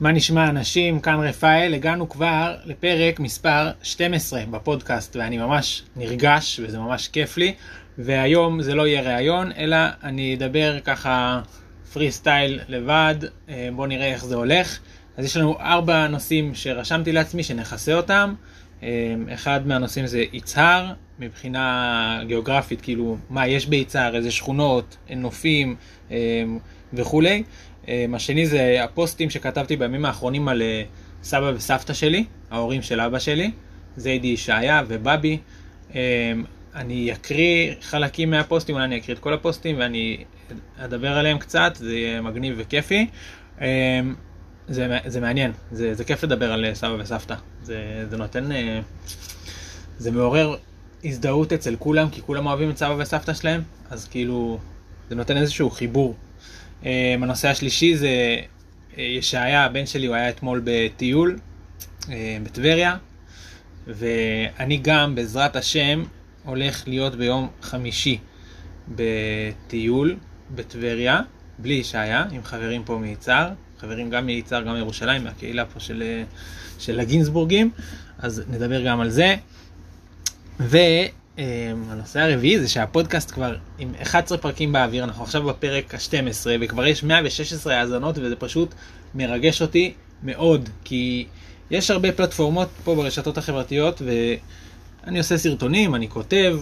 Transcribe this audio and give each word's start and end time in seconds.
מה 0.00 0.12
נשמע 0.12 0.48
אנשים? 0.48 1.00
כאן 1.00 1.20
רפאל, 1.20 1.74
הגענו 1.74 2.08
כבר 2.08 2.56
לפרק 2.64 3.20
מספר 3.20 3.70
12 3.82 4.42
בפודקאסט 4.50 5.16
ואני 5.16 5.38
ממש 5.38 5.82
נרגש 5.96 6.60
וזה 6.62 6.78
ממש 6.78 7.08
כיף 7.08 7.36
לי 7.36 7.54
והיום 7.98 8.62
זה 8.62 8.74
לא 8.74 8.86
יהיה 8.86 9.02
ראיון 9.02 9.52
אלא 9.52 9.76
אני 10.02 10.34
אדבר 10.34 10.80
ככה 10.80 11.40
פרי 11.92 12.12
סטייל 12.12 12.60
לבד, 12.68 13.14
אה, 13.48 13.68
בואו 13.76 13.86
נראה 13.86 14.06
איך 14.06 14.24
זה 14.24 14.36
הולך. 14.36 14.78
אז 15.16 15.24
יש 15.24 15.36
לנו 15.36 15.58
ארבע 15.60 16.06
נושאים 16.06 16.54
שרשמתי 16.54 17.12
לעצמי 17.12 17.42
שנכסה 17.42 17.94
אותם. 17.94 18.34
אה, 18.82 18.88
אחד 19.34 19.66
מהנושאים 19.66 20.06
זה 20.06 20.24
יצהר, 20.32 20.92
מבחינה 21.18 22.20
גיאוגרפית, 22.26 22.80
כאילו 22.80 23.16
מה 23.30 23.46
יש 23.46 23.66
ביצהר, 23.66 24.16
איזה 24.16 24.30
שכונות, 24.30 24.96
נופים 25.16 25.76
אה, 26.10 26.16
וכולי. 26.92 27.42
אמ, 27.88 28.14
השני 28.14 28.46
זה 28.46 28.84
הפוסטים 28.84 29.30
שכתבתי 29.30 29.76
בימים 29.76 30.04
האחרונים 30.04 30.48
על 30.48 30.62
אה, 30.62 30.82
סבא 31.22 31.52
וסבתא 31.54 31.92
שלי, 31.92 32.24
ההורים 32.50 32.82
של 32.82 33.00
אבא 33.00 33.18
שלי, 33.18 33.50
זיידי 33.96 34.28
ישעיה 34.28 34.82
ובבי. 34.88 35.38
אמ, 35.94 35.98
אני 36.74 37.12
אקריא 37.12 37.74
חלקים 37.80 38.30
מהפוסטים, 38.30 38.74
אולי 38.74 38.84
אני 38.84 38.98
אקריא 38.98 39.16
את 39.16 39.22
כל 39.22 39.34
הפוסטים 39.34 39.78
ואני 39.78 40.24
אדבר 40.78 41.18
עליהם 41.18 41.38
קצת, 41.38 41.72
זה 41.74 41.96
יהיה 41.96 42.20
מגניב 42.20 42.54
וכיפי. 42.58 43.06
זה, 44.68 44.98
זה 45.06 45.20
מעניין, 45.20 45.52
זה, 45.72 45.94
זה 45.94 46.04
כיף 46.04 46.24
לדבר 46.24 46.52
על 46.52 46.64
אה, 46.64 46.74
סבא 46.74 46.96
וסבתא. 46.98 47.34
זה, 47.62 48.06
זה 48.10 48.16
נותן, 48.16 48.52
אה, 48.52 48.80
זה 49.98 50.10
מעורר 50.10 50.56
הזדהות 51.04 51.52
אצל 51.52 51.76
כולם, 51.78 52.10
כי 52.10 52.22
כולם 52.22 52.46
אוהבים 52.46 52.70
את 52.70 52.78
סבא 52.78 52.94
וסבתא 52.98 53.34
שלהם, 53.34 53.62
אז 53.90 54.08
כאילו, 54.08 54.58
זה 55.08 55.14
נותן 55.14 55.36
איזשהו 55.36 55.70
חיבור 55.70 56.14
הנושא 56.82 57.48
השלישי 57.48 57.96
זה 57.96 58.08
אה, 58.98 59.02
ישעיה, 59.02 59.64
הבן 59.64 59.86
שלי, 59.86 60.06
הוא 60.06 60.14
היה 60.14 60.28
אתמול 60.28 60.62
בטיול 60.64 61.38
אה, 62.10 62.38
בטבריה, 62.42 62.96
ואני 63.86 64.76
גם, 64.82 65.14
בעזרת 65.14 65.56
השם, 65.56 66.02
הולך 66.44 66.88
להיות 66.88 67.14
ביום 67.14 67.48
חמישי 67.62 68.18
בטיול 68.88 70.16
בטבריה, 70.54 71.20
בלי 71.58 71.74
ישעיה, 71.74 72.24
עם 72.30 72.42
חברים 72.44 72.84
פה 72.84 72.98
מיצהר, 72.98 73.48
חברים 73.78 74.10
גם 74.10 74.26
מיצהר, 74.26 74.62
גם 74.62 74.74
מירושלים, 74.74 75.24
מהקהילה 75.24 75.64
פה 75.64 75.80
של, 75.80 76.02
אה, 76.02 76.22
של 76.78 77.00
הגינזבורגים, 77.00 77.70
אז 78.18 78.42
נדבר 78.48 78.84
גם 78.84 79.00
על 79.00 79.10
זה. 79.10 79.36
ו... 80.60 80.78
אמ, 81.38 81.44
הנושא 81.90 82.20
הרביעי 82.20 82.60
זה 82.60 82.68
שהפודקאסט 82.68 83.30
כבר 83.30 83.56
עם 83.78 83.92
11 84.02 84.38
פרקים 84.38 84.72
באוויר, 84.72 85.04
אנחנו 85.04 85.24
עכשיו 85.24 85.42
בפרק 85.42 85.94
ה-12 85.94 86.46
וכבר 86.60 86.86
יש 86.86 87.02
116 87.02 87.76
האזנות 87.76 88.18
וזה 88.18 88.36
פשוט 88.36 88.74
מרגש 89.14 89.62
אותי 89.62 89.94
מאוד, 90.22 90.68
כי 90.84 91.26
יש 91.70 91.90
הרבה 91.90 92.12
פלטפורמות 92.12 92.68
פה 92.84 92.94
ברשתות 92.94 93.38
החברתיות 93.38 94.02
ואני 94.04 95.18
עושה 95.18 95.38
סרטונים, 95.38 95.94
אני 95.94 96.08
כותב, 96.08 96.58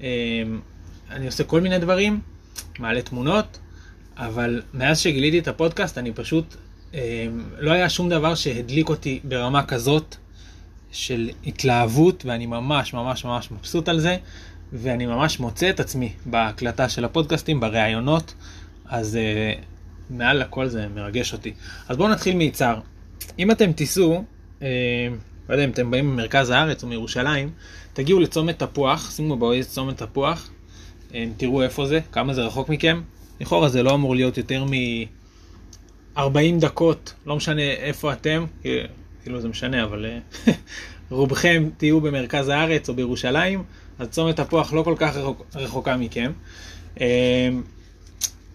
אמ, 0.00 0.06
אני 1.10 1.26
עושה 1.26 1.44
כל 1.44 1.60
מיני 1.60 1.78
דברים, 1.78 2.20
מעלה 2.78 3.02
תמונות, 3.02 3.58
אבל 4.16 4.62
מאז 4.74 4.98
שגיליתי 4.98 5.38
את 5.38 5.48
הפודקאסט 5.48 5.98
אני 5.98 6.12
פשוט, 6.12 6.56
אמ, 6.94 6.98
לא 7.58 7.70
היה 7.72 7.88
שום 7.88 8.08
דבר 8.08 8.34
שהדליק 8.34 8.88
אותי 8.88 9.20
ברמה 9.24 9.66
כזאת. 9.66 10.16
של 10.92 11.30
התלהבות, 11.46 12.24
ואני 12.26 12.46
ממש 12.46 12.94
ממש 12.94 13.24
ממש 13.24 13.50
מבסוט 13.50 13.88
על 13.88 14.00
זה, 14.00 14.16
ואני 14.72 15.06
ממש 15.06 15.40
מוצא 15.40 15.70
את 15.70 15.80
עצמי 15.80 16.12
בהקלטה 16.26 16.88
של 16.88 17.04
הפודקאסטים, 17.04 17.60
בראיונות, 17.60 18.34
אז 18.86 19.18
uh, 19.18 19.60
מעל 20.10 20.38
לכל 20.38 20.68
זה 20.68 20.88
מרגש 20.94 21.32
אותי. 21.32 21.52
אז 21.88 21.96
בואו 21.96 22.08
נתחיל 22.08 22.36
מיצהר. 22.36 22.80
אם 23.38 23.50
אתם 23.50 23.72
תיסעו, 23.72 24.24
uh, 24.60 24.62
לא 25.48 25.54
יודע 25.54 25.64
אם 25.64 25.70
אתם 25.70 25.90
באים 25.90 26.10
ממרכז 26.10 26.50
הארץ 26.50 26.82
או 26.82 26.88
מירושלים, 26.88 27.50
תגיעו 27.92 28.20
לצומת 28.20 28.58
תפוח, 28.58 29.10
שימו 29.10 29.36
בווייז 29.36 29.68
צומת 29.68 30.02
תפוח, 30.02 30.50
uh, 31.10 31.14
תראו 31.36 31.62
איפה 31.62 31.86
זה, 31.86 32.00
כמה 32.12 32.34
זה 32.34 32.42
רחוק 32.42 32.68
מכם. 32.68 33.02
לכאורה 33.40 33.68
זה 33.68 33.82
לא 33.82 33.94
אמור 33.94 34.14
להיות 34.14 34.38
יותר 34.38 34.64
מ-40 34.64 36.20
דקות, 36.60 37.14
לא 37.26 37.36
משנה 37.36 37.62
איפה 37.62 38.12
אתם, 38.12 38.44
כאילו 39.22 39.40
זה 39.40 39.48
משנה, 39.48 39.84
אבל 39.84 40.06
אה, 40.06 40.18
רובכם 41.10 41.68
תהיו 41.76 42.00
במרכז 42.00 42.48
הארץ 42.48 42.88
או 42.88 42.94
בירושלים, 42.94 43.62
אז 43.98 44.08
צומת 44.08 44.40
תפוח 44.40 44.72
לא 44.72 44.82
כל 44.82 44.94
כך 44.98 45.16
רחוק, 45.16 45.46
רחוקה 45.54 45.96
מכם. 45.96 46.32
אה, 47.00 47.48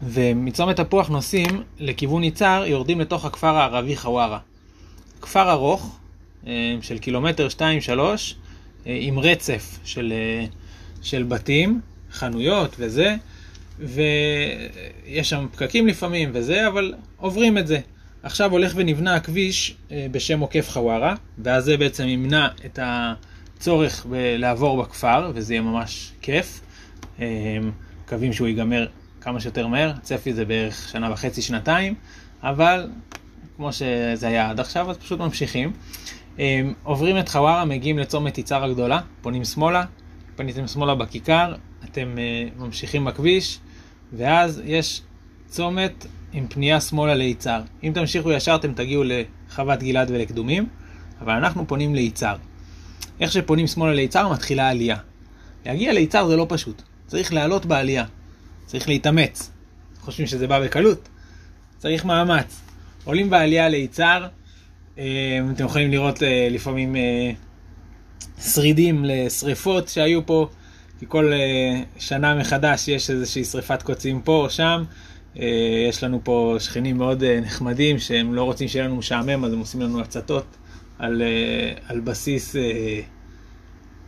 ומצומת 0.02 0.80
תפוח 0.80 1.10
נוסעים 1.10 1.64
לכיוון 1.80 2.24
יצהר, 2.24 2.66
יורדים 2.66 3.00
לתוך 3.00 3.26
הכפר 3.26 3.56
הערבי 3.56 3.96
חווארה. 3.96 4.40
כפר 5.22 5.52
ארוך, 5.52 5.98
אה, 6.48 6.76
של 6.82 6.98
קילומטר 6.98 7.48
2-3, 7.50 7.60
עם 8.86 9.20
רצף 9.20 9.80
של, 9.84 10.14
של 11.02 11.24
בתים, 11.24 11.82
חנויות 12.12 12.76
וזה, 12.80 13.16
ויש 13.80 15.30
שם 15.30 15.48
פקקים 15.52 15.88
לפעמים 15.88 16.30
וזה, 16.34 16.68
אבל 16.68 16.94
עוברים 17.18 17.58
את 17.58 17.68
זה. 17.68 17.80
עכשיו 18.28 18.52
הולך 18.52 18.74
ונבנה 18.76 19.16
הכביש 19.16 19.76
אה, 19.92 20.08
בשם 20.12 20.40
עוקף 20.40 20.70
חווארה, 20.70 21.16
ואז 21.38 21.64
זה 21.64 21.78
בעצם 21.78 22.08
ימנע 22.08 22.48
את 22.66 22.80
הצורך 22.82 24.06
לעבור 24.38 24.84
בכפר, 24.84 25.32
וזה 25.36 25.54
יהיה 25.54 25.62
ממש 25.62 26.12
כיף. 26.22 26.62
אה, 27.20 27.58
מקווים 28.06 28.34
שהוא 28.34 28.48
ייגמר 28.48 28.88
כמה 29.22 29.40
שיותר 29.40 29.68
מהר, 29.68 29.94
הצפי 29.98 30.34
זה 30.34 30.46
בערך 30.46 30.90
שנה 30.92 31.12
וחצי, 31.12 31.42
שנתיים, 31.42 31.96
אבל 32.44 32.90
כמו 33.56 33.74
שזה 33.74 34.28
היה 34.28 34.50
עד 34.50 34.60
עכשיו, 34.60 34.92
אז 34.92 34.98
פשוט 34.98 35.20
ממשיכים. 35.20 35.74
אה, 36.40 36.62
עוברים 36.84 37.20
את 37.20 37.30
חווארה, 37.30 37.66
מגיעים 37.66 38.00
לצומת 38.00 38.38
יצהר 38.38 38.64
הגדולה, 38.64 39.00
פונים 39.22 39.44
שמאלה, 39.44 39.86
פניתם 40.36 40.68
שמאלה 40.68 40.96
בכיכר, 40.96 41.54
אתם 41.84 42.16
ממשיכים 42.58 43.06
בכביש, 43.06 43.60
ואז 44.14 44.62
יש 44.66 45.02
צומת 45.48 46.06
עם 46.38 46.48
פנייה 46.48 46.82
שמאלה 46.82 47.16
ליצהר. 47.16 47.62
אם 47.84 47.92
תמשיכו 47.96 48.32
ישר 48.32 48.56
אתם 48.56 48.74
תגיעו 48.74 49.04
לחוות 49.06 49.80
גלעד 49.80 50.12
ולקדומים, 50.12 50.68
אבל 51.22 51.34
אנחנו 51.34 51.68
פונים 51.68 51.96
ליצהר. 51.96 52.36
איך 53.20 53.32
שפונים 53.32 53.68
שמאלה 53.68 53.94
ליצהר 53.94 54.32
מתחילה 54.34 54.70
עלייה. 54.70 54.98
להגיע 55.66 55.94
ליצהר 55.94 56.28
זה 56.28 56.36
לא 56.36 56.46
פשוט, 56.50 56.82
צריך 57.08 57.34
לעלות 57.34 57.66
בעלייה, 57.66 58.06
צריך 58.66 58.88
להתאמץ. 58.90 59.52
חושבים 60.00 60.28
שזה 60.28 60.48
בא 60.48 60.66
בקלות? 60.66 61.10
צריך 61.78 62.06
מאמץ. 62.06 62.62
עולים 63.04 63.30
בעלייה 63.30 63.70
ליצהר, 63.70 64.28
אה, 64.98 65.40
אתם 65.54 65.66
יכולים 65.66 65.92
לראות 65.92 66.24
אה, 66.24 66.48
לפעמים 66.52 66.96
אה, 66.96 67.32
שרידים 68.42 69.06
לשריפות 69.06 69.88
שהיו 69.88 70.26
פה, 70.26 70.50
כי 71.00 71.06
כל 71.08 71.32
שנה 72.00 72.36
מחדש 72.36 72.88
יש 72.88 73.10
איזושהי 73.10 73.46
שריפת 73.46 73.84
קוצים 73.84 74.22
פה 74.22 74.32
או 74.32 74.50
שם. 74.50 74.84
אה, 75.40 75.86
יש 75.90 76.04
לנו 76.04 76.20
פה 76.24 76.56
שכנים 76.60 76.98
מאוד 76.98 77.24
אה, 77.24 77.40
נחמדים 77.40 78.00
שהם 78.00 78.34
לא 78.34 78.44
רוצים 78.44 78.68
שיהיה 78.68 78.86
לנו 78.86 78.96
משעמם, 78.96 79.46
אז 79.46 79.54
הם 79.54 79.60
עושים 79.60 79.82
לנו 79.82 80.02
הצתות 80.02 80.46
על, 81.00 81.22
אה, 81.22 81.74
על 81.88 82.00
בסיס, 82.00 82.56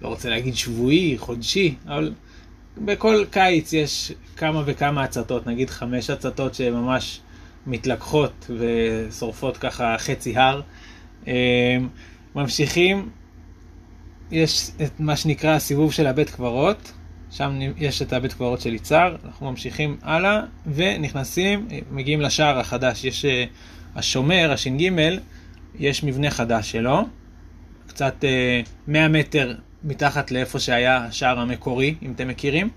לא 0.02 0.08
רוצה 0.08 0.30
להגיד 0.30 0.56
שבועי, 0.56 1.16
חודשי, 1.18 1.76
אבל 1.88 2.14
בכל 2.78 3.26
קיץ 3.32 3.74
יש 3.74 4.12
כמה 4.38 4.64
וכמה 4.66 5.04
הצתות, 5.04 5.48
נגיד 5.48 5.70
חמש 5.70 6.10
הצתות 6.10 6.56
שממש 6.56 7.22
מתלקחות 7.68 8.52
ושורפות 8.58 9.58
ככה 9.58 9.96
חצי 9.98 10.34
הר. 10.38 10.62
ממשיכים, 12.36 13.10
יש 14.32 14.72
את 14.84 15.00
מה 15.00 15.16
שנקרא 15.16 15.50
הסיבוב 15.56 15.94
של 15.94 16.08
הבית 16.08 16.30
קברות, 16.30 16.92
שם 17.32 17.60
יש 17.78 18.02
את 18.02 18.14
הבית 18.14 18.34
קברות 18.34 18.62
של 18.62 18.74
יצהר, 18.74 19.16
אנחנו 19.26 19.52
ממשיכים 19.52 19.98
הלאה 20.02 20.42
ונכנסים, 20.74 21.68
מגיעים 21.92 22.22
לשער 22.22 22.60
החדש, 22.60 23.04
יש 23.04 23.26
אה, 23.26 23.46
השומר, 23.96 24.52
הש"ג, 24.52 24.92
יש 25.80 26.04
מבנה 26.04 26.30
חדש 26.30 26.72
שלו, 26.72 27.08
קצת 27.88 28.24
100 28.88 29.02
אה, 29.02 29.08
מטר 29.08 29.56
מתחת 29.84 30.32
לאיפה 30.32 30.60
שהיה 30.60 30.98
השער 30.98 31.40
המקורי, 31.40 31.96
אם 32.02 32.12
אתם 32.12 32.28
מכירים. 32.28 32.70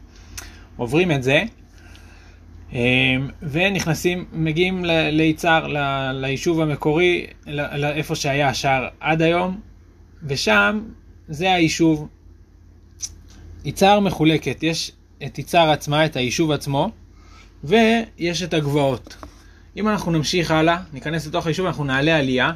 עוברים 0.76 1.12
את 1.12 1.22
זה, 1.22 1.42
אה, 2.74 2.80
ונכנסים, 3.42 4.24
מגיעים 4.32 4.84
ליצהר, 5.10 5.66
ליישוב 6.12 6.60
המקורי, 6.60 7.26
לאיפה 7.46 8.14
שהיה 8.14 8.48
השער 8.48 8.88
עד 9.00 9.22
היום, 9.22 9.60
ושם 10.22 10.80
זה 11.28 11.52
היישוב 11.52 12.08
יצהר 13.64 14.00
מחולקת, 14.00 14.62
יש 14.62 14.92
את 15.26 15.38
יצהר 15.38 15.70
עצמה, 15.70 16.06
את 16.06 16.16
היישוב 16.16 16.50
עצמו, 16.50 16.90
ויש 17.64 18.42
את 18.42 18.54
הגבעות. 18.54 19.16
אם 19.76 19.88
אנחנו 19.88 20.12
נמשיך 20.12 20.50
הלאה, 20.50 20.76
ניכנס 20.92 21.26
לתוך 21.26 21.46
היישוב, 21.46 21.66
אנחנו 21.66 21.84
נעלה 21.84 22.18
עלייה, 22.18 22.52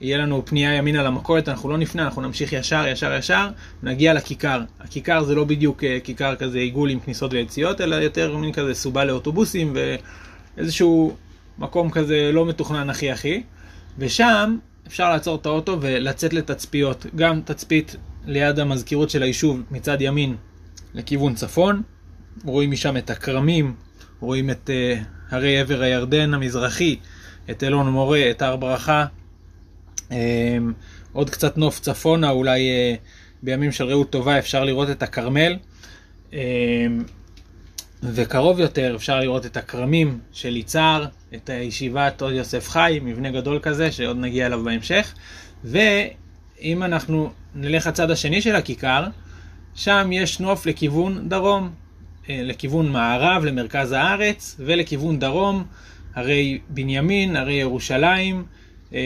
יהיה 0.00 0.18
לנו 0.18 0.42
פנייה 0.46 0.74
ימינה 0.74 1.02
למכולת, 1.02 1.48
אנחנו 1.48 1.68
לא 1.68 1.78
נפנה, 1.78 2.02
אנחנו 2.02 2.22
נמשיך 2.22 2.52
ישר, 2.52 2.84
ישר, 2.88 3.12
ישר, 3.18 3.48
נגיע 3.82 4.14
לכיכר. 4.14 4.62
הכיכר 4.80 5.24
זה 5.24 5.34
לא 5.34 5.44
בדיוק 5.44 5.84
אה, 5.84 5.98
כיכר 6.04 6.36
כזה 6.36 6.58
עיגול 6.58 6.90
עם 6.90 7.00
כניסות 7.00 7.32
ויציאות, 7.32 7.80
אלא 7.80 7.96
יותר 7.96 8.36
מין 8.36 8.52
כזה 8.52 8.74
סובה 8.74 9.04
לאוטובוסים 9.04 9.76
ואיזשהו 10.56 11.16
מקום 11.58 11.90
כזה 11.90 12.30
לא 12.32 12.46
מתוכנן 12.46 12.90
הכי 12.90 13.10
הכי. 13.10 13.42
ושם 13.98 14.56
אפשר 14.86 15.10
לעצור 15.10 15.36
את 15.36 15.46
האוטו 15.46 15.78
ולצאת 15.80 16.32
לתצפיות. 16.32 17.06
גם 17.16 17.40
תצפית 17.44 17.96
ליד 18.26 18.58
המזכירות 18.58 19.10
של 19.10 19.22
היישוב 19.22 19.60
מצד 19.70 19.96
ימין 20.00 20.36
לכיוון 20.94 21.34
צפון, 21.34 21.82
רואים 22.44 22.70
משם 22.70 22.96
את 22.96 23.10
הכרמים, 23.10 23.74
רואים 24.20 24.50
את 24.50 24.70
uh, 24.70 25.34
הרי 25.34 25.60
עבר 25.60 25.80
הירדן 25.80 26.34
המזרחי, 26.34 26.96
את 27.50 27.62
אלון 27.62 27.90
מורה, 27.90 28.30
את 28.30 28.42
הר 28.42 28.56
ברכה. 28.56 29.06
Um, 29.98 30.12
עוד 31.12 31.30
קצת 31.30 31.58
נוף 31.58 31.80
צפונה, 31.80 32.30
אולי 32.30 32.60
uh, 32.60 32.98
בימים 33.42 33.72
של 33.72 33.84
רעות 33.84 34.10
טובה 34.10 34.38
אפשר 34.38 34.64
לראות 34.64 34.90
את 34.90 35.02
הכרמל. 35.02 35.56
Um, 36.30 36.34
וקרוב 38.02 38.60
יותר 38.60 38.96
אפשר 38.96 39.20
לראות 39.20 39.46
את 39.46 39.56
הכרמים 39.56 40.18
של 40.32 40.56
יצהר, 40.56 41.06
את 41.34 41.50
הישיבת 41.50 42.22
עוד 42.22 42.32
יוסף 42.32 42.68
חי, 42.68 43.00
מבנה 43.02 43.30
גדול 43.30 43.58
כזה 43.62 43.92
שעוד 43.92 44.16
נגיע 44.16 44.46
אליו 44.46 44.64
בהמשך. 44.64 45.14
ואם 46.62 46.82
אנחנו 46.82 47.30
נלך 47.54 47.86
לצד 47.86 48.10
השני 48.10 48.42
של 48.42 48.56
הכיכר, 48.56 49.06
שם 49.74 50.10
יש 50.12 50.40
נוף 50.40 50.66
לכיוון 50.66 51.28
דרום, 51.28 51.70
אה, 52.28 52.40
לכיוון 52.42 52.92
מערב, 52.92 53.44
למרכז 53.44 53.92
הארץ, 53.92 54.56
ולכיוון 54.58 55.18
דרום, 55.18 55.64
הרי 56.14 56.60
בנימין, 56.68 57.36
הרי 57.36 57.52
ירושלים, 57.52 58.44
אה, 58.94 59.00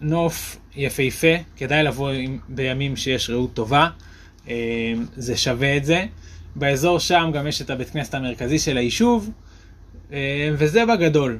נוף 0.00 0.56
יפהפה, 0.76 1.34
כדאי 1.56 1.82
לבוא 1.82 2.12
בימים 2.48 2.96
שיש 2.96 3.30
ראות 3.30 3.54
טובה, 3.54 3.88
אה, 4.48 4.54
זה 5.16 5.36
שווה 5.36 5.76
את 5.76 5.84
זה. 5.84 6.06
באזור 6.56 6.98
שם 6.98 7.30
גם 7.34 7.46
יש 7.46 7.62
את 7.62 7.70
הבית 7.70 7.90
כנסת 7.90 8.14
המרכזי 8.14 8.58
של 8.58 8.76
היישוב, 8.76 9.30
וזה 10.52 10.86
בגדול. 10.86 11.38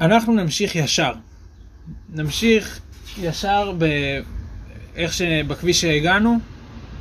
אנחנו 0.00 0.32
נמשיך 0.32 0.76
ישר. 0.76 1.12
נמשיך 2.08 2.80
ישר 3.18 3.72
ב... 3.78 3.84
איך 4.96 5.12
שבכביש 5.12 5.80
שהגענו, 5.80 6.38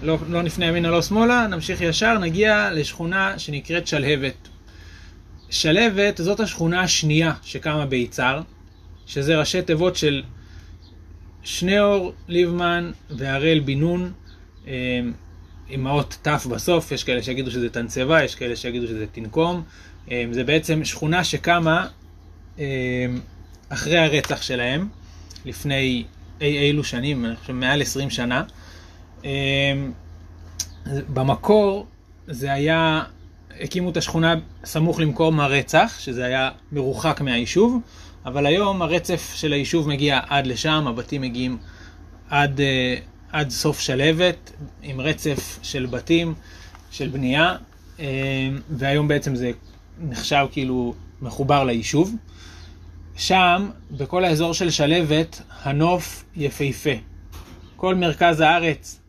לא, 0.04 0.18
לא 0.30 0.42
נפנה 0.42 0.65
ימינה 0.65 0.89
לא 0.89 1.01
שמאלה, 1.01 1.48
נמשיך 1.48 1.81
ישר, 1.81 2.18
נגיע 2.18 2.69
לשכונה 2.74 3.39
שנקראת 3.39 3.88
שלהבת. 3.88 4.48
שלהבת 5.50 6.18
זאת 6.18 6.39
השכונה 6.39 6.81
השנייה 6.81 7.33
שקמה 7.44 7.86
ביצהר, 7.86 8.42
שזה 9.06 9.39
ראשי 9.39 9.62
תיבות 9.62 9.95
של 9.95 10.24
שניאור 11.44 12.13
ליבמן 12.27 12.92
והראל 13.09 13.59
בן 13.59 13.80
נון, 13.80 14.12
עם 15.69 15.88
האות 15.88 16.18
ת' 16.21 16.45
בסוף, 16.45 16.92
יש 16.92 17.04
כאלה 17.04 17.24
שיגידו 17.24 17.51
שזה 17.51 17.69
תנצבה, 17.69 18.24
יש 18.24 18.36
כאלה 18.36 18.56
שיגידו 18.56 18.88
שזה 18.88 19.06
תנקום. 19.12 19.63
אה, 20.12 20.25
זה 20.31 20.44
בעצם 20.44 20.86
שכונה 20.86 21.24
שקמה 21.24 21.88
אה, 22.59 22.65
אחרי 23.69 23.98
הרצח 23.98 24.42
שלהם, 24.42 24.88
לפני 25.45 26.04
אי 26.42 26.57
אילו 26.57 26.84
שנים, 26.84 27.25
אני 27.25 27.36
חושב 27.36 27.54
מעל 27.54 27.81
20 27.81 28.10
שנה. 28.10 28.44
אמ, 29.24 29.30
במקור 31.13 31.86
זה 32.28 32.54
היה, 32.54 33.04
הקימו 33.62 33.89
את 33.89 33.98
השכונה 33.98 34.36
סמוך 34.66 35.00
למקום 35.00 35.39
הרצח, 35.39 35.95
שזה 36.00 36.25
היה 36.25 36.50
מרוחק 36.72 37.22
מהיישוב, 37.22 37.81
אבל 38.25 38.45
היום 38.45 38.81
הרצף 38.81 39.34
של 39.36 39.54
היישוב 39.54 39.88
מגיע 39.88 40.19
עד 40.28 40.48
לשם, 40.48 40.86
הבתים 40.88 41.22
מגיעים 41.22 41.57
עד, 42.30 42.62
אה, 42.62 42.95
עד 43.31 43.50
סוף 43.50 43.80
שלהבת, 43.80 44.51
עם 44.83 45.01
רצף 45.01 45.60
של 45.63 45.86
בתים, 45.86 46.33
של 46.92 47.07
בנייה, 47.10 47.56
אמ, 48.00 48.06
והיום 48.69 49.07
בעצם 49.07 49.36
זה 49.36 49.51
נחשב 50.00 50.45
כאילו 50.51 50.94
מחובר 51.22 51.63
ליישוב. 51.63 52.16
שם, 53.18 53.69
בכל 53.92 54.25
האזור 54.25 54.54
של 54.54 54.69
שלהבת, 54.69 55.42
הנוף 55.64 56.24
יפהפה. 56.36 56.90
כל 57.75 57.96
מרכז 57.96 58.42
הארץ, 58.42 59.00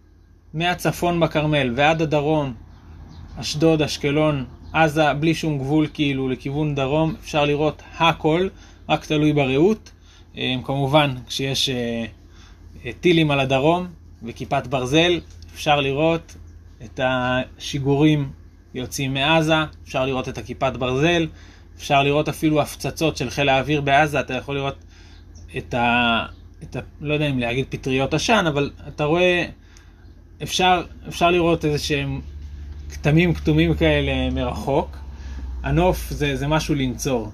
מהצפון 0.55 1.21
בכרמל 1.21 1.73
ועד 1.77 2.03
הדרום, 2.03 2.55
אשדוד, 3.37 3.83
אשקלון, 3.83 4.45
עזה, 4.73 5.15
בלי 5.15 5.35
שום 5.35 5.59
גבול 5.59 5.87
כאילו 5.95 6.29
לכיוון 6.29 6.75
דרום, 6.75 7.15
אפשר 7.21 7.45
לראות 7.45 7.83
הכל, 7.99 8.49
רק 8.89 9.07
תלוי 9.07 9.33
בראות. 9.33 9.91
אה, 10.37 10.55
כמובן, 10.65 11.15
כשיש 11.27 11.69
אה, 11.69 12.05
אה, 12.85 12.91
טילים 13.01 13.31
על 13.31 13.41
הדרום 13.41 13.87
וכיפת 14.23 14.67
ברזל, 14.67 15.21
אפשר 15.55 15.81
לראות 15.81 16.37
את 16.85 17.01
השיגורים 17.03 18.31
יוצאים 18.75 19.15
מעזה, 19.15 19.55
אפשר 19.85 20.07
לראות 20.07 20.29
את 20.29 20.39
הכיפת 20.39 20.73
ברזל, 20.77 21.27
אפשר 21.79 22.03
לראות 22.03 22.29
אפילו 22.29 22.61
הפצצות 22.61 23.17
של 23.17 23.31
חיל 23.31 23.49
האוויר 23.49 23.81
בעזה, 23.81 24.21
אתה 24.21 24.35
יכול 24.35 24.55
לראות 24.55 24.77
את 25.59 25.75
ה... 25.75 26.27
את 26.63 26.77
ה 26.77 26.81
לא 27.01 27.15
יודע 27.15 27.27
אם 27.27 27.39
להגיד 27.39 27.67
פטריות 27.69 28.15
עשן, 28.15 28.45
אבל 28.49 28.71
אתה 28.89 29.05
רואה, 29.05 29.47
אפשר, 30.43 30.83
אפשר 31.09 31.31
לראות 31.31 31.65
איזה 31.65 31.79
שהם 31.79 32.21
כתמים 32.91 33.35
כתומים 33.35 33.75
כאלה 33.75 34.31
מרחוק. 34.31 34.97
הנוף 35.63 36.11
זה, 36.11 36.37
זה 36.37 36.47
משהו 36.47 36.75
לנצור. 36.75 37.33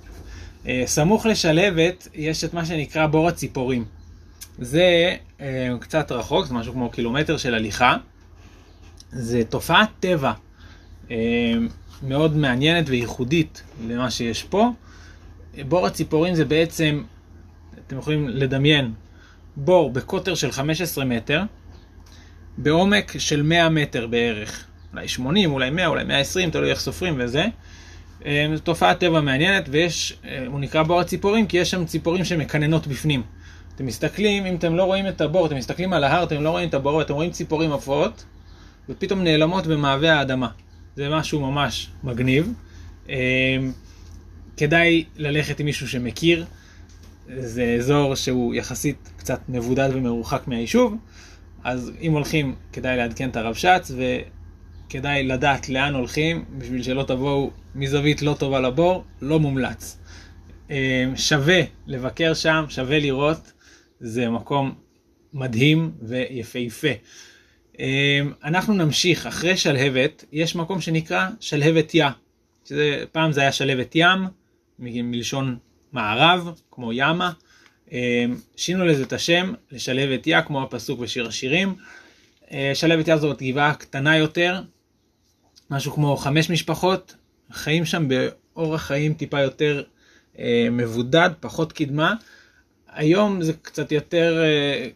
אה, 0.66 0.82
סמוך 0.86 1.26
לשלבת 1.26 2.08
יש 2.14 2.44
את 2.44 2.54
מה 2.54 2.64
שנקרא 2.64 3.06
בור 3.06 3.28
הציפורים. 3.28 3.84
זה 4.58 5.16
אה, 5.40 5.70
קצת 5.80 6.12
רחוק, 6.12 6.46
זה 6.46 6.54
משהו 6.54 6.72
כמו 6.72 6.90
קילומטר 6.90 7.36
של 7.36 7.54
הליכה. 7.54 7.96
זה 9.12 9.42
תופעת 9.44 9.88
טבע. 10.00 10.32
מאוד 12.02 12.36
מעניינת 12.36 12.88
וייחודית 12.88 13.62
למה 13.88 14.10
שיש 14.10 14.42
פה. 14.42 14.70
בור 15.68 15.86
הציפורים 15.86 16.34
זה 16.34 16.44
בעצם, 16.44 17.02
אתם 17.86 17.98
יכולים 17.98 18.28
לדמיין, 18.28 18.92
בור 19.56 19.90
בקוטר 19.90 20.34
של 20.34 20.52
15 20.52 21.04
מטר, 21.04 21.42
בעומק 22.58 23.18
של 23.18 23.42
100 23.42 23.68
מטר 23.68 24.06
בערך. 24.06 24.64
אולי 24.92 25.08
80, 25.08 25.52
אולי 25.52 25.70
100, 25.70 25.86
אולי 25.86 26.04
120, 26.04 26.50
תלוי 26.50 26.70
איך 26.70 26.80
סופרים 26.80 27.14
וזה. 27.18 27.44
אה, 28.26 28.46
זו 28.54 28.62
תופעת 28.62 29.00
טבע 29.00 29.20
מעניינת, 29.20 29.64
ויש, 29.70 30.16
אה, 30.24 30.44
הוא 30.46 30.60
נקרא 30.60 30.82
בור 30.82 31.00
הציפורים, 31.00 31.46
כי 31.46 31.56
יש 31.56 31.70
שם 31.70 31.84
ציפורים 31.84 32.24
שמקננות 32.24 32.86
בפנים. 32.86 33.22
אתם 33.74 33.86
מסתכלים, 33.86 34.46
אם 34.46 34.54
אתם 34.56 34.76
לא 34.76 34.84
רואים 34.84 35.08
את 35.08 35.20
הבור, 35.20 35.46
אתם 35.46 35.56
מסתכלים 35.56 35.92
על 35.92 36.04
ההר, 36.04 36.22
אתם 36.22 36.42
לא 36.42 36.50
רואים 36.50 36.68
את 36.68 36.74
הבור, 36.74 37.02
אתם 37.02 37.14
רואים 37.14 37.30
ציפורים 37.30 37.72
עפות, 37.72 38.24
ופתאום 38.88 39.24
נעלמות 39.24 39.66
במעבה 39.66 40.14
האדמה. 40.14 40.48
זה 40.96 41.08
משהו 41.08 41.40
ממש 41.40 41.90
מגניב. 42.04 42.52
אמ, 43.08 43.14
כדאי 44.56 45.04
ללכת 45.16 45.60
עם 45.60 45.66
מישהו 45.66 45.88
שמכיר, 45.88 46.44
זה 47.38 47.76
אזור 47.78 48.14
שהוא 48.14 48.54
יחסית 48.54 49.10
קצת 49.16 49.40
מבודד 49.48 49.88
ומרוחק 49.92 50.42
מהיישוב, 50.48 50.96
אז 51.64 51.92
אם 52.00 52.12
הולכים 52.12 52.54
כדאי 52.72 52.96
לעדכן 52.96 53.28
את 53.28 53.36
הרבש"ץ 53.36 53.90
וכדאי 53.90 55.24
לדעת 55.24 55.68
לאן 55.68 55.94
הולכים 55.94 56.44
בשביל 56.58 56.82
שלא 56.82 57.02
תבואו 57.02 57.50
מזווית 57.74 58.22
לא 58.22 58.36
טובה 58.38 58.60
לבור, 58.60 59.04
לא 59.22 59.40
מומלץ. 59.40 59.98
אמ, 60.70 60.76
שווה 61.16 61.60
לבקר 61.86 62.34
שם, 62.34 62.64
שווה 62.68 62.98
לראות, 62.98 63.52
זה 64.00 64.30
מקום 64.30 64.74
מדהים 65.32 65.92
ויפהפה. 66.02 66.88
אמ, 67.78 68.32
אנחנו 68.44 68.74
נמשיך, 68.74 69.26
אחרי 69.26 69.56
שלהבת, 69.56 70.24
יש 70.32 70.56
מקום 70.56 70.80
שנקרא 70.80 71.28
שלהבת 71.40 71.94
יא, 71.94 72.06
שזה, 72.64 73.04
פעם 73.12 73.32
זה 73.32 73.40
היה 73.40 73.52
שלהבת 73.52 73.92
ים, 73.94 74.18
מלשון 74.78 75.58
מערב, 75.92 76.60
כמו 76.70 76.92
ימה, 76.92 77.32
אמ, 77.92 77.98
שינו 78.56 78.84
לזה 78.84 79.02
את 79.02 79.12
השם 79.12 79.52
לשלהבת 79.70 80.26
יא, 80.26 80.40
כמו 80.40 80.62
הפסוק 80.62 81.00
בשיר 81.00 81.28
השירים. 81.28 81.74
אה, 82.52 82.70
שלהבת 82.74 83.08
יא 83.08 83.16
זאת 83.16 83.42
גבעה 83.42 83.74
קטנה 83.74 84.16
יותר, 84.16 84.62
משהו 85.70 85.92
כמו 85.92 86.16
חמש 86.16 86.50
משפחות, 86.50 87.14
חיים 87.52 87.84
שם 87.84 88.08
באורח 88.08 88.82
חיים 88.82 89.14
טיפה 89.14 89.40
יותר 89.40 89.82
אה, 90.38 90.68
מבודד, 90.70 91.30
פחות 91.40 91.72
קדמה. 91.72 92.14
היום 92.92 93.42
זה 93.42 93.52
קצת 93.62 93.92
יותר, 93.92 94.42
אה, 94.42 94.88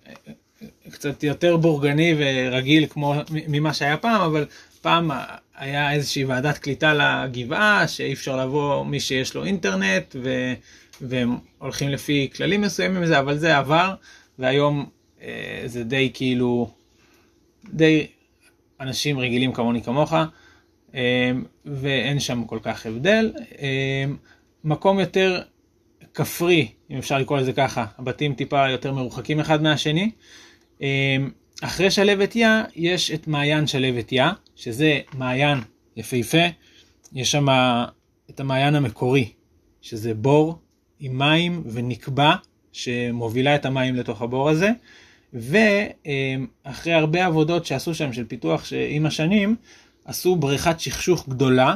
קצת 0.91 1.23
יותר 1.23 1.57
בורגני 1.57 2.15
ורגיל 2.19 2.87
כמו 2.87 3.15
ממה 3.31 3.75
שהיה 3.75 3.97
פעם, 3.97 4.21
אבל 4.21 4.47
פעם 4.83 5.11
היה 5.57 5.93
איזושהי 5.93 6.25
ועדת 6.25 6.59
קליטה 6.59 6.95
לגבעה, 6.95 7.89
שאי 7.89 8.13
אפשר 8.13 8.37
לבוא 8.37 8.85
מי 8.85 9.01
שיש 9.01 9.35
לו 9.35 9.45
אינטרנט, 9.45 10.17
ו, 10.23 10.53
והם 11.01 11.37
הולכים 11.59 11.89
לפי 11.89 12.29
כללים 12.37 12.61
מסוימים 12.61 13.03
וזה, 13.03 13.19
אבל 13.19 13.39
זה 13.39 13.57
עבר, 13.57 13.95
והיום 14.39 14.87
אה, 15.23 15.63
זה 15.67 15.85
די 15.85 16.11
כאילו, 16.15 16.71
די 17.73 18.07
אנשים 18.81 19.19
רגילים 19.19 19.53
כמוני 19.53 19.83
כמוך, 19.83 20.15
אה, 20.95 21.31
ואין 21.65 22.21
שם 22.21 22.45
כל 22.45 22.59
כך 22.63 22.87
הבדל. 22.87 23.33
אה, 23.59 24.05
מקום 24.65 25.01
יותר 25.01 25.41
כפרי, 26.15 26.69
אם 26.91 26.99
אפשר 26.99 27.19
לקרוא 27.19 27.39
לזה 27.39 27.53
ככה, 27.53 27.85
הבתים 27.99 28.35
טיפה 28.35 28.69
יותר 28.69 28.93
מרוחקים 28.93 29.41
אחד 29.41 29.63
מהשני. 29.63 30.03
אמ, 30.03 30.11
אחרי 31.63 31.91
שלהבת 31.91 32.37
יא 32.37 32.49
יש 32.77 33.11
את 33.11 33.27
מעיין 33.27 33.67
שלהבת 33.67 34.13
יא, 34.13 34.25
שזה 34.57 35.01
מעיין 35.15 35.59
יפהפה, 35.97 36.47
יש 37.13 37.31
שם 37.31 37.47
את 38.31 38.41
המעיין 38.41 38.75
המקורי, 38.75 39.29
שזה 39.83 40.15
בור 40.15 40.59
עם 41.01 41.19
מים 41.19 41.63
ונקבע 41.73 42.35
שמובילה 42.73 43.55
את 43.55 43.67
המים 43.67 43.95
לתוך 43.95 44.23
הבור 44.23 44.49
הזה. 44.49 44.71
ואחרי 45.33 46.93
הרבה 46.93 47.27
עבודות 47.27 47.67
שעשו 47.67 47.95
שם 47.95 48.13
של 48.13 48.25
פיתוח 48.25 48.73
עם 48.89 49.07
השנים, 49.07 49.57
עשו 50.05 50.37
בריכת 50.37 50.81
שכשוך 50.81 51.29
גדולה, 51.29 51.75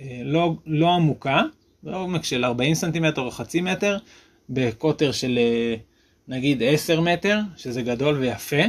אה, 0.00 0.20
לא, 0.24 0.54
לא 0.66 0.94
עמוקה, 0.94 1.42
בעומק 1.82 2.24
של 2.24 2.44
40 2.44 2.74
סנטימטר 2.74 3.22
או 3.22 3.30
חצי 3.30 3.60
מטר, 3.60 3.98
בקוטר 4.48 5.12
של 5.12 5.38
אה, 5.38 5.74
נגיד 6.28 6.62
10 6.62 7.00
מטר, 7.00 7.38
שזה 7.56 7.82
גדול 7.82 8.18
ויפה, 8.18 8.62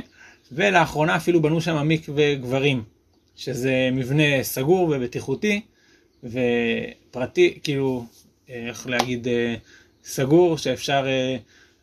ולאחרונה 0.52 1.16
אפילו 1.16 1.42
בנו 1.42 1.62
שם 1.62 1.88
מקווה 1.88 2.36
גברים, 2.36 2.84
שזה 3.36 3.90
מבנה 3.92 4.44
סגור 4.44 4.94
ובטיחותי, 4.96 5.62
ופרטי, 6.24 7.60
כאילו, 7.64 8.06
אה, 8.50 8.68
איך 8.68 8.88
להגיד, 8.88 9.28
סגור, 10.04 10.58
שאפשר 10.58 11.06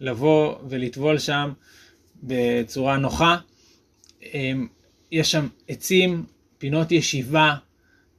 לבוא 0.01 0.55
ולטבול 0.69 1.19
שם 1.19 1.53
בצורה 2.23 2.97
נוחה. 2.97 3.37
יש 5.13 5.31
שם 5.31 5.49
עצים, 5.69 6.25
פינות 6.59 6.93
ישיבה, 6.93 7.55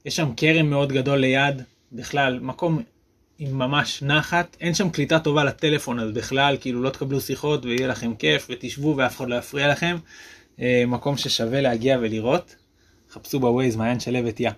יש 0.04 0.16
שם 0.16 0.28
כרם 0.36 0.70
מאוד 0.70 0.92
גדול 0.92 1.18
ליד, 1.18 1.62
בכלל, 1.92 2.38
מקום 2.40 2.82
עם 3.38 3.58
ממש 3.58 4.02
נחת, 4.02 4.56
אין 4.60 4.74
שם 4.74 4.90
קליטה 4.90 5.18
טובה 5.18 5.44
לטלפון, 5.44 6.00
אז 6.00 6.10
בכלל, 6.10 6.56
כאילו 6.60 6.82
לא 6.82 6.90
תקבלו 6.90 7.20
שיחות 7.20 7.64
ויהיה 7.64 7.86
לכם 7.86 8.14
כיף 8.14 8.46
ותשבו 8.50 8.94
ואף 8.96 9.16
אחד 9.16 9.28
לא 9.28 9.34
יפריע 9.34 9.68
לכם. 9.68 9.96
אה, 10.60 10.84
מקום 10.86 11.16
ששווה 11.16 11.60
להגיע 11.60 11.98
ולראות. 12.00 12.56
חפשו 13.10 13.40
בווייז 13.40 13.76
מעיין 13.76 14.00
שלבת 14.00 14.40
יא. 14.40 14.50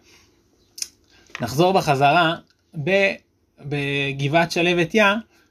נחזור 1.40 1.73
בחזרה, 1.73 2.35
בגבעת 3.61 4.52
שלבת 4.52 4.95
יא, 4.95 5.04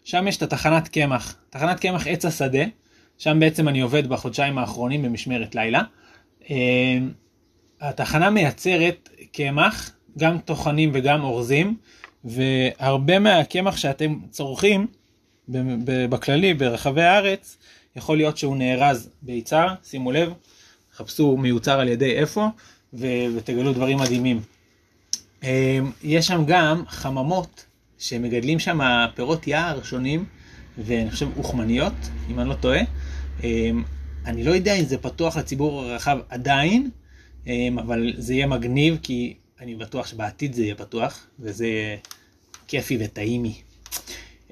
שם 0.04 0.28
יש 0.28 0.38
את 0.38 0.42
התחנת 0.42 0.88
קמח. 0.88 1.36
תחנת 1.50 1.80
קמח 1.80 2.08
עץ 2.08 2.26
השדה, 2.26 2.64
שם 3.18 3.40
בעצם 3.40 3.68
אני 3.68 3.82
עובד 3.82 4.08
בחודשיים 4.08 4.58
האחרונים 4.58 5.02
במשמרת 5.02 5.56
לילה. 5.56 5.82
אה, 6.50 6.98
התחנה 7.82 8.30
מייצרת 8.30 9.10
קמח, 9.32 9.92
גם 10.18 10.38
טוחנים 10.38 10.92
וגם 10.94 11.24
אורזים, 11.24 11.78
והרבה 12.26 13.20
מהקמח 13.20 13.78
שאתם 13.78 14.16
צורכים 14.30 14.88
בכללי 16.10 16.54
ברחבי 16.54 17.02
הארץ, 17.02 17.58
יכול 17.96 18.18
להיות 18.18 18.38
שהוא 18.38 18.58
נארז 18.58 19.10
ביצר, 19.22 19.68
שימו 19.84 20.12
לב, 20.12 20.34
חפשו 20.96 21.38
מיוצר 21.38 21.80
על 21.80 21.88
ידי 21.88 22.12
איפה, 22.12 22.48
ותגלו 22.94 23.74
דברים 23.74 23.98
מדהימים. 23.98 24.42
אמ, 25.44 25.92
יש 26.04 26.28
שם 26.28 26.44
גם 26.48 26.84
חממות 26.88 27.66
שמגדלים 27.98 28.60
שם 28.60 28.80
פירות 29.16 29.48
יער 29.48 29.84
שונים, 29.84 30.26
ואני 30.78 31.12
חושב 31.12 31.28
אוכמניות, 31.38 31.94
אם 32.30 32.40
אני 32.40 32.50
לא 32.50 32.54
טועה. 32.54 32.82
אמ, 33.44 33.84
אני 34.26 34.44
לא 34.44 34.52
יודע 34.52 34.74
אם 34.74 34.86
זה 34.86 34.98
פתוח 34.98 35.38
לציבור 35.38 35.82
הרחב 35.82 36.18
עדיין, 36.30 36.90
אמ, 37.48 37.80
אבל 37.80 38.14
זה 38.18 38.34
יהיה 38.34 38.48
מגניב 38.48 38.98
כי 39.02 39.34
אני 39.64 39.76
בטוח 39.76 40.08
שבעתיד 40.08 40.54
זה 40.54 40.64
יהיה 40.64 40.76
פתוח, 40.76 41.28
וזה 41.40 41.68
יהיה 41.68 41.98
כיפי 42.68 42.98
וטעימי. 43.00 43.54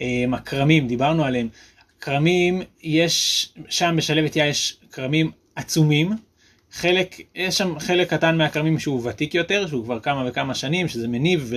אמ, 0.01 0.34
הכרמים, 0.34 0.88
דיברנו 0.88 1.24
עליהם. 1.24 1.50
כרמים, 2.01 2.62
יש, 2.84 3.50
שם 3.70 3.94
בשלבת 3.98 4.36
יא 4.36 4.44
יש 4.44 4.77
כרמים 4.91 5.32
עצומים. 5.56 6.12
חלק, 6.72 7.15
יש 7.36 7.58
שם 7.58 7.80
חלק 7.80 8.10
קטן 8.10 8.38
מהכרמים 8.38 8.80
שהוא 8.80 9.10
ותיק 9.10 9.36
יותר, 9.36 9.68
שהוא 9.68 9.84
כבר 9.84 10.00
כמה 10.00 10.30
וכמה 10.30 10.56
שנים, 10.56 10.88
שזה 10.88 11.08
מניב 11.08 11.48
ו, 11.50 11.56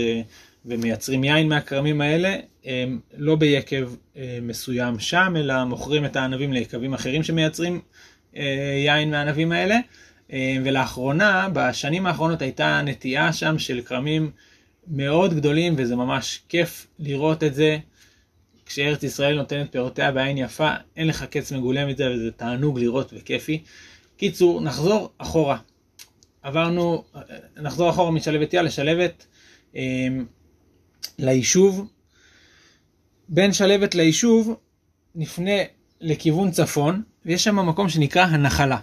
ומייצרים 0.67 1.25
יין 1.25 1.49
מהכרמים 1.49 2.01
האלה, 2.01 2.37
הם 2.65 3.01
לא 3.17 3.37
ביקב 3.37 3.91
אה, 4.17 4.39
מסוים 4.43 4.99
שם, 4.99 5.35
אלא 5.37 5.65
מוכרים 5.65 6.05
את 6.05 6.17
הענבים 6.17 6.53
ליקבים 6.53 6.95
אחרים 6.95 7.23
שמייצרים 7.23 7.81
אה, 8.37 8.83
יין 8.87 9.11
מהענבים 9.11 9.53
האלה. 9.53 9.79
אה, 10.35 10.57
ולאחרונה, 10.65 11.49
בשנים 11.53 12.07
האחרונות 12.07 12.43
הייתה 12.43 12.81
נטייה 12.85 13.33
שם 13.33 13.59
של 13.59 13.81
כרמים 13.81 14.31
מאוד 14.87 15.35
גדולים, 15.35 15.75
וזה 15.79 15.97
ממש 15.97 16.41
כיף 16.49 16.87
לראות 16.99 17.45
את 17.45 17.55
זה. 17.55 17.79
כשארץ 18.67 19.03
ישראל 19.03 19.37
נותנת 19.37 19.73
פירותיה 19.73 20.13
בעין 20.13 20.39
יפה, 20.39 20.71
אין 20.97 21.07
לך 21.07 21.25
קץ 21.25 21.53
מגולם 21.53 21.91
את 21.91 21.97
זה, 21.97 22.11
וזה 22.11 22.31
תענוג 22.31 22.79
לראות 22.79 23.13
וכיפי. 23.17 23.63
קיצור, 24.17 24.61
נחזור 24.61 25.13
אחורה. 25.19 25.59
עברנו, 26.43 27.05
נחזור 27.57 27.91
אחורה 27.91 28.11
משלבת 28.11 28.55
יא 28.55 28.61
לשלבת 28.61 29.27
אה, 29.77 29.83
ליישוב. 31.19 31.91
בין 33.29 33.53
שלבת 33.53 33.95
ליישוב 33.95 34.57
נפנה 35.15 35.63
לכיוון 36.01 36.51
צפון, 36.51 37.03
ויש 37.27 37.45
שם 37.45 37.69
מקום 37.69 37.89
שנקרא 37.89 38.23
הנחלה. 38.23 38.79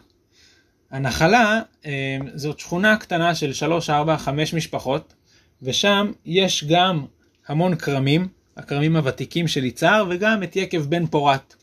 הנחלה 0.92 1.62
אה, 1.86 2.18
זאת 2.36 2.60
שכונה 2.60 2.98
קטנה 2.98 3.36
של 3.36 3.54
3, 3.54 3.90
4, 3.90 4.18
5 4.18 4.54
משפחות, 4.54 5.14
ושם 5.62 6.12
יש 6.26 6.64
גם 6.70 7.06
המון 7.48 7.76
כרמים, 7.76 8.28
הכרמים 8.58 8.96
הוותיקים 8.96 9.48
של 9.48 9.66
יצהר, 9.66 10.06
וגם 10.10 10.44
את 10.44 10.56
יקב 10.56 10.82
בן 10.82 11.08
פורת. 11.08 11.56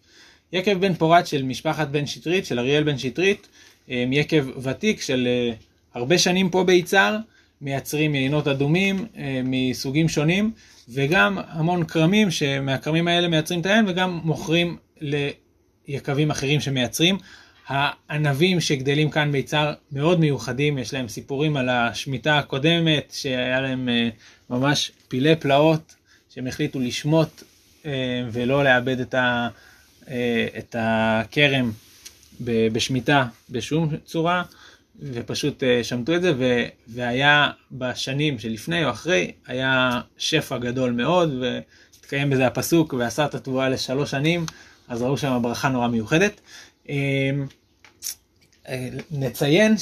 יקב 0.52 0.78
בן 0.80 0.94
פורת 0.94 1.26
של 1.26 1.42
משפחת 1.42 1.88
בן 1.88 2.06
שטרית, 2.06 2.46
של 2.46 2.58
אריאל 2.58 2.82
בן 2.82 2.98
שטרית, 2.98 3.48
אה, 3.90 4.04
יקב 4.12 4.46
ותיק 4.62 5.00
של 5.00 5.28
אה, 5.30 5.54
הרבה 5.94 6.18
שנים 6.18 6.50
פה 6.50 6.64
ביצהר, 6.64 7.16
מייצרים 7.60 8.14
יינות 8.14 8.48
אדומים 8.48 9.06
מסוגים 9.44 10.08
שונים, 10.08 10.50
וגם 10.88 11.38
המון 11.48 11.84
כרמים 11.84 12.30
שמהכרמים 12.30 13.08
האלה 13.08 13.28
מייצרים 13.28 13.60
את 13.60 13.66
היין, 13.66 13.84
וגם 13.88 14.20
מוכרים 14.24 14.76
ליקבים 15.00 16.30
אחרים 16.30 16.60
שמייצרים. 16.60 17.18
הענבים 17.68 18.60
שגדלים 18.60 19.10
כאן 19.10 19.32
ביצהר 19.32 19.74
מאוד 19.92 20.20
מיוחדים, 20.20 20.78
יש 20.78 20.94
להם 20.94 21.08
סיפורים 21.08 21.56
על 21.56 21.68
השמיטה 21.68 22.38
הקודמת, 22.38 23.12
שהיה 23.12 23.60
להם 23.60 23.88
אה, 23.88 24.08
ממש 24.50 24.92
פילי 25.08 25.36
פלאות, 25.36 25.94
שהם 26.34 26.46
החליטו 26.46 26.78
לשמוט 26.80 27.42
אה, 27.86 27.90
ולא 28.32 28.64
לאבד 28.64 29.00
את, 29.00 29.14
אה, 29.14 29.48
את 30.58 30.76
הכרם 30.78 31.72
בשמיטה 32.40 33.26
בשום 33.50 33.88
צורה, 34.04 34.42
ופשוט 35.02 35.62
שמטו 35.82 36.14
את 36.14 36.22
זה, 36.22 36.32
והיה 36.88 37.50
בשנים 37.72 38.38
שלפני 38.38 38.84
או 38.84 38.90
אחרי, 38.90 39.32
היה 39.46 40.00
שפע 40.18 40.58
גדול 40.58 40.92
מאוד, 40.92 41.42
והתקיים 41.42 42.30
בזה 42.30 42.46
הפסוק, 42.46 42.92
ועשה 42.92 43.24
את 43.24 43.34
התבואה 43.34 43.68
לשלוש 43.68 44.10
שנים, 44.10 44.46
אז 44.88 45.02
ראו 45.02 45.18
שם 45.18 45.38
ברכה 45.42 45.68
נורא 45.68 45.88
מיוחדת. 45.88 46.40
נציין 49.10 49.76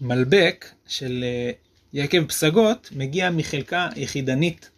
שהמלבק 0.00 0.70
של 0.86 1.24
אה, 1.24 1.50
יקב 1.92 2.26
פסגות 2.26 2.88
מגיע 2.96 3.30
מחלקה 3.30 3.88
יחידנית 3.96 4.70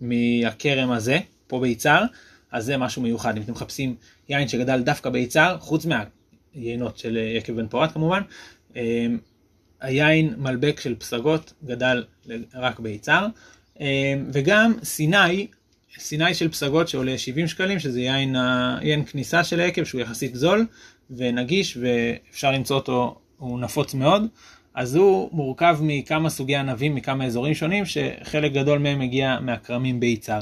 מהכרם 0.00 0.90
הזה, 0.90 1.18
פה 1.46 1.60
ביצהר, 1.60 2.04
אז 2.52 2.64
זה 2.64 2.76
משהו 2.76 3.02
מיוחד. 3.02 3.36
אם 3.36 3.42
אתם 3.42 3.52
מחפשים 3.52 3.94
יין 4.28 4.48
שגדל 4.48 4.82
דווקא 4.82 5.10
ביצהר, 5.10 5.58
חוץ 5.58 5.86
מהיינות 5.86 6.98
של 6.98 7.16
אה, 7.16 7.22
יקב 7.22 7.52
בן 7.52 7.68
פורת 7.68 7.92
כמובן, 7.92 8.22
אה, 8.76 9.06
היין 9.80 10.34
מלבק 10.38 10.80
של 10.80 10.94
פסגות 10.94 11.52
גדל 11.64 12.04
רק 12.54 12.80
ביצהר, 12.80 13.26
וגם 14.32 14.74
סיני 14.82 15.46
סיני 15.98 16.34
של 16.34 16.48
פסגות 16.48 16.88
שעולה 16.88 17.18
70 17.18 17.48
שקלים, 17.48 17.78
שזה 17.78 18.00
יין, 18.00 18.36
יין 18.82 19.04
כניסה 19.04 19.44
של 19.44 19.60
היקב 19.60 19.84
שהוא 19.84 20.00
יחסית 20.00 20.34
זול 20.34 20.66
ונגיש 21.10 21.78
ואפשר 21.80 22.52
למצוא 22.52 22.76
אותו, 22.76 23.18
הוא 23.38 23.60
נפוץ 23.60 23.94
מאוד. 23.94 24.26
אז 24.74 24.96
הוא 24.96 25.28
מורכב 25.32 25.78
מכמה 25.80 26.30
סוגי 26.30 26.56
ענבים 26.56 26.94
מכמה 26.94 27.24
אזורים 27.24 27.54
שונים, 27.54 27.84
שחלק 27.84 28.52
גדול 28.52 28.78
מהם 28.78 28.98
מגיע 28.98 29.38
מהכרמים 29.40 30.00
ביצהר. 30.00 30.40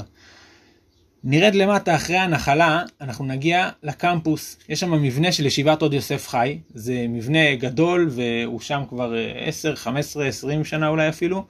נרד 1.23 1.55
למטה 1.55 1.95
אחרי 1.95 2.17
הנחלה, 2.17 2.83
אנחנו 3.01 3.25
נגיע 3.25 3.69
לקמפוס. 3.83 4.57
יש 4.69 4.79
שם 4.79 4.91
מבנה 5.01 5.31
של 5.31 5.45
ישיבת 5.45 5.81
עוד 5.81 5.93
יוסף 5.93 6.27
חי, 6.27 6.59
זה 6.73 7.05
מבנה 7.09 7.55
גדול 7.55 8.09
והוא 8.11 8.59
שם 8.59 8.83
כבר 8.89 9.13
10, 9.35 9.75
15, 9.75 10.27
20 10.27 10.65
שנה 10.65 10.87
אולי 10.87 11.09
אפילו. 11.09 11.45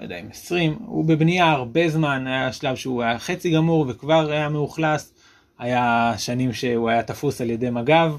לא 0.00 0.04
יודע 0.04 0.20
אם 0.20 0.26
20, 0.30 0.78
הוא 0.86 1.04
בבנייה 1.04 1.50
הרבה 1.50 1.88
זמן, 1.88 2.26
היה 2.26 2.52
שלב 2.52 2.76
שהוא 2.76 3.02
היה 3.02 3.18
חצי 3.18 3.50
גמור 3.50 3.86
וכבר 3.88 4.30
היה 4.30 4.48
מאוכלס, 4.48 5.12
היה 5.58 6.14
שנים 6.18 6.52
שהוא 6.52 6.90
היה 6.90 7.02
תפוס 7.02 7.40
על 7.40 7.50
ידי 7.50 7.70
מג"ב. 7.70 8.12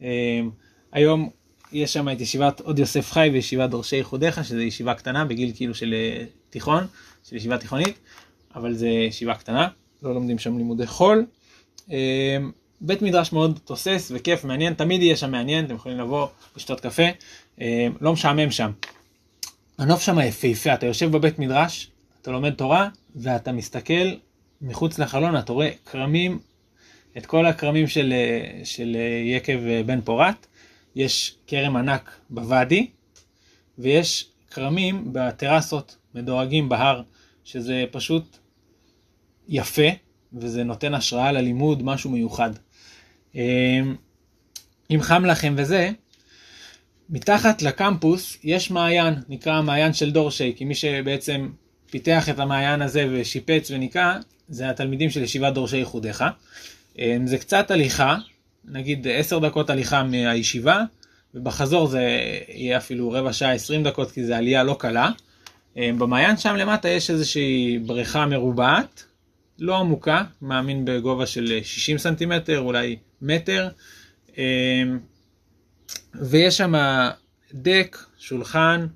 אמ, 0.00 0.50
היום 0.92 1.30
יש 1.72 1.92
שם 1.92 2.08
את 2.08 2.20
ישיבת 2.20 2.60
עוד 2.60 2.78
יוסף 2.78 3.12
חי 3.12 3.30
וישיבת 3.32 3.70
דורשי 3.70 3.96
ייחודיך, 3.96 4.44
שזו 4.44 4.60
ישיבה 4.60 4.94
קטנה 4.94 5.24
בגיל 5.24 5.52
כאילו 5.54 5.74
של 5.74 5.94
אה, 5.94 6.24
תיכון, 6.50 6.86
של 7.24 7.36
ישיבה 7.36 7.58
תיכונית, 7.58 7.98
אבל 8.54 8.74
זו 8.74 8.86
ישיבה 8.86 9.34
קטנה, 9.34 9.68
לא 10.02 10.14
לומדים 10.14 10.38
שם 10.38 10.58
לימודי 10.58 10.86
חול. 10.86 11.26
אמ, 11.90 11.96
בית 12.80 13.02
מדרש 13.02 13.32
מאוד 13.32 13.60
תוסס 13.64 14.12
וכיף, 14.14 14.44
מעניין, 14.44 14.74
תמיד 14.74 15.02
יהיה 15.02 15.16
שם 15.16 15.30
מעניין, 15.30 15.64
אתם 15.64 15.74
יכולים 15.74 15.98
לבוא, 15.98 16.26
לשתות 16.56 16.80
קפה, 16.80 17.08
אמ, 17.60 17.66
לא 18.00 18.12
משעמם 18.12 18.50
שם. 18.50 18.70
הנוף 19.80 20.02
שם 20.02 20.18
יפהפה, 20.18 20.74
אתה 20.74 20.86
יושב 20.86 21.10
בבית 21.10 21.38
מדרש, 21.38 21.90
אתה 22.22 22.30
לומד 22.30 22.54
תורה, 22.54 22.88
ואתה 23.16 23.52
מסתכל 23.52 24.14
מחוץ 24.62 24.98
לחלון, 24.98 25.38
אתה 25.38 25.52
רואה 25.52 25.70
כרמים, 25.86 26.38
את 27.16 27.26
כל 27.26 27.46
הכרמים 27.46 27.88
של, 27.88 28.14
של 28.64 28.96
יקב 29.24 29.58
בן 29.86 30.00
פורת. 30.00 30.46
יש 30.96 31.34
כרם 31.46 31.76
ענק 31.76 32.10
בוואדי, 32.30 32.90
ויש 33.78 34.28
כרמים 34.50 35.12
בטרסות 35.12 35.96
מדורגים 36.14 36.68
בהר, 36.68 37.02
שזה 37.44 37.84
פשוט 37.90 38.38
יפה, 39.48 39.88
וזה 40.32 40.64
נותן 40.64 40.94
השראה 40.94 41.32
ללימוד, 41.32 41.82
משהו 41.82 42.10
מיוחד. 42.10 42.50
אמ, 43.34 43.96
אם 44.90 44.98
חם 45.02 45.24
לכם 45.24 45.54
וזה, 45.56 45.90
מתחת 47.10 47.62
לקמפוס 47.62 48.38
יש 48.44 48.70
מעיין, 48.70 49.14
נקרא 49.28 49.52
המעיין 49.52 49.92
של 49.92 50.10
דורשי, 50.10 50.52
כי 50.56 50.64
מי 50.64 50.74
שבעצם 50.74 51.48
פיתח 51.90 52.28
את 52.28 52.38
המעיין 52.38 52.82
הזה 52.82 53.06
ושיפץ 53.10 53.70
וניקה, 53.70 54.16
זה 54.48 54.70
התלמידים 54.70 55.10
של 55.10 55.22
ישיבת 55.22 55.52
דורשי 55.52 55.76
ייחודיך. 55.76 56.24
אמ, 56.98 57.26
זה 57.26 57.38
קצת 57.38 57.70
הליכה, 57.70 58.16
נגיד 58.64 59.08
עשר 59.08 59.38
דקות 59.38 59.70
הליכה 59.70 60.02
מהישיבה, 60.02 60.82
ובחזור 61.34 61.86
זה 61.86 62.20
יהיה 62.48 62.76
אפילו 62.76 63.10
רבע 63.10 63.32
שעה, 63.32 63.52
עשרים 63.52 63.82
דקות, 63.82 64.10
כי 64.10 64.24
זה 64.24 64.36
עלייה 64.36 64.64
לא 64.64 64.76
קלה. 64.78 65.10
אמ, 65.76 65.98
במעיין 65.98 66.36
שם 66.36 66.56
למטה 66.56 66.88
יש 66.88 67.10
איזושהי 67.10 67.78
בריכה 67.86 68.26
מרובעת, 68.26 69.04
לא 69.58 69.78
עמוקה, 69.78 70.24
מאמין 70.42 70.84
בגובה 70.84 71.26
של 71.26 71.58
60 71.62 71.98
סנטימטר, 71.98 72.58
אולי 72.60 72.96
מטר, 73.22 73.68
אמ, 74.38 74.98
ויש 76.14 76.56
שם 76.56 76.74
דק, 77.54 77.98
שולחן, 78.18 78.86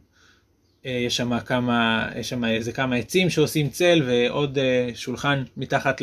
אה, 0.87 0.91
יש 0.91 1.17
שם 1.17 1.41
כמה, 1.41 2.09
יש 2.17 2.29
שם 2.29 2.45
איזה 2.45 2.73
כמה 2.73 2.97
עצים 2.97 3.31
שעושים 3.31 3.69
צל 3.69 4.03
ועוד 4.07 4.59
אה, 4.59 4.91
שולחן 4.95 5.43
מתחת 5.57 6.03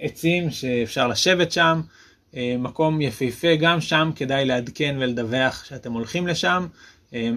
לעצים 0.00 0.50
שאפשר 0.50 1.08
לשבת 1.08 1.52
שם. 1.52 1.80
אה, 2.36 2.56
מקום 2.58 3.00
יפהפה, 3.00 3.56
גם 3.56 3.80
שם 3.80 4.10
כדאי 4.16 4.44
לעדכן 4.44 4.96
ולדווח 5.00 5.64
שאתם 5.64 5.92
הולכים 5.92 6.26
לשם. 6.26 6.66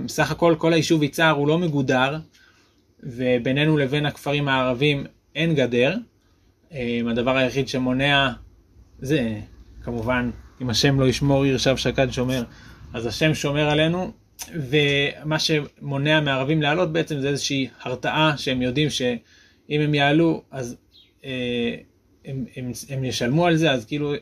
סך 0.07 0.31
הכל 0.31 0.55
כל 0.57 0.73
היישוב 0.73 1.03
יצהר 1.03 1.35
הוא 1.35 1.47
לא 1.47 1.57
מגודר, 1.57 2.17
ובינינו 3.03 3.77
לבין 3.77 4.05
הכפרים 4.05 4.47
הערבים 4.47 5.05
אין 5.35 5.55
גדר. 5.55 5.97
הדבר 7.11 7.37
היחיד 7.37 7.67
שמונע 7.67 8.31
זה 8.99 9.39
כמובן 9.83 10.29
אם 10.61 10.69
השם 10.69 10.99
לא 10.99 11.07
ישמור 11.07 11.43
עיר 11.43 11.57
שב 11.57 11.75
שקד 11.75 12.11
שומר, 12.11 12.43
אז 12.93 13.05
השם 13.05 13.33
שומר 13.33 13.69
עלינו, 13.69 14.11
ומה 14.53 15.39
שמונע 15.39 16.19
מערבים 16.21 16.61
לעלות 16.61 16.93
בעצם 16.93 17.19
זה 17.19 17.29
איזושהי 17.29 17.67
הרתעה 17.81 18.37
שהם 18.37 18.61
יודעים 18.61 18.89
שאם 18.89 19.81
הם 19.81 19.93
יעלו 19.93 20.43
אז 20.51 20.75
אה, 21.25 21.75
הם, 22.25 22.45
הם, 22.55 22.71
הם 22.89 23.03
ישלמו 23.03 23.45
על 23.45 23.55
זה, 23.55 23.71
אז 23.71 23.85
כאילו 23.85 24.13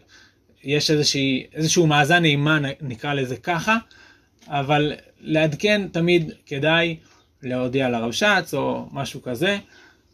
יש 0.64 0.92
איזושהי, 0.92 1.48
איזשהו 1.54 1.88
מאזן 1.88 2.26
אימה 2.26 2.60
נקרא 2.82 3.14
לזה 3.14 3.38
ככה, 3.38 3.78
אבל 4.48 4.94
לעדכן 5.20 5.88
תמיד 5.92 6.32
כדאי 6.46 6.98
להודיע 7.44 7.90
לרבש"ץ 7.90 8.54
או 8.54 8.88
משהו 8.92 9.22
כזה. 9.22 9.58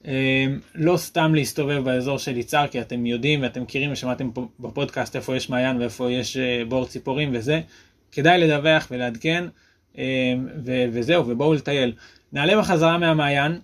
אמ, 0.07 0.59
לא 0.75 0.97
סתם 0.97 1.35
להסתובב 1.35 1.83
באזור 1.83 2.17
של 2.17 2.37
יצהר, 2.37 2.67
כי 2.67 2.81
אתם 2.81 3.05
יודעים 3.05 3.41
ואתם 3.41 3.61
מכירים 3.61 3.91
ושמעתם 3.91 4.29
בפודקאסט 4.59 5.15
איפה 5.15 5.35
יש 5.35 5.49
מעיין 5.49 5.77
ואיפה 5.77 6.11
יש 6.11 6.37
אה, 6.37 6.63
בור 6.67 6.85
ציפורים 6.85 7.29
וזה. 7.33 7.61
כדאי 8.11 8.37
לדווח 8.39 8.87
ולעדכן, 8.91 9.43
אמ, 9.97 10.03
וזהו, 10.65 11.27
ובואו 11.27 11.53
לטייל. 11.53 11.93
נעלה 12.33 12.57
בחזרה 12.57 12.97
מהמעיין, 12.97 13.59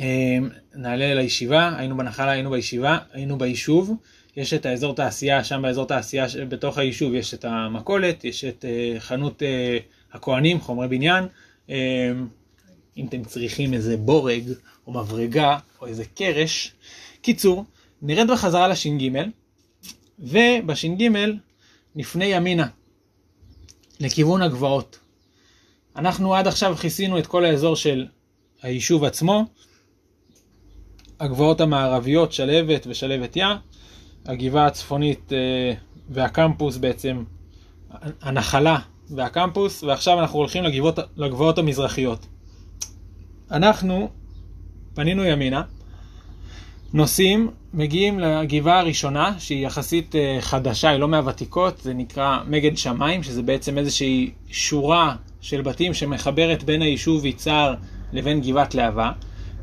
אמ, 0.00 0.48
נעלה 0.74 1.14
לישיבה, 1.14 1.72
היינו 1.76 1.96
בנחלה, 1.96 2.30
היינו 2.30 2.50
בישיבה, 2.50 2.98
היינו 3.12 3.38
ביישוב. 3.38 3.96
יש 4.36 4.54
את 4.54 4.66
האזור 4.66 4.94
תעשייה, 4.94 5.44
שם 5.44 5.62
באזור 5.62 5.86
תעשייה 5.86 6.26
בתוך 6.48 6.78
היישוב 6.78 7.14
יש 7.14 7.34
את 7.34 7.44
המכולת, 7.44 8.24
יש 8.24 8.44
את 8.44 8.64
אה, 8.64 9.00
חנות 9.00 9.42
אה, 9.42 9.78
הכוהנים, 10.12 10.60
חומרי 10.60 10.88
בניין. 10.88 11.24
אם 12.96 13.06
אתם 13.08 13.24
צריכים 13.24 13.74
איזה 13.74 13.96
בורג 13.96 14.42
או 14.86 14.92
מברגה 14.92 15.58
או 15.80 15.86
איזה 15.86 16.04
קרש. 16.04 16.74
קיצור, 17.22 17.64
נרד 18.02 18.30
בחזרה 18.30 18.68
לש"ג, 18.68 19.10
ובש"ג 20.18 21.08
נפנה 21.94 22.24
ימינה, 22.24 22.66
לכיוון 24.00 24.42
הגבעות. 24.42 24.98
אנחנו 25.96 26.34
עד 26.34 26.46
עכשיו 26.46 26.76
כיסינו 26.76 27.18
את 27.18 27.26
כל 27.26 27.44
האזור 27.44 27.76
של 27.76 28.06
היישוב 28.62 29.04
עצמו, 29.04 29.44
הגבעות 31.20 31.60
המערביות, 31.60 32.32
שלהבת 32.32 32.86
ושלהבת 32.86 33.36
יא, 33.36 33.46
הגבעה 34.26 34.66
הצפונית 34.66 35.32
אה, 35.32 35.72
והקמפוס 36.10 36.76
בעצם, 36.76 37.24
הנחלה 38.20 38.78
והקמפוס, 39.10 39.82
ועכשיו 39.82 40.20
אנחנו 40.20 40.38
הולכים 40.38 40.64
לגבעות, 40.64 40.98
לגבעות 41.16 41.58
המזרחיות. 41.58 42.26
אנחנו 43.50 44.08
פנינו 45.00 45.24
ימינה, 45.24 45.62
נוסעים, 46.92 47.50
מגיעים 47.74 48.18
לגבעה 48.20 48.80
הראשונה, 48.80 49.34
שהיא 49.38 49.66
יחסית 49.66 50.16
אה, 50.16 50.38
חדשה, 50.40 50.90
היא 50.90 50.98
לא 50.98 51.08
מהוותיקות, 51.08 51.78
זה 51.78 51.94
נקרא 51.94 52.38
מגד 52.46 52.76
שמיים, 52.76 53.22
שזה 53.22 53.42
בעצם 53.42 53.78
איזושהי 53.78 54.30
שורה 54.50 55.16
של 55.40 55.62
בתים 55.62 55.94
שמחברת 55.94 56.64
בין 56.64 56.82
היישוב 56.82 57.26
יצהר 57.26 57.74
לבין 58.12 58.40
גבעת 58.40 58.74
להבה. 58.74 59.12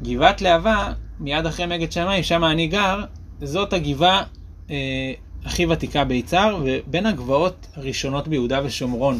גבעת 0.03 0.41
להבה, 0.41 0.93
מיד 1.19 1.45
אחרי 1.45 1.65
מגד 1.65 1.91
שמיים, 1.91 2.23
שם 2.23 2.43
אני 2.43 2.67
גר, 2.67 3.03
זאת 3.41 3.73
הגבעה 3.73 4.23
אה, 4.69 5.13
הכי 5.45 5.65
ותיקה 5.65 6.03
ביצהר, 6.03 6.61
ובין 6.63 7.05
הגבעות 7.05 7.67
הראשונות 7.75 8.27
ביהודה 8.27 8.61
ושומרון, 8.63 9.19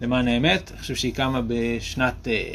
למען 0.00 0.28
האמת. 0.28 0.70
אני 0.70 0.80
חושב 0.80 0.94
שהיא 0.94 1.14
קמה 1.14 1.40
בשנת... 1.46 2.28
אה, 2.28 2.54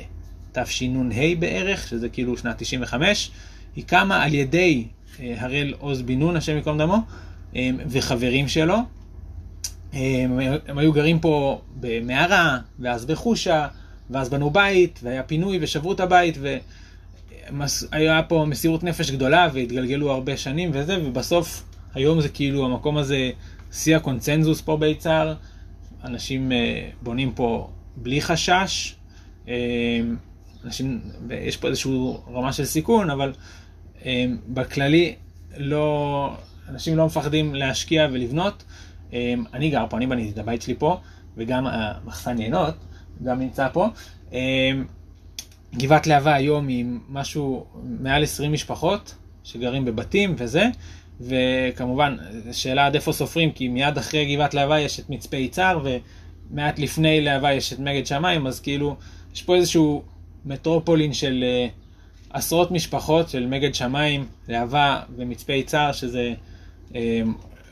תשנ"ה 0.51 1.35
בערך, 1.39 1.87
שזה 1.87 2.09
כאילו 2.09 2.37
שנת 2.37 2.57
95, 2.57 3.31
היא 3.75 3.83
קמה 3.87 4.23
על 4.23 4.33
ידי 4.33 4.85
אה, 5.19 5.35
הראל 5.37 5.73
עוז 5.79 6.01
בן 6.01 6.19
נון, 6.19 6.35
השם 6.35 6.55
ייקום 6.55 6.77
דמו, 6.77 6.97
אה, 7.55 7.69
וחברים 7.87 8.47
שלו. 8.47 8.75
אה, 9.93 10.21
הם, 10.23 10.39
הם 10.67 10.77
היו 10.77 10.93
גרים 10.93 11.19
פה 11.19 11.61
במערה, 11.79 12.57
ואז 12.79 13.05
בחושה, 13.05 13.67
ואז 14.09 14.29
בנו 14.29 14.49
בית, 14.49 14.99
והיה 15.03 15.23
פינוי 15.23 15.57
ושברו 15.61 15.91
את 15.91 15.99
הבית, 15.99 16.37
והיה 16.41 18.23
פה 18.23 18.45
מסירות 18.47 18.83
נפש 18.83 19.11
גדולה, 19.11 19.47
והתגלגלו 19.53 20.11
הרבה 20.11 20.37
שנים 20.37 20.69
וזה, 20.73 20.97
ובסוף 21.05 21.63
היום 21.93 22.21
זה 22.21 22.29
כאילו 22.29 22.65
המקום 22.65 22.97
הזה 22.97 23.31
שיא 23.73 23.95
הקונצנזוס 23.95 24.61
פה 24.61 24.77
ביצהר, 24.77 25.33
אנשים 26.03 26.51
בונים 27.01 27.31
פה 27.31 27.69
בלי 27.95 28.21
חשש. 28.21 28.95
אנשים, 30.65 31.01
יש 31.31 31.57
פה 31.57 31.67
איזושהי 31.67 31.91
רמה 32.33 32.53
של 32.53 32.65
סיכון, 32.65 33.09
אבל 33.09 33.33
um, 33.99 34.03
בכללי 34.47 35.15
לא, 35.57 36.35
אנשים 36.69 36.97
לא 36.97 37.05
מפחדים 37.05 37.55
להשקיע 37.55 38.07
ולבנות. 38.11 38.63
Um, 39.11 39.13
אני 39.53 39.69
גר 39.69 39.85
פה, 39.89 39.97
אני 39.97 40.07
בניתי 40.07 40.31
את 40.31 40.37
הבית 40.37 40.61
שלי 40.61 40.75
פה, 40.75 40.99
וגם 41.37 41.67
המחסן 41.67 42.41
יינות 42.41 42.75
גם 43.23 43.39
נמצא 43.39 43.67
פה. 43.73 43.87
Um, 44.29 44.33
גבעת 45.75 46.07
להבה 46.07 46.33
היום 46.33 46.67
היא 46.67 46.85
משהו 47.09 47.65
מעל 47.83 48.23
20 48.23 48.51
משפחות 48.51 49.15
שגרים 49.43 49.85
בבתים 49.85 50.35
וזה, 50.37 50.65
וכמובן, 51.21 52.17
שאלה 52.51 52.85
עד 52.85 52.95
איפה 52.95 53.13
סופרים, 53.13 53.51
כי 53.51 53.67
מיד 53.67 53.97
אחרי 53.97 54.35
גבעת 54.35 54.53
להבה 54.53 54.79
יש 54.79 54.99
את 54.99 55.09
מצפה 55.09 55.37
יצהר, 55.37 55.79
ומעט 55.83 56.79
לפני 56.79 57.21
להבה 57.21 57.53
יש 57.53 57.73
את 57.73 57.79
מגד 57.79 58.05
שמיים, 58.05 58.47
אז 58.47 58.59
כאילו, 58.59 58.95
יש 59.33 59.41
פה 59.41 59.55
איזשהו 59.55 60.03
מטרופולין 60.45 61.13
של 61.13 61.43
uh, 61.43 61.71
עשרות 62.37 62.71
משפחות 62.71 63.29
של 63.29 63.45
מגד 63.45 63.75
שמיים, 63.75 64.25
להבה 64.47 65.01
ומצפה 65.15 65.53
יצהר, 65.53 65.91
שזה 65.91 66.33
uh, 66.89 66.95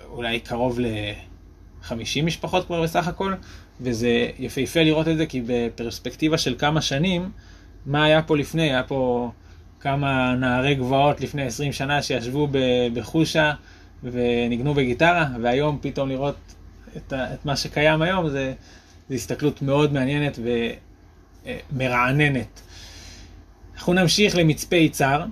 אולי 0.06 0.40
קרוב 0.40 0.80
ל-50 0.80 2.24
משפחות 2.24 2.66
כבר 2.66 2.84
בסך 2.84 3.08
הכל, 3.08 3.34
וזה 3.82 4.30
יפהפה 4.40 4.84
לראות 4.84 5.08
את 5.08 5.18
זה, 5.18 5.26
כי 5.26 5.42
בפרספקטיבה 5.46 6.38
של 6.38 6.56
כמה 6.58 6.82
שנים, 6.82 7.32
מה 7.86 8.04
היה 8.04 8.22
פה 8.22 8.38
לפני? 8.38 8.64
היה 8.64 8.84
פה 8.84 9.32
כמה 9.80 10.36
נערי 10.36 10.76
גבעות 10.76 11.22
לפני 11.22 11.44
20 11.44 11.74
שנה 11.74 12.02
שישבו 12.02 12.48
בחושה 12.94 13.54
וניגנו 14.04 14.74
בגיטרה, 14.74 15.28
והיום 15.42 15.78
פתאום 15.82 16.10
לראות 16.10 16.36
את, 16.98 17.14
את 17.14 17.46
מה 17.46 17.56
שקיים 17.56 18.02
היום, 18.02 18.30
זה, 18.30 18.54
זה 19.10 19.16
הסתכלות 19.16 19.62
מאוד 19.62 19.94
מעניינת 19.94 20.40
ו... 20.44 20.50
מרעננת. 21.72 22.62
אנחנו 23.76 23.94
נמשיך 23.94 24.36
למצפה 24.36 24.76
יצהר. 24.76 25.26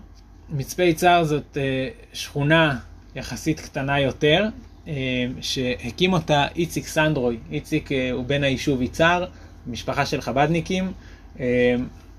מצפה 0.49 0.83
יצהר 0.83 1.23
זאת 1.23 1.57
אה, 1.57 1.89
שכונה 2.13 2.77
יחסית 3.15 3.59
קטנה 3.59 3.99
יותר, 3.99 4.45
אה, 4.87 4.93
שהקים 5.41 6.13
אותה 6.13 6.45
איציק 6.55 6.87
סנדרוי. 6.87 7.37
איציק 7.51 7.91
אה, 7.91 8.11
הוא 8.11 8.25
בן 8.25 8.43
היישוב 8.43 8.81
יצהר, 8.81 9.25
משפחה 9.67 10.05
של 10.05 10.21
חבדניקים. 10.21 10.91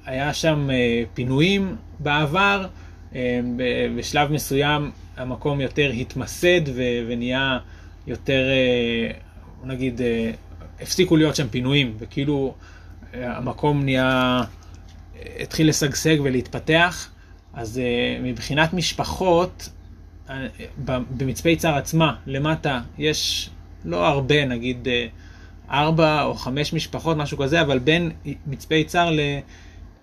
היה 0.06 0.34
שם 0.34 0.68
פינויים 1.14 1.76
בעבר, 1.98 2.66
בשלב 3.96 4.32
מסוים 4.32 4.90
המקום 5.16 5.60
יותר 5.60 5.90
התמסד 5.90 6.60
ונהיה 7.06 7.58
יותר, 8.06 8.44
נגיד, 9.64 10.00
הפסיקו 10.80 11.16
להיות 11.16 11.36
שם 11.36 11.48
פינויים, 11.48 11.94
וכאילו 11.98 12.54
המקום 13.14 13.84
נהיה, 13.84 14.42
התחיל 15.40 15.68
לשגשג 15.68 16.16
ולהתפתח. 16.24 17.10
אז 17.54 17.80
מבחינת 18.22 18.72
משפחות, 18.72 19.68
במצפה 21.16 21.48
יצהר 21.48 21.74
עצמה, 21.74 22.14
למטה, 22.26 22.80
יש 22.98 23.50
לא 23.84 24.06
הרבה, 24.06 24.44
נגיד 24.44 24.88
ארבע 25.70 26.22
או 26.22 26.34
חמש 26.34 26.72
משפחות, 26.72 27.16
משהו 27.16 27.38
כזה, 27.38 27.60
אבל 27.60 27.78
בין 27.78 28.10
מצפה 28.46 28.74
יצהר 28.74 29.10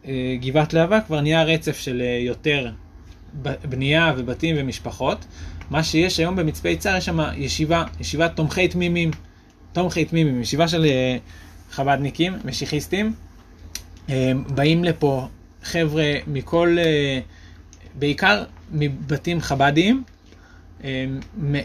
לגבעת 0.06 0.74
להבה 0.74 1.02
כבר 1.02 1.22
נהיה 1.22 1.44
רצף 1.44 1.78
של 1.78 2.02
יותר 2.20 2.72
בנייה 3.70 4.14
ובתים 4.18 4.56
ומשפחות. 4.60 5.26
מה 5.70 5.84
שיש 5.84 6.20
היום 6.20 6.36
במצפה 6.36 6.70
יצהר, 6.70 6.96
יש 6.96 7.06
שם 7.06 7.20
ישיבה, 7.36 7.84
ישיבת 8.00 8.36
תומכי 8.36 8.68
תמימים, 8.68 9.12
תומכי 9.74 10.06
תמימים, 10.06 10.42
ישיבה 10.42 10.68
של 10.68 10.86
חב"דניקים, 11.72 12.34
משיחיסטים. 12.46 13.14
באים 14.48 14.84
לפה 14.84 15.28
חבר'ה 15.64 16.14
מכל, 16.28 16.78
בעיקר 18.00 18.44
מבתים 18.72 19.42
חב"דיים, 19.42 20.04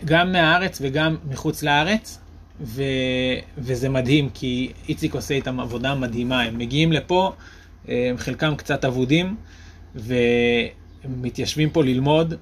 גם 0.05 0.33
מהארץ 0.33 0.79
וגם 0.83 1.17
מחוץ 1.31 1.63
לארץ, 1.63 2.19
ו, 2.61 2.83
וזה 3.59 3.89
מדהים, 3.89 4.29
כי 4.35 4.73
איציק 4.89 5.15
עושה 5.15 5.35
איתם 5.35 5.61
עבודה 5.61 5.95
מדהימה. 5.95 6.43
הם 6.43 6.59
מגיעים 6.59 6.93
לפה, 6.93 7.33
הם 7.89 8.17
חלקם 8.17 8.55
קצת 8.57 8.85
אבודים, 8.85 9.37
ומתיישבים 9.95 11.71
פה 11.71 11.85
ללמוד. 11.85 12.35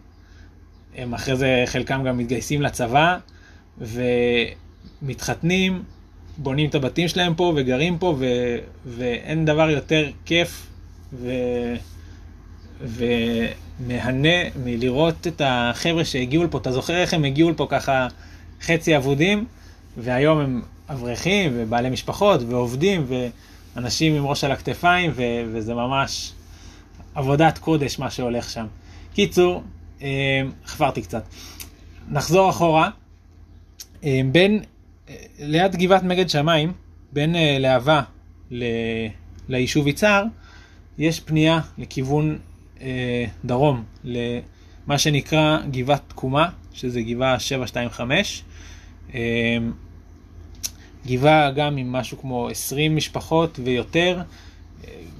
הם 0.96 1.14
אחרי 1.14 1.36
זה 1.36 1.62
חלקם 1.66 2.04
גם 2.04 2.18
מתגייסים 2.18 2.62
לצבא, 2.62 3.18
ומתחתנים, 5.02 5.82
בונים 6.38 6.68
את 6.68 6.74
הבתים 6.74 7.08
שלהם 7.08 7.34
פה 7.34 7.52
וגרים 7.56 7.98
פה, 7.98 8.16
ו, 8.18 8.26
ואין 8.86 9.44
דבר 9.44 9.70
יותר 9.70 10.10
כיף 10.24 10.66
ו, 11.12 11.30
ומהנה 12.80 14.38
מלראות 14.64 15.26
את 15.26 15.42
החבר'ה 15.44 16.04
שהגיעו 16.04 16.44
לפה. 16.44 16.58
אתה 16.58 16.72
זוכר 16.72 16.96
איך 16.96 17.14
הם 17.14 17.24
הגיעו 17.24 17.50
לפה 17.50 17.66
ככה 17.70 18.08
חצי 18.62 18.96
אבודים? 18.96 19.44
והיום 19.96 20.38
הם 20.38 20.62
אברכים 20.88 21.52
ובעלי 21.54 21.90
משפחות 21.90 22.40
ועובדים 22.42 23.06
ואנשים 23.08 24.14
עם 24.14 24.26
ראש 24.26 24.44
על 24.44 24.52
הכתפיים 24.52 25.10
ו- 25.14 25.42
וזה 25.52 25.74
ממש 25.74 26.32
עבודת 27.14 27.58
קודש 27.58 27.98
מה 27.98 28.10
שהולך 28.10 28.50
שם. 28.50 28.66
קיצור, 29.14 29.62
אה, 30.02 30.42
חפרתי 30.66 31.02
קצת. 31.02 31.22
נחזור 32.08 32.50
אחורה. 32.50 32.90
אה, 34.04 34.20
בין, 34.32 34.62
ליד 35.38 35.76
גבעת 35.76 36.02
מגד 36.02 36.28
שמיים, 36.28 36.72
בין 37.12 37.34
להבה 37.58 38.02
ל- 38.50 38.64
ליישוב 39.48 39.86
יצהר, 39.86 40.24
יש 40.98 41.20
פנייה 41.20 41.60
לכיוון 41.78 42.38
דרום, 43.44 43.84
למה 44.04 44.98
שנקרא 44.98 45.58
גבעת 45.70 46.02
תקומה, 46.08 46.48
שזה 46.72 47.02
גבעה 47.02 47.40
725. 47.40 48.42
גבעה 51.06 51.50
גם 51.50 51.76
עם 51.76 51.92
משהו 51.92 52.18
כמו 52.20 52.48
20 52.48 52.96
משפחות 52.96 53.58
ויותר, 53.64 54.22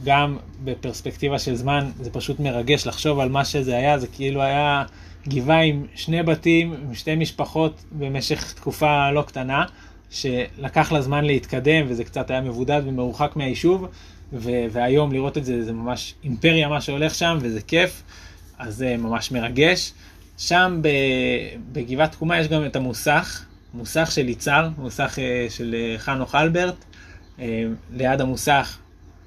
גם 0.05 0.37
בפרספקטיבה 0.65 1.39
של 1.39 1.55
זמן 1.55 1.91
זה 2.01 2.11
פשוט 2.11 2.41
מרגש 2.41 2.87
לחשוב 2.87 3.19
על 3.21 3.29
מה 3.29 3.45
שזה 3.45 3.77
היה, 3.77 3.99
זה 3.99 4.07
כאילו 4.07 4.43
היה 4.43 4.85
גבעה 5.29 5.61
עם 5.61 5.87
שני 5.95 6.23
בתים, 6.23 6.73
עם 6.73 6.95
שתי 6.95 7.17
משפחות 7.17 7.85
במשך 7.93 8.53
תקופה 8.53 9.11
לא 9.11 9.23
קטנה, 9.23 9.65
שלקח 10.11 10.93
לה 10.93 11.03
זמן 11.03 11.25
להתקדם 11.25 11.87
וזה 11.89 12.05
קצת 12.05 12.31
היה 12.31 12.41
מבודד 12.41 12.83
ומרוחק 12.85 13.37
מהיישוב, 13.37 13.87
ו- 14.33 14.67
והיום 14.71 15.13
לראות 15.13 15.39
את 15.39 15.45
זה 15.45 15.65
זה 15.65 15.73
ממש 15.73 16.15
אימפריה 16.25 16.69
מה 16.69 16.81
שהולך 16.81 17.15
שם 17.15 17.39
וזה 17.41 17.61
כיף, 17.63 18.03
אז 18.59 18.77
זה 18.77 18.97
ממש 18.97 19.33
מרגש. 19.33 19.93
שם 20.39 20.81
בגבעת 21.73 22.13
תקומה 22.13 22.41
יש 22.41 22.49
גם 22.49 22.67
את 22.67 22.77
המוסך, 22.77 23.45
מוסך 23.75 24.11
של 24.13 24.29
יצהר, 24.29 24.69
מוסך 24.79 25.19
אה, 25.19 25.47
של 25.51 25.75
אה, 25.79 25.99
חנוך 25.99 26.35
אלברט. 26.35 26.85
אה, 27.41 27.65
ליד 27.93 28.21
המוסך, 28.21 28.79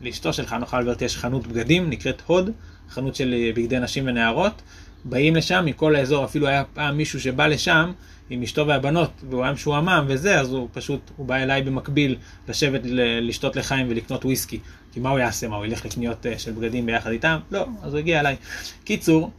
לאשתו 0.02 0.34
של 0.34 0.46
חנוך 0.46 0.74
אלברט 0.74 1.02
יש 1.02 1.18
חנות 1.18 1.48
בגדים, 1.48 1.90
נקראת 1.90 2.22
הוד, 2.26 2.50
חנות 2.90 3.16
של 3.16 3.52
בגדי 3.56 3.80
נשים 3.80 4.08
ונערות. 4.08 4.62
באים 5.06 5.36
לשם 5.36 5.64
מכל 5.66 5.96
האזור, 5.96 6.26
אפילו 6.26 6.48
היה 6.48 6.64
פעם 6.64 6.98
מישהו 6.98 7.20
שבא 7.20 7.48
לשם 7.48 7.92
עם 8.30 8.44
אשתו 8.44 8.68
והבנות, 8.68 9.12
והוא 9.30 9.44
היה 9.44 9.54
משועמם 9.54 10.06
וזה, 10.08 10.40
אז 10.40 10.52
הוא 10.52 10.68
פשוט, 10.74 11.12
הוא 11.18 11.26
בא 11.26 11.36
אליי 11.36 11.62
במקביל 11.62 12.16
לשבת, 12.48 12.82
לשתות 13.22 13.56
לחיים 13.56 13.88
ולקנות 13.90 14.26
וויסקי. 14.26 14.60
כי 14.94 15.00
מה 15.00 15.10
הוא 15.10 15.20
יעשה? 15.20 15.48
מה, 15.48 15.56
הוא 15.56 15.66
ילך 15.66 15.86
לקניות 15.86 16.26
של 16.38 16.52
בגדים 16.52 16.86
ביחד 16.86 17.12
איתם? 17.12 17.38
לא, 17.52 17.66
אז 17.84 17.94
הוא 17.94 18.00
הגיע 18.00 18.20
אליי. 18.20 18.36
קיצור, 18.84 19.32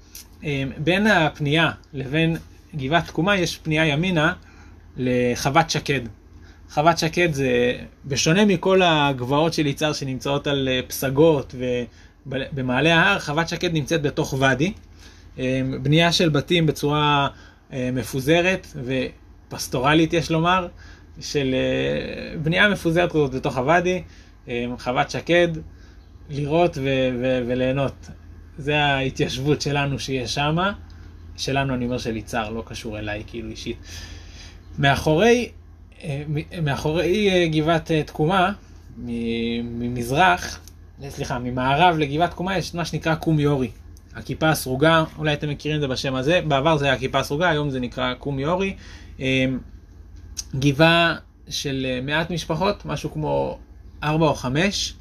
בין 0.78 1.06
הפנייה 1.06 1.70
לבין 1.92 2.36
גבעת 2.76 3.06
תקומה 3.06 3.36
יש 3.36 3.58
פנייה 3.58 3.86
ימינה, 3.86 4.32
לחוות 4.96 5.70
שקד. 5.70 6.00
חוות 6.70 6.98
שקד 6.98 7.32
זה, 7.32 7.78
בשונה 8.04 8.44
מכל 8.44 8.82
הגבעות 8.84 9.52
של 9.52 9.66
יצהר 9.66 9.92
שנמצאות 9.92 10.46
על 10.46 10.68
אה, 10.68 10.80
פסגות 10.88 11.54
ובמעלה 12.26 12.94
ההר, 12.94 13.18
חוות 13.18 13.48
שקד 13.48 13.72
נמצאת 13.72 14.02
בתוך 14.02 14.34
ואדי. 14.38 14.72
אה, 15.38 15.60
בנייה 15.82 16.12
של 16.12 16.28
בתים 16.28 16.66
בצורה 16.66 17.28
אה, 17.72 17.90
מפוזרת 17.92 18.66
ופסטורלית 19.48 20.12
יש 20.12 20.30
לומר, 20.30 20.68
של 21.20 21.54
בנייה 22.42 22.68
מפוזרת 22.68 23.10
כזאת 23.12 23.34
בתוך 23.34 23.56
הוואדי, 23.56 24.02
חוות 24.78 25.10
שקד, 25.10 25.48
לראות 26.30 26.78
ו- 26.78 27.08
ו- 27.20 27.42
וליהנות. 27.46 28.10
זה 28.58 28.84
ההתיישבות 28.84 29.60
שלנו 29.60 29.98
שיש 29.98 30.34
שמה. 30.34 30.72
שלנו 31.36 31.74
אני 31.74 31.84
אומר 31.84 31.98
של 31.98 32.16
יצהר, 32.16 32.50
לא 32.50 32.62
קשור 32.66 32.98
אליי 32.98 33.22
כאילו 33.26 33.48
אישית. 33.48 33.76
מאחורי, 34.78 35.48
אה, 36.04 36.22
מאחורי 36.62 37.30
אה, 37.30 37.48
גבעת 37.48 37.90
אה, 37.90 38.02
תקומה, 38.02 38.52
ממזרח, 39.64 40.60
סליחה, 41.08 41.38
ממערב 41.38 41.98
לגבעת 41.98 42.30
תקומה 42.30 42.58
יש 42.58 42.74
מה 42.74 42.84
שנקרא 42.84 43.14
קום 43.14 43.40
יורי. 43.40 43.70
הכיפה 44.14 44.50
הסרוגה, 44.50 45.04
אולי 45.18 45.32
אתם 45.32 45.48
מכירים 45.48 45.76
את 45.76 45.80
זה 45.80 45.88
בשם 45.88 46.14
הזה, 46.14 46.40
בעבר 46.48 46.76
זה 46.76 46.84
היה 46.84 46.94
הכיפה 46.94 47.18
הסרוגה, 47.18 47.50
היום 47.50 47.70
זה 47.70 47.80
נקרא 47.80 48.14
קום 48.14 48.38
יורי. 48.38 48.76
גבעה 50.54 51.16
של 51.48 51.86
מעט 52.02 52.30
משפחות, 52.30 52.86
משהו 52.86 53.12
כמו 53.12 53.58
ארבע 54.02 54.26
או 54.26 54.34
חמש. 54.34 54.94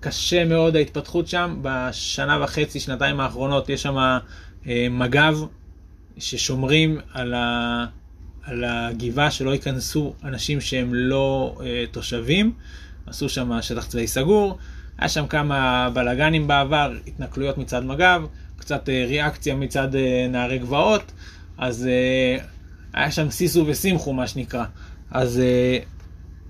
קשה 0.00 0.44
מאוד 0.44 0.76
ההתפתחות 0.76 1.28
שם, 1.28 1.58
בשנה 1.62 2.44
וחצי, 2.44 2.80
שנתיים 2.80 3.20
האחרונות 3.20 3.68
יש 3.68 3.82
שם 3.82 4.18
מג"ב 4.90 5.34
ששומרים 6.18 6.98
על 7.12 7.34
ה... 7.34 7.86
על 8.46 8.64
הגבעה 8.64 9.30
שלא 9.30 9.50
ייכנסו 9.50 10.14
אנשים 10.24 10.60
שהם 10.60 10.94
לא 10.94 11.58
אה, 11.60 11.84
תושבים, 11.90 12.52
עשו 13.06 13.28
שם 13.28 13.62
שטח 13.62 13.86
צבאי 13.86 14.06
סגור, 14.06 14.58
היה 14.98 15.08
שם 15.08 15.26
כמה 15.26 15.88
בלאגנים 15.94 16.46
בעבר, 16.46 16.92
התנכלויות 17.06 17.58
מצד 17.58 17.84
מג"ב, 17.84 18.22
קצת 18.56 18.88
אה, 18.88 19.04
ריאקציה 19.08 19.54
מצד 19.54 19.94
אה, 19.94 20.26
נערי 20.30 20.58
גבעות, 20.58 21.12
אז 21.58 21.86
אה, 21.86 22.44
היה 22.92 23.10
שם 23.10 23.30
סיסו 23.30 23.64
וסימחו 23.66 24.12
מה 24.12 24.26
שנקרא. 24.26 24.64
אז 25.10 25.42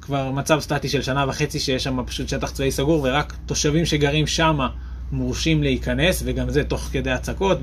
כבר 0.01 0.31
מצב 0.31 0.61
סטטי 0.61 0.89
של 0.89 1.03
שנה 1.03 1.25
וחצי 1.29 1.61
שיש 1.61 1.85
שם 1.85 1.99
פשוט 2.07 2.29
שטח 2.29 2.51
צבאי 2.51 2.71
סגור 2.71 3.01
ורק 3.03 3.37
תושבים 3.47 3.87
שגרים 3.87 4.27
שמה 4.27 4.69
מורשים 5.13 5.63
להיכנס, 5.63 6.23
וגם 6.27 6.51
זה 6.51 6.65
תוך 6.65 6.89
כדי 6.93 7.11
הצקות, 7.11 7.59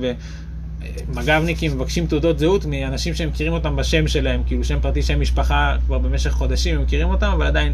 מג"בניקים 1.08 1.76
מבקשים 1.76 2.08
תעודות 2.08 2.39
זהות 2.39 2.65
מאנשים 2.65 3.15
שהם 3.15 3.30
מכירים 3.30 3.54
אותם 3.54 3.76
בשם 3.76 4.08
שלהם, 4.08 4.43
כאילו 4.43 4.63
שם 4.63 4.80
פרטי, 4.82 5.02
שם 5.02 5.22
משפחה, 5.22 5.76
כבר 5.86 5.98
במשך 5.98 6.32
חודשים 6.32 6.76
הם 6.76 6.82
מכירים 6.82 7.10
אותם, 7.10 7.32
אבל 7.34 7.46
עדיין 7.46 7.74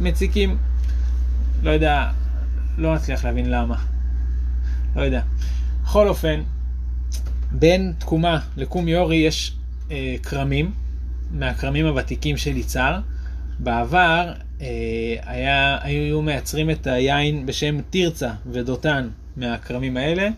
מציקים, 0.00 0.56
לא 1.62 1.70
יודע, 1.70 2.10
לא 2.78 2.94
מצליח 2.94 3.24
להבין 3.24 3.50
למה. 3.50 3.76
לא 4.96 5.02
יודע. 5.02 5.22
בכל 5.82 6.08
אופן, 6.08 6.42
בין 7.52 7.92
תקומה 7.98 8.40
לקום 8.56 8.88
יורי 8.88 9.16
יש 9.16 9.56
אה, 9.90 10.16
כרמים, 10.22 10.72
מהכרמים 11.30 11.86
הוותיקים 11.86 12.36
של 12.36 12.56
יצהר. 12.56 13.00
בעבר 13.58 14.32
אה, 14.60 14.66
היה, 15.26 15.78
היו 15.82 16.22
מייצרים 16.22 16.70
את 16.70 16.86
היין 16.86 17.46
בשם 17.46 17.78
תרצה 17.90 18.30
ודותן 18.46 19.08
מהכרמים 19.36 19.96
האלה. 19.96 20.28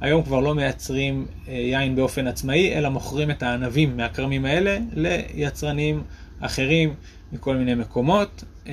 היום 0.00 0.22
כבר 0.22 0.40
לא 0.40 0.54
מייצרים 0.54 1.26
אה, 1.48 1.52
יין 1.52 1.96
באופן 1.96 2.26
עצמאי, 2.26 2.74
אלא 2.74 2.88
מוכרים 2.88 3.30
את 3.30 3.42
הענבים 3.42 3.96
מהכרמים 3.96 4.44
האלה 4.44 4.78
ליצרנים 4.92 6.02
אחרים 6.40 6.94
מכל 7.32 7.56
מיני 7.56 7.74
מקומות. 7.74 8.44
אה, 8.66 8.72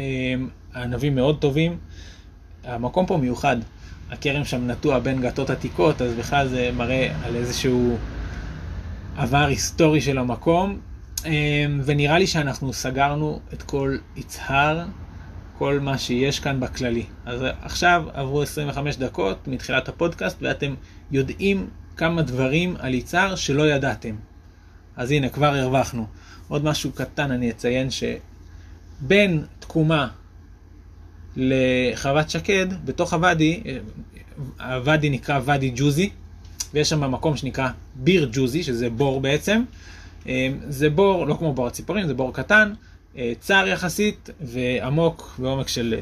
הענבים 0.74 1.16
מאוד 1.16 1.42
טובים. 1.42 1.78
המקום 2.64 3.06
פה 3.06 3.18
מיוחד. 3.18 3.58
הכרם 4.12 4.46
שם 4.46 4.68
נטוע 4.68 5.00
בין 5.00 5.22
גתות 5.22 5.50
עתיקות, 5.50 6.02
אז 6.02 6.14
בכלל 6.14 6.48
זה 6.48 6.70
מראה 6.74 7.12
על 7.24 7.36
איזשהו 7.36 7.98
עבר 9.18 9.46
היסטורי 9.46 10.02
של 10.02 10.18
המקום. 10.18 10.80
אמ, 11.26 11.82
ונראה 11.86 12.20
לי 12.20 12.28
שאנחנו 12.28 12.74
סגרנו 12.74 13.40
את 13.54 13.64
כל 13.64 13.98
יצהר, 14.16 14.86
כל 15.58 15.80
מה 15.80 15.98
שיש 15.98 16.40
כאן 16.40 16.60
בכללי. 16.60 17.06
אז 17.26 17.42
עכשיו 17.62 18.04
עברו 18.14 18.42
25 18.42 18.98
דקות 18.98 19.48
מתחילת 19.48 19.90
הפודקאסט, 19.90 20.38
ואתם 20.42 20.74
יודעים 21.12 21.68
כמה 21.98 22.22
דברים 22.22 22.76
על 22.80 22.94
יצהר 22.94 23.36
שלא 23.36 23.70
ידעתם. 23.70 24.16
אז 24.98 25.12
הנה, 25.12 25.30
כבר 25.30 25.56
הרווחנו. 25.56 26.08
עוד 26.48 26.64
משהו 26.64 26.92
קטן 26.92 27.32
אני 27.32 27.52
אציין 27.52 27.88
שבין 27.92 29.46
תקומה 29.60 30.08
לחוות 31.40 32.30
שקד, 32.30 32.68
בתוך 32.86 33.14
הוואדי, 33.14 33.64
הוואדי 34.60 35.10
נקרא 35.10 35.40
ואדי 35.46 35.72
ג'וזי, 35.76 36.10
ויש 36.74 36.90
שם 36.90 37.12
מקום 37.12 37.38
שנקרא 37.38 37.70
ביר 37.96 38.30
ג'וזי, 38.34 38.64
שזה 38.64 38.90
בור 38.90 39.22
בעצם. 39.22 39.62
אה, 40.28 40.50
זה 40.70 40.90
בור, 40.90 41.28
לא 41.28 41.34
כמו 41.34 41.54
בור 41.54 41.68
הציפורים, 41.68 42.08
זה 42.08 42.14
בור 42.14 42.34
קטן, 42.34 42.74
אה, 43.18 43.34
צר 43.40 43.64
יחסית 43.68 44.30
ועמוק 44.42 45.36
בעומק 45.40 45.68
של 45.68 45.96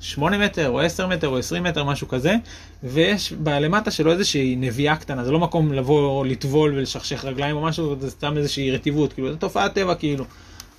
8 0.00 0.36
אה, 0.36 0.44
מטר 0.44 0.68
או 0.68 0.80
10 0.80 1.06
מטר 1.06 1.28
או 1.28 1.38
20 1.38 1.62
מטר, 1.62 1.84
משהו 1.84 2.08
כזה, 2.08 2.34
ויש 2.82 3.32
למטה 3.46 3.90
שלו 3.90 4.12
איזושהי 4.12 4.56
נביאה 4.56 4.96
קטנה, 4.96 5.24
זה 5.24 5.30
לא 5.30 5.38
מקום 5.38 5.72
לבוא 5.72 6.26
לטבול 6.26 6.74
ולשכשך 6.74 7.24
רגליים 7.24 7.56
או 7.56 7.62
משהו, 7.62 7.96
זה 8.00 8.10
סתם 8.10 8.36
איזושהי 8.36 8.70
רטיבות, 8.70 9.12
כאילו, 9.12 9.32
זה 9.32 9.38
תופעת 9.38 9.74
טבע 9.74 9.94
כאילו. 9.94 10.24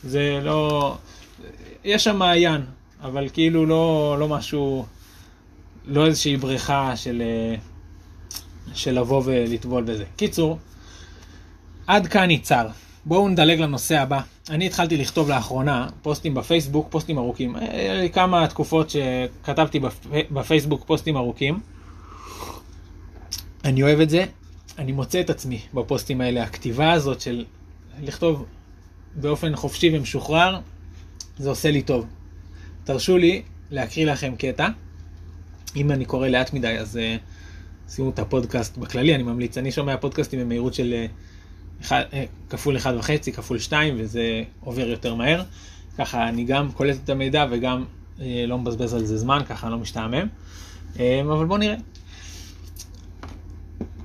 זה 0.03 0.39
לא... 0.43 0.95
יש 1.83 2.03
שם 2.03 2.15
מעיין, 2.15 2.61
אבל 3.01 3.29
כאילו 3.33 3.65
לא, 3.65 4.15
לא 4.19 4.27
משהו, 4.27 4.85
לא 5.85 6.05
איזושהי 6.05 6.37
בריכה 6.37 6.95
של, 6.95 7.23
של 8.73 8.99
לבוא 8.99 9.21
ולטבול 9.25 9.83
בזה. 9.83 10.03
קיצור, 10.15 10.57
עד 11.87 12.07
כאן 12.07 12.31
יצר. 12.31 12.67
בואו 13.05 13.29
נדלג 13.29 13.59
לנושא 13.59 13.99
הבא. 13.99 14.21
אני 14.49 14.65
התחלתי 14.65 14.97
לכתוב 14.97 15.29
לאחרונה 15.29 15.87
פוסטים 16.01 16.33
בפייסבוק, 16.33 16.87
פוסטים 16.89 17.17
ארוכים. 17.17 17.55
היה 17.55 18.01
לי 18.01 18.09
כמה 18.09 18.47
תקופות 18.47 18.89
שכתבתי 18.89 19.79
בפייסבוק 20.31 20.83
פוסטים 20.85 21.17
ארוכים. 21.17 21.59
אני 23.65 23.83
אוהב 23.83 23.99
את 23.99 24.09
זה. 24.09 24.25
אני 24.77 24.91
מוצא 24.91 25.21
את 25.21 25.29
עצמי 25.29 25.61
בפוסטים 25.73 26.21
האלה. 26.21 26.43
הכתיבה 26.43 26.91
הזאת 26.91 27.21
של 27.21 27.45
לכתוב 28.01 28.45
באופן 29.15 29.55
חופשי 29.55 29.97
ומשוחרר, 29.97 30.59
זה 31.37 31.49
עושה 31.49 31.71
לי 31.71 31.81
טוב. 31.81 32.05
תרשו 32.87 33.17
לי 33.17 33.41
להקריא 33.71 34.05
לכם 34.05 34.33
קטע. 34.37 34.67
אם 35.75 35.91
אני 35.91 36.05
קורא 36.05 36.27
לאט 36.27 36.53
מדי, 36.53 36.77
אז 36.77 36.95
uh, 36.95 37.91
שימו 37.91 38.09
את 38.09 38.19
הפודקאסט 38.19 38.77
בכללי, 38.77 39.15
אני 39.15 39.23
ממליץ. 39.23 39.57
אני 39.57 39.71
שומע 39.71 39.97
פודקאסטים 39.97 40.39
במהירות 40.39 40.73
של 40.73 40.93
uh, 40.93 41.81
אחד, 41.81 42.01
uh, 42.11 42.15
כפול 42.49 42.77
1.5, 42.77 43.31
כפול 43.35 43.59
2, 43.59 43.95
וזה 43.97 44.43
עובר 44.59 44.87
יותר 44.87 45.15
מהר. 45.15 45.43
ככה 45.97 46.29
אני 46.29 46.43
גם 46.43 46.71
קולט 46.71 46.97
את 47.03 47.09
המידע 47.09 47.45
וגם 47.51 47.85
לא 48.47 48.57
מבזבז 48.57 48.93
על 48.93 49.05
זה 49.05 49.17
זמן, 49.17 49.41
ככה 49.49 49.67
אני 49.67 49.71
לא 49.71 49.79
משתעמם. 49.79 50.27
אבל 50.95 51.45
בואו 51.45 51.57
נראה. 51.57 51.75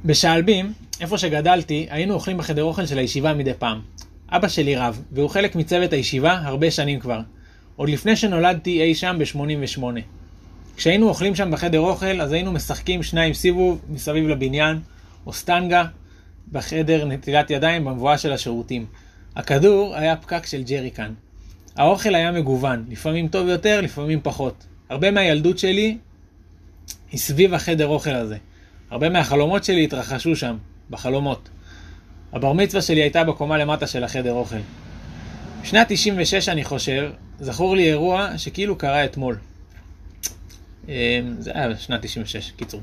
בשעלבים, 0.05 0.73
איפה 1.01 1.19
שגדלתי, 1.19 1.87
היינו 1.91 2.15
אוכלים 2.15 2.37
בחדר 2.39 2.63
אוכל 2.63 2.87
של 2.87 2.99
הישיבה 2.99 3.35
מדי 3.35 3.53
פעם. 3.59 3.81
אבא 4.29 4.49
שלי 4.49 4.77
רב, 4.77 5.03
והוא 5.13 5.31
חלק 5.31 5.57
מצוות 5.57 5.93
הישיבה 5.93 6.33
הרבה 6.33 6.71
שנים 6.71 7.01
כבר. 7.01 7.21
עוד 7.77 7.89
לפני 7.89 8.17
שנולדתי 8.17 8.83
אי 8.83 8.95
שם 8.95 9.17
ב-88. 9.19 9.83
כשהיינו 10.77 11.09
אוכלים 11.09 11.35
שם 11.35 11.51
בחדר 11.51 11.81
אוכל, 11.81 12.21
אז 12.21 12.33
היינו 12.33 12.53
משחקים 12.53 13.03
שניים 13.03 13.35
סיבוב 13.35 13.81
מסביב 13.89 14.29
לבניין, 14.29 14.81
או 15.27 15.33
סטנגה 15.33 15.85
בחדר 16.53 17.05
נטילת 17.05 17.51
ידיים 17.51 17.85
במבואה 17.85 18.19
של 18.19 18.33
השירותים. 18.33 18.87
הכדור 19.37 19.97
היה 19.97 20.17
פקק 20.17 20.47
של 20.47 20.63
ג'ריקן. 20.63 21.13
האוכל 21.77 22.15
היה 22.15 22.33
מגוון, 22.33 22.85
לפעמים 22.89 23.29
טוב 23.29 23.49
יותר, 23.49 23.81
לפעמים 23.81 24.21
פחות. 24.23 24.67
הרבה 24.89 25.11
מהילדות 25.11 25.59
שלי 25.59 25.99
היא 27.13 27.21
סביב 27.21 27.55
החדר 27.55 27.87
אוכל 27.87 28.15
הזה. 28.15 28.37
הרבה 28.91 29.09
מהחלומות 29.09 29.65
שלי 29.65 29.85
התרחשו 29.85 30.37
שם, 30.37 30.57
בחלומות. 30.91 31.49
הבר 32.33 32.53
מצווה 32.53 32.83
שלי 32.83 33.03
הייתה 33.03 33.25
בקומה 33.25 33.59
למטה 33.59 33.87
של 33.87 34.05
החדר 34.05 34.33
אוכל. 34.33 34.57
בשנת 35.63 35.87
96 35.91 36.49
אני 36.49 36.65
חושב, 36.65 37.11
זכור 37.41 37.77
לי 37.77 37.89
אירוע 37.89 38.39
שכאילו 38.39 38.77
קרה 38.77 39.05
אתמול. 39.05 39.39
אמ, 40.89 40.93
זה 41.39 41.51
היה 41.55 41.69
בשנת 41.69 42.03
96, 42.03 42.51
קיצור. 42.51 42.81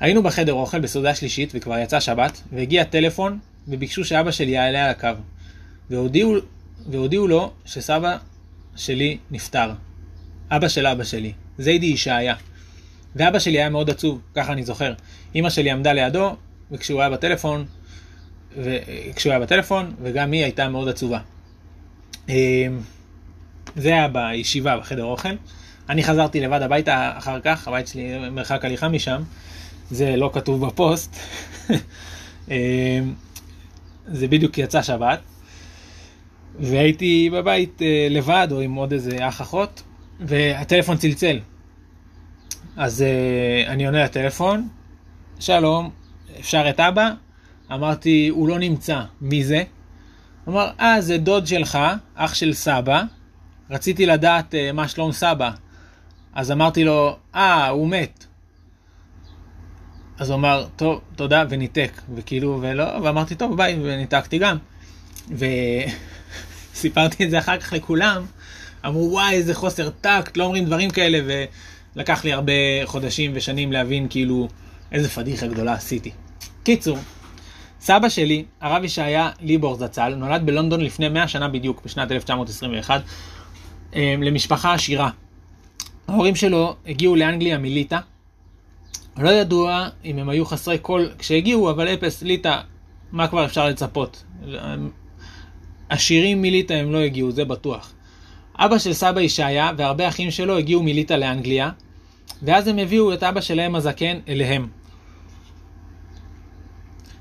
היינו 0.00 0.22
בחדר 0.22 0.52
אוכל 0.52 0.80
בסעודה 0.80 1.14
שלישית 1.14 1.52
וכבר 1.54 1.78
יצא 1.78 2.00
שבת, 2.00 2.42
והגיע 2.52 2.84
טלפון 2.84 3.38
וביקשו 3.68 4.04
שאבא 4.04 4.30
שלי 4.30 4.50
יעלה 4.50 4.84
על 4.84 4.90
הקו. 4.90 5.08
והודיעו, 5.90 6.34
והודיעו 6.90 7.28
לו 7.28 7.52
שסבא 7.64 8.16
שלי 8.76 9.18
נפטר. 9.30 9.70
אבא 10.50 10.68
של 10.68 10.86
אבא 10.86 11.04
שלי, 11.04 11.32
זיידי 11.58 11.86
ישעיה. 11.86 12.34
ואבא 13.16 13.38
שלי 13.38 13.58
היה 13.58 13.68
מאוד 13.68 13.90
עצוב, 13.90 14.20
ככה 14.34 14.52
אני 14.52 14.62
זוכר. 14.64 14.94
אמא 15.34 15.50
שלי 15.50 15.70
עמדה 15.70 15.92
לידו, 15.92 16.36
וכשהוא 16.70 17.00
היה 17.00 17.10
בטלפון, 17.10 17.64
וכשהוא 18.56 19.30
היה 19.30 19.40
בטלפון, 19.40 19.94
וגם 20.02 20.32
היא 20.32 20.42
הייתה 20.42 20.68
מאוד 20.68 20.88
עצובה. 20.88 21.18
אמ, 22.28 22.34
זה 23.76 23.88
היה 23.88 24.08
בישיבה, 24.08 24.78
בחדר 24.78 25.04
אוכל. 25.04 25.28
אני 25.88 26.02
חזרתי 26.04 26.40
לבד 26.40 26.62
הביתה 26.62 27.12
אחר 27.18 27.40
כך, 27.40 27.68
הבית 27.68 27.88
שלי 27.88 28.30
מרחק 28.30 28.64
הליכה 28.64 28.88
משם, 28.88 29.22
זה 29.90 30.16
לא 30.16 30.30
כתוב 30.32 30.66
בפוסט. 30.66 31.16
אמ, 32.50 32.54
זה 34.06 34.28
בדיוק 34.28 34.58
יצא 34.58 34.82
שבת, 34.82 35.20
והייתי 36.60 37.30
בבית 37.32 37.82
אה, 37.82 38.06
לבד 38.10 38.48
או 38.50 38.60
עם 38.60 38.74
עוד 38.74 38.92
איזה 38.92 39.28
אח 39.28 39.40
אחות, 39.40 39.82
והטלפון 40.20 40.96
צלצל. 40.96 41.38
אז 42.76 43.02
אה, 43.02 43.72
אני 43.72 43.86
עונה 43.86 44.04
לטלפון, 44.04 44.68
שלום, 45.40 45.90
אפשר 46.40 46.70
את 46.70 46.80
אבא? 46.80 47.10
אמרתי, 47.72 48.28
הוא 48.28 48.48
לא 48.48 48.58
נמצא, 48.58 49.00
מי 49.20 49.44
זה? 49.44 49.62
אמר, 50.48 50.70
אה, 50.80 51.00
זה 51.00 51.18
דוד 51.18 51.46
שלך, 51.46 51.78
אח 52.14 52.34
של 52.34 52.52
סבא, 52.52 53.02
רציתי 53.70 54.06
לדעת 54.06 54.54
uh, 54.54 54.72
מה 54.72 54.88
שלום 54.88 55.12
סבא. 55.12 55.50
אז 56.34 56.52
אמרתי 56.52 56.84
לו, 56.84 57.16
אה, 57.34 57.68
הוא 57.68 57.88
מת. 57.88 58.26
אז 60.18 60.30
הוא 60.30 60.36
אמר, 60.36 60.66
טוב, 60.76 61.00
תודה, 61.16 61.44
וניתק. 61.48 62.00
וכאילו, 62.14 62.58
ולא, 62.62 62.84
ואמרתי, 63.02 63.34
טוב, 63.34 63.56
ביי, 63.56 63.78
וניתקתי 63.82 64.38
גם. 64.38 64.56
וסיפרתי 66.74 67.24
את 67.24 67.30
זה 67.30 67.38
אחר 67.38 67.58
כך 67.60 67.72
לכולם, 67.72 68.24
אמרו, 68.86 69.10
וואי, 69.12 69.34
איזה 69.34 69.54
חוסר 69.54 69.90
טקט, 69.90 70.36
לא 70.36 70.44
אומרים 70.44 70.64
דברים 70.64 70.90
כאלה, 70.90 71.18
ולקח 71.96 72.24
לי 72.24 72.32
הרבה 72.32 72.52
חודשים 72.84 73.32
ושנים 73.34 73.72
להבין, 73.72 74.06
כאילו, 74.10 74.48
איזה 74.92 75.08
פדיחה 75.08 75.46
גדולה 75.46 75.72
עשיתי. 75.72 76.10
קיצור, 76.62 76.98
סבא 77.84 78.08
שלי, 78.08 78.44
הרב 78.60 78.84
ישעיה 78.84 79.30
ליבור 79.40 79.74
זצ"ל, 79.74 80.14
נולד 80.14 80.46
בלונדון 80.46 80.80
לפני 80.80 81.08
100 81.08 81.28
שנה 81.28 81.48
בדיוק, 81.48 81.82
בשנת 81.84 82.12
1921, 82.12 83.02
אמ, 83.94 84.22
למשפחה 84.22 84.74
עשירה. 84.74 85.10
ההורים 86.08 86.36
שלו 86.36 86.76
הגיעו 86.86 87.16
לאנגליה 87.16 87.58
מליטא. 87.58 87.98
לא 89.16 89.30
ידוע 89.30 89.88
אם 90.04 90.18
הם 90.18 90.28
היו 90.28 90.46
חסרי 90.46 90.78
כל 90.82 91.06
כשהגיעו, 91.18 91.70
אבל 91.70 91.88
אפס, 91.88 92.22
ליטא, 92.22 92.60
מה 93.12 93.28
כבר 93.28 93.44
אפשר 93.44 93.68
לצפות? 93.68 94.24
עשירים 95.88 96.42
מליטא 96.42 96.72
הם 96.72 96.92
לא 96.92 96.98
הגיעו, 96.98 97.32
זה 97.32 97.44
בטוח. 97.44 97.92
אבא 98.56 98.78
של 98.78 98.92
סבא 98.92 99.20
ישעיה 99.20 99.70
והרבה 99.76 100.08
אחים 100.08 100.30
שלו 100.30 100.58
הגיעו 100.58 100.82
מליטא 100.82 101.14
לאנגליה, 101.14 101.70
ואז 102.42 102.68
הם 102.68 102.78
הביאו 102.78 103.14
את 103.14 103.22
אבא 103.22 103.40
שלהם 103.40 103.74
הזקן 103.74 104.18
אליהם. 104.28 104.83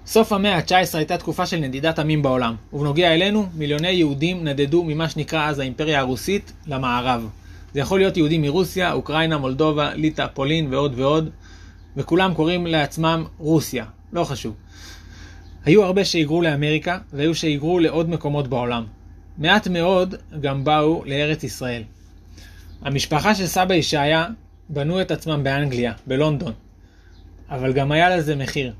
סוף 0.06 0.34
המאה 0.34 0.56
ה-19 0.56 0.98
הייתה 0.98 1.18
תקופה 1.18 1.46
של 1.46 1.58
נדידת 1.58 2.00
עמים 2.00 2.22
בעולם, 2.22 2.56
ובנוגע 2.74 3.14
אלינו, 3.14 3.46
מיליוני 3.56 3.90
יהודים 3.90 4.44
נדדו 4.44 4.84
ממה 4.84 5.10
שנקרא 5.10 5.50
אז 5.50 5.60
האימפריה 5.60 6.00
הרוסית 6.00 6.54
למערב. 6.68 7.30
זה 7.74 7.80
יכול 7.80 8.00
להיות 8.00 8.18
יהודים 8.18 8.42
מרוסיה, 8.42 8.94
אוקראינה, 8.94 9.38
מולדובה, 9.38 9.94
ליטא, 9.94 10.28
פולין 10.34 10.74
ועוד 10.74 11.00
ועוד, 11.00 11.30
וכולם 11.98 12.34
קוראים 12.34 12.68
לעצמם 12.68 13.26
רוסיה, 13.38 13.86
לא 14.14 14.24
חשוב. 14.24 14.56
היו 15.66 15.84
הרבה 15.84 16.06
שהיגרו 16.06 16.42
לאמריקה, 16.42 16.98
והיו 17.14 17.36
שהיגרו 17.36 17.80
לעוד 17.80 18.10
מקומות 18.10 18.48
בעולם. 18.48 18.86
מעט 19.38 19.68
מאוד 19.68 20.16
גם 20.42 20.64
באו 20.64 21.04
לארץ 21.06 21.44
ישראל. 21.44 21.84
המשפחה 22.82 23.36
של 23.36 23.48
סבא 23.48 23.74
ישעיה 23.74 24.28
בנו 24.70 25.02
את 25.02 25.12
עצמם 25.12 25.44
באנגליה, 25.44 25.94
בלונדון, 26.08 26.54
אבל 27.50 27.74
גם 27.74 27.92
היה 27.92 28.18
לזה 28.18 28.36
מחיר. 28.36 28.74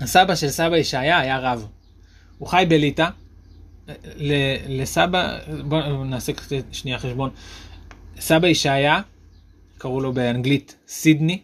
הסבא 0.00 0.34
של 0.34 0.48
סבא 0.48 0.76
ישעיה 0.76 1.18
היה 1.18 1.38
רב. 1.38 1.66
הוא 2.38 2.48
חי 2.48 2.64
בליטא. 2.68 3.08
לסבא, 4.68 5.38
בואו 5.64 6.04
נעשה 6.04 6.32
שנייה 6.72 6.98
חשבון. 6.98 7.30
סבא 8.20 8.48
ישעיה 8.48 9.00
קראו 9.78 10.00
לו 10.00 10.12
באנגלית 10.12 10.76
סידני, 10.88 11.42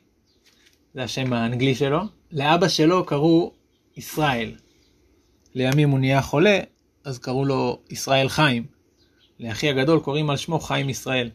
זה 0.94 1.02
השם 1.02 1.32
האנגלי 1.32 1.74
שלו. 1.74 2.00
לאבא 2.32 2.68
שלו 2.68 3.06
קראו 3.06 3.52
ישראל. 3.96 4.54
לימים 5.54 5.90
הוא 5.90 5.98
נהיה 5.98 6.22
חולה, 6.22 6.60
אז 7.04 7.18
קראו 7.18 7.44
לו 7.44 7.80
ישראל 7.90 8.28
חיים. 8.28 8.66
לאחי 9.40 9.68
הגדול 9.68 10.00
קוראים 10.00 10.30
על 10.30 10.36
שמו 10.36 10.58
חיים 10.58 10.88
ישראל. 10.88 11.30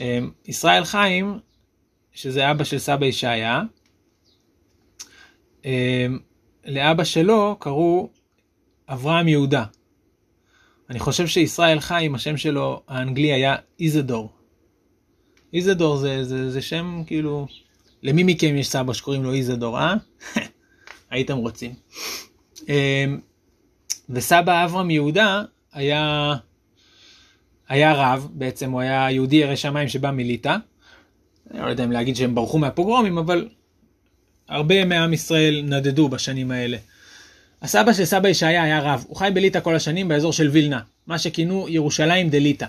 אמ, 0.00 0.30
ישראל 0.46 0.84
חיים, 0.84 1.38
שזה 2.12 2.50
אבא 2.50 2.64
של 2.64 2.78
סבא 2.78 3.06
ישעיה, 3.06 3.62
אמ, 5.64 6.18
לאבא 6.66 7.04
שלו 7.04 7.56
קראו 7.58 8.08
אברהם 8.88 9.28
יהודה. 9.28 9.64
אני 10.90 10.98
חושב 10.98 11.26
שישראל 11.26 11.80
חיים, 11.80 12.14
השם 12.14 12.36
שלו 12.36 12.82
האנגלי 12.88 13.32
היה 13.32 13.56
איזדור. 13.80 14.32
איזדור 15.52 15.96
זה, 15.96 16.24
זה, 16.24 16.50
זה 16.50 16.62
שם 16.62 17.02
כאילו, 17.06 17.46
למי 18.02 18.22
מכם 18.26 18.56
יש 18.56 18.68
סבא 18.68 18.92
שקוראים 18.92 19.22
לו 19.22 19.32
איזדור, 19.32 19.78
אה? 19.78 19.94
הייתם 21.10 21.36
רוצים. 21.36 21.74
אמ, 22.68 23.20
וסבא 24.10 24.64
אברהם 24.64 24.90
יהודה 24.90 25.42
היה, 25.72 26.34
היה 27.68 27.94
רב, 27.94 28.28
בעצם 28.32 28.70
הוא 28.70 28.80
היה 28.80 29.10
יהודי 29.10 29.36
ירא 29.36 29.56
שמיים 29.56 29.88
שבא 29.88 30.10
מליטא. 30.10 30.56
אני 31.50 31.60
לא 31.60 31.66
יודע 31.66 31.84
אם 31.84 31.92
להגיד 31.92 32.16
שהם 32.16 32.34
ברחו 32.34 32.58
מהפוגרומים, 32.58 33.18
אבל 33.18 33.48
הרבה 34.48 34.84
מעם 34.84 35.12
ישראל 35.12 35.62
נדדו 35.64 36.08
בשנים 36.08 36.50
האלה. 36.50 36.76
הסבא 37.62 37.92
של 37.92 38.04
סבא 38.04 38.28
ישעיה 38.28 38.62
היה 38.62 38.80
רב, 38.80 39.04
הוא 39.08 39.16
חי 39.16 39.30
בליטא 39.34 39.60
כל 39.60 39.74
השנים 39.74 40.08
באזור 40.08 40.32
של 40.32 40.48
וילנה, 40.48 40.80
מה 41.06 41.18
שכינו 41.18 41.66
ירושלים 41.68 42.30
דליטא. 42.30 42.66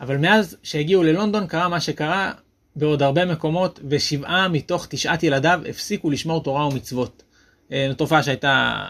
אבל 0.00 0.16
מאז 0.16 0.56
שהגיעו 0.62 1.02
ללונדון 1.02 1.46
קרה 1.46 1.68
מה 1.68 1.80
שקרה 1.80 2.32
בעוד 2.76 3.02
הרבה 3.02 3.24
מקומות, 3.24 3.80
ושבעה 3.88 4.48
מתוך 4.48 4.86
תשעת 4.90 5.22
ילדיו 5.22 5.60
הפסיקו 5.68 6.10
לשמור 6.10 6.42
תורה 6.42 6.66
ומצוות. 6.66 7.22
אה, 7.72 7.90
תופעה 7.96 8.22
שהייתה 8.22 8.84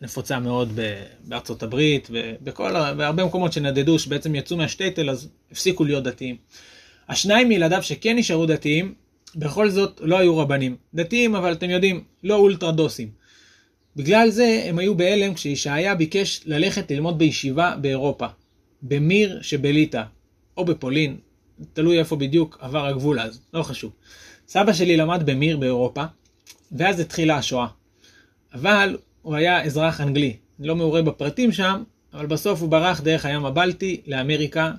נפוצה 0.00 0.38
מאוד 0.38 0.78
בארצות 1.24 1.62
הברית 1.62 2.08
ובכל, 2.10 2.72
בהרבה 2.96 3.24
מקומות 3.24 3.52
שנדדו, 3.52 3.98
שבעצם 3.98 4.34
יצאו 4.34 4.56
מהשטייטל, 4.56 5.10
אז 5.10 5.28
הפסיקו 5.52 5.84
להיות 5.84 6.04
דתיים. 6.04 6.36
השניים 7.08 7.48
מילדיו 7.48 7.82
שכן 7.82 8.16
נשארו 8.16 8.46
דתיים, 8.46 8.94
בכל 9.36 9.70
זאת 9.70 10.00
לא 10.04 10.18
היו 10.18 10.38
רבנים. 10.38 10.76
דתיים, 10.94 11.34
אבל 11.34 11.52
אתם 11.52 11.70
יודעים, 11.70 12.04
לא 12.22 12.36
אולטרדוסים. 12.36 13.08
בגלל 13.96 14.30
זה 14.30 14.62
הם 14.64 14.78
היו 14.78 14.94
בהלם 14.94 15.34
כשישעיה 15.34 15.94
ביקש 15.94 16.40
ללכת 16.46 16.90
ללמוד 16.90 17.18
בישיבה 17.18 17.76
באירופה, 17.80 18.26
במיר 18.82 19.42
שבליטא, 19.42 20.02
או 20.56 20.64
בפולין, 20.64 21.16
תלוי 21.72 21.98
איפה 21.98 22.16
בדיוק 22.16 22.58
עבר 22.60 22.86
הגבול 22.86 23.20
אז, 23.20 23.40
לא 23.54 23.62
חשוב. 23.62 23.92
סבא 24.48 24.72
שלי 24.72 24.96
למד 24.96 25.22
במיר 25.26 25.56
באירופה, 25.56 26.04
ואז 26.72 27.00
התחילה 27.00 27.36
השואה. 27.36 27.66
אבל 28.54 28.96
הוא 29.22 29.34
היה 29.34 29.62
אזרח 29.62 30.00
אנגלי, 30.00 30.36
לא 30.58 30.76
מעורה 30.76 31.02
בפרטים 31.02 31.52
שם, 31.52 31.82
אבל 32.14 32.26
בסוף 32.26 32.60
הוא 32.60 32.68
ברח 32.68 33.00
דרך 33.00 33.24
הים 33.24 33.44
הבלטי 33.44 34.00
לאמריקה, 34.06 34.72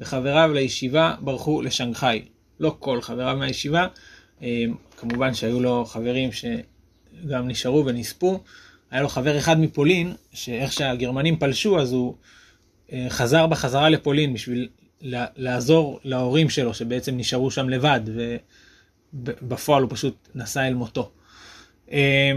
וחבריו 0.00 0.50
לישיבה 0.54 1.14
ברחו 1.20 1.62
לשנגחאי. 1.62 2.22
לא 2.60 2.76
כל 2.78 3.02
חבריו 3.02 3.36
מהישיבה, 3.36 3.86
אה, 4.42 4.64
כמובן 4.96 5.34
שהיו 5.34 5.60
לו 5.60 5.84
חברים 5.84 6.30
שגם 6.32 7.48
נשארו 7.48 7.86
ונספו. 7.86 8.40
היה 8.90 9.02
לו 9.02 9.08
חבר 9.08 9.38
אחד 9.38 9.60
מפולין, 9.60 10.14
שאיך 10.32 10.72
שהגרמנים 10.72 11.38
פלשו, 11.38 11.80
אז 11.80 11.92
הוא 11.92 12.14
אה, 12.92 13.06
חזר 13.08 13.46
בחזרה 13.46 13.88
לפולין 13.88 14.34
בשביל 14.34 14.68
לעזור 15.36 16.00
להורים 16.04 16.50
שלו, 16.50 16.74
שבעצם 16.74 17.16
נשארו 17.16 17.50
שם 17.50 17.68
לבד, 17.68 18.00
ובפועל 19.14 19.82
הוא 19.82 19.90
פשוט 19.90 20.28
נסע 20.34 20.66
אל 20.66 20.74
מותו. 20.74 21.10
אה, 21.92 22.32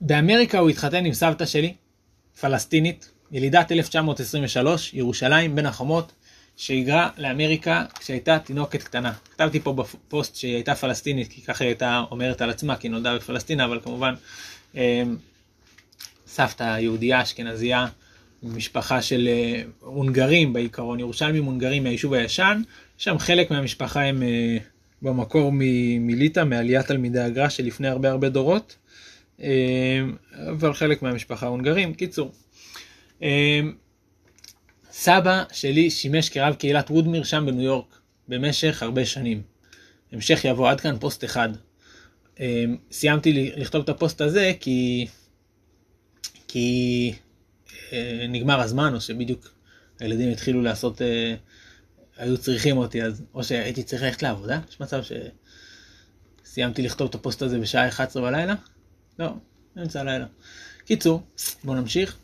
באמריקה 0.00 0.58
הוא 0.58 0.70
התחתן 0.70 1.04
עם 1.04 1.12
סבתא 1.12 1.46
שלי, 1.46 1.74
פלסטינית, 2.40 3.12
ילידת 3.32 3.72
1923, 3.72 4.94
ירושלים, 4.94 5.54
בין 5.54 5.66
החומות, 5.66 6.12
שהיגרה 6.56 7.10
לאמריקה 7.18 7.84
כשהייתה 7.98 8.38
תינוקת 8.38 8.82
קטנה. 8.82 9.12
כתבתי 9.32 9.60
פה 9.60 9.72
בפוסט 9.72 10.36
שהיא 10.36 10.54
הייתה 10.54 10.74
פלסטינית, 10.74 11.28
כי 11.28 11.42
ככה 11.42 11.64
היא 11.64 11.68
הייתה 11.68 12.02
אומרת 12.10 12.40
על 12.40 12.50
עצמה, 12.50 12.76
כי 12.76 12.86
היא 12.86 12.92
נולדה 12.92 13.16
בפלסטינה, 13.16 13.64
אבל 13.64 13.80
כמובן 13.80 14.14
אמ, 14.74 15.16
סבתא 16.26 16.78
יהודייה 16.80 17.22
אשכנזייה, 17.22 17.86
משפחה 18.42 19.02
של 19.02 19.28
אה, 19.28 19.62
הונגרים 19.80 20.52
בעיקרון, 20.52 21.00
ירושלמים 21.00 21.44
הונגרים 21.44 21.82
מהיישוב 21.82 22.14
הישן, 22.14 22.62
שם 22.98 23.18
חלק 23.18 23.50
מהמשפחה 23.50 24.02
הם 24.02 24.22
אה, 24.22 24.56
במקור 25.02 25.52
מליטא, 26.00 26.44
מעליית 26.44 26.86
תלמידי 26.86 27.20
הגר"א 27.20 27.48
שלפני 27.48 27.88
הרבה 27.88 28.10
הרבה 28.10 28.28
דורות, 28.28 28.76
אמ, 29.40 29.46
אבל 30.50 30.74
חלק 30.74 31.02
מהמשפחה 31.02 31.46
הונגרים. 31.46 31.94
קיצור, 31.94 32.32
אמ, 33.22 33.72
סבא 34.98 35.44
שלי 35.52 35.90
שימש 35.90 36.28
כרב 36.28 36.54
קהילת 36.54 36.90
וודמיר 36.90 37.24
שם 37.24 37.46
בניו 37.46 37.62
יורק 37.62 38.00
במשך 38.28 38.82
הרבה 38.82 39.06
שנים. 39.06 39.42
המשך 40.12 40.40
יבוא 40.44 40.70
עד 40.70 40.80
כאן 40.80 40.98
פוסט 40.98 41.24
אחד. 41.24 41.48
אמ, 42.40 42.76
סיימתי 42.90 43.52
לכתוב 43.56 43.82
את 43.82 43.88
הפוסט 43.88 44.20
הזה 44.20 44.52
כי, 44.60 45.06
כי 46.48 47.12
אה, 47.92 48.26
נגמר 48.28 48.60
הזמן 48.60 48.94
או 48.94 49.00
שבדיוק 49.00 49.54
הילדים 50.00 50.30
התחילו 50.30 50.62
לעשות, 50.62 51.02
אה, 51.02 51.34
היו 52.16 52.38
צריכים 52.38 52.76
אותי 52.76 53.02
אז, 53.02 53.22
או 53.34 53.44
שהייתי 53.44 53.82
צריך 53.82 54.02
ללכת 54.02 54.22
לעבודה, 54.22 54.60
יש 54.68 54.80
מצב 54.80 55.02
שסיימתי 56.44 56.82
לכתוב 56.82 57.08
את 57.08 57.14
הפוסט 57.14 57.42
הזה 57.42 57.58
בשעה 57.58 57.88
11 57.88 58.22
בלילה? 58.22 58.54
לא, 59.18 59.34
אמצע 59.78 60.00
הלילה. 60.00 60.26
קיצור, 60.84 61.22
בואו 61.64 61.76
נמשיך. 61.80 62.16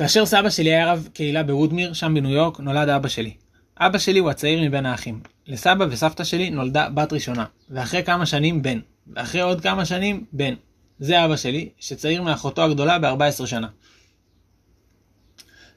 כאשר 0.00 0.26
סבא 0.26 0.50
שלי 0.50 0.74
היה 0.74 0.92
רב 0.92 1.08
קהילה 1.12 1.42
בוודמיר, 1.42 1.92
שם 1.92 2.14
בניו 2.14 2.30
יורק, 2.30 2.60
נולד 2.60 2.88
אבא 2.88 3.08
שלי. 3.08 3.34
אבא 3.80 3.98
שלי 3.98 4.18
הוא 4.18 4.30
הצעיר 4.30 4.62
מבין 4.62 4.86
האחים. 4.86 5.20
לסבא 5.46 5.86
וסבתא 5.90 6.24
שלי 6.24 6.50
נולדה 6.50 6.88
בת 6.88 7.12
ראשונה, 7.12 7.44
ואחרי 7.70 8.02
כמה 8.04 8.26
שנים 8.26 8.62
בן, 8.62 8.78
ואחרי 9.14 9.40
עוד 9.40 9.60
כמה 9.60 9.84
שנים 9.84 10.24
בן. 10.32 10.54
זה 10.98 11.24
אבא 11.24 11.36
שלי, 11.36 11.68
שצעיר 11.78 12.22
מאחותו 12.22 12.62
הגדולה 12.62 12.98
ב-14 12.98 13.46
שנה. 13.46 13.68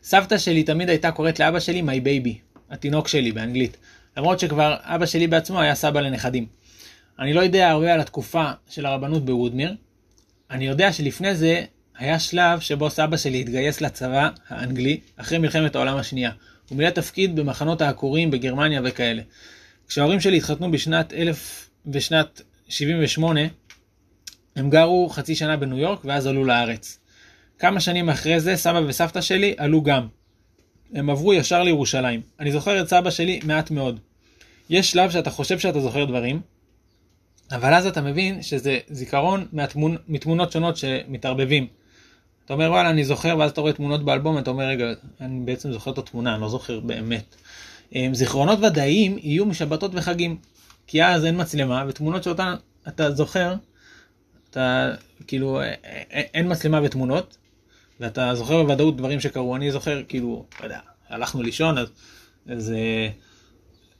סבתא 0.04 0.38
שלי 0.38 0.64
תמיד 0.64 0.90
הייתה 0.90 1.12
קוראת 1.12 1.40
לאבא 1.40 1.60
שלי 1.60 1.82
my 1.82 2.00
baby, 2.00 2.40
התינוק 2.70 3.08
שלי 3.08 3.32
באנגלית, 3.32 3.78
למרות 4.18 4.40
שכבר 4.40 4.76
אבא 4.82 5.06
שלי 5.06 5.28
בעצמו 5.28 5.62
היה 5.62 5.76
סבא 5.76 6.00
לנכדים. 6.00 6.46
אני 7.20 7.34
לא 7.34 7.42
יודע 7.42 7.70
הרבה 7.70 7.94
על 7.94 8.00
התקופה 8.00 8.52
של 8.70 8.86
הרבנות 8.86 9.26
בוודמיר, 9.26 9.76
אני 10.52 10.68
יודע 10.68 10.94
שלפני 10.94 11.36
זה 11.36 11.66
היה 11.98 12.20
שלב 12.20 12.60
שבו 12.60 12.90
סבא 12.90 13.18
שלי 13.18 13.42
התגייס 13.42 13.82
לצבא 13.82 14.30
האנגלי 14.48 15.00
אחרי 15.16 15.38
מלחמת 15.38 15.76
העולם 15.76 15.98
השנייה. 15.98 16.32
הוא 16.70 16.78
מילא 16.78 16.90
תפקיד 16.90 17.36
במחנות 17.36 17.82
העקורים 17.82 18.32
בגרמניה 18.32 18.82
וכאלה. 18.84 19.22
כשההורים 19.88 20.20
שלי 20.20 20.38
התחתנו 20.38 20.72
בשנת 20.72 21.14
1000 21.14 21.70
ושנת 21.88 22.42
78, 22.70 23.42
הם 24.56 24.70
גרו 24.70 25.10
חצי 25.10 25.36
שנה 25.36 25.58
בניו 25.58 25.78
יורק 25.78 26.06
ואז 26.06 26.28
עלו 26.28 26.46
לארץ. 26.46 27.00
כמה 27.60 27.80
שנים 27.80 28.10
אחרי 28.10 28.40
זה 28.40 28.56
סבא 28.56 28.82
וסבתא 28.88 29.22
שלי 29.22 29.56
עלו 29.58 29.82
גם. 29.82 30.08
הם 30.94 31.10
עברו 31.10 31.34
ישר 31.34 31.64
לירושלים. 31.64 32.22
אני 32.40 32.52
זוכר 32.52 32.82
את 32.82 32.88
סבא 32.88 33.10
שלי 33.10 33.40
מעט 33.44 33.72
מאוד. 33.72 34.00
יש 34.70 34.92
שלב 34.92 35.12
שאתה 35.12 35.30
חושב 35.30 35.60
שאתה 35.60 35.80
זוכר 35.80 36.06
דברים, 36.06 36.42
אבל 37.52 37.74
אז 37.74 37.88
אתה 37.88 38.02
מבין 38.02 38.42
שזה 38.42 38.80
זיכרון 38.90 39.48
מהתמונ... 39.52 39.96
מתמונות 40.08 40.52
שונות 40.52 40.78
שמתערבבים. 40.78 41.68
אתה 42.46 42.54
אומר 42.54 42.72
וואלה 42.72 42.90
אני 42.90 43.04
זוכר 43.04 43.36
ואז 43.40 43.52
אתה 43.52 43.62
רואה 43.62 43.74
תמונות 43.74 44.06
באלבום 44.06 44.38
אתה 44.38 44.50
אומר 44.50 44.64
רגע 44.64 44.86
אני 45.22 45.46
בעצם 45.46 45.72
זוכר 45.72 45.92
את 45.92 45.98
התמונה 45.98 46.34
אני 46.34 46.42
לא 46.42 46.50
זוכר 46.50 46.80
באמת. 46.80 47.36
אמ, 47.96 48.14
זיכרונות 48.14 48.60
ודאיים 48.60 49.18
יהיו 49.22 49.46
משבתות 49.46 49.92
וחגים 49.94 50.38
כי 50.88 51.04
אז 51.04 51.26
אין 51.26 51.42
מצלמה 51.42 51.86
ותמונות 51.88 52.24
שאותן 52.24 52.56
אתה 52.88 53.12
זוכר 53.12 53.56
אתה 54.50 54.92
כאילו 55.28 55.62
אין 56.10 56.52
מצלמה 56.52 56.80
ותמונות 56.84 57.38
ואתה 58.00 58.36
זוכר 58.36 58.64
בוודאות 58.64 58.98
דברים 58.98 59.20
שקרו 59.20 59.56
אני 59.56 59.72
זוכר 59.72 60.04
כאילו 60.08 60.46
יודע 60.64 60.80
הלכנו 61.10 61.42
לישון 61.44 61.78
אז 61.78 61.88
איזה 62.50 62.78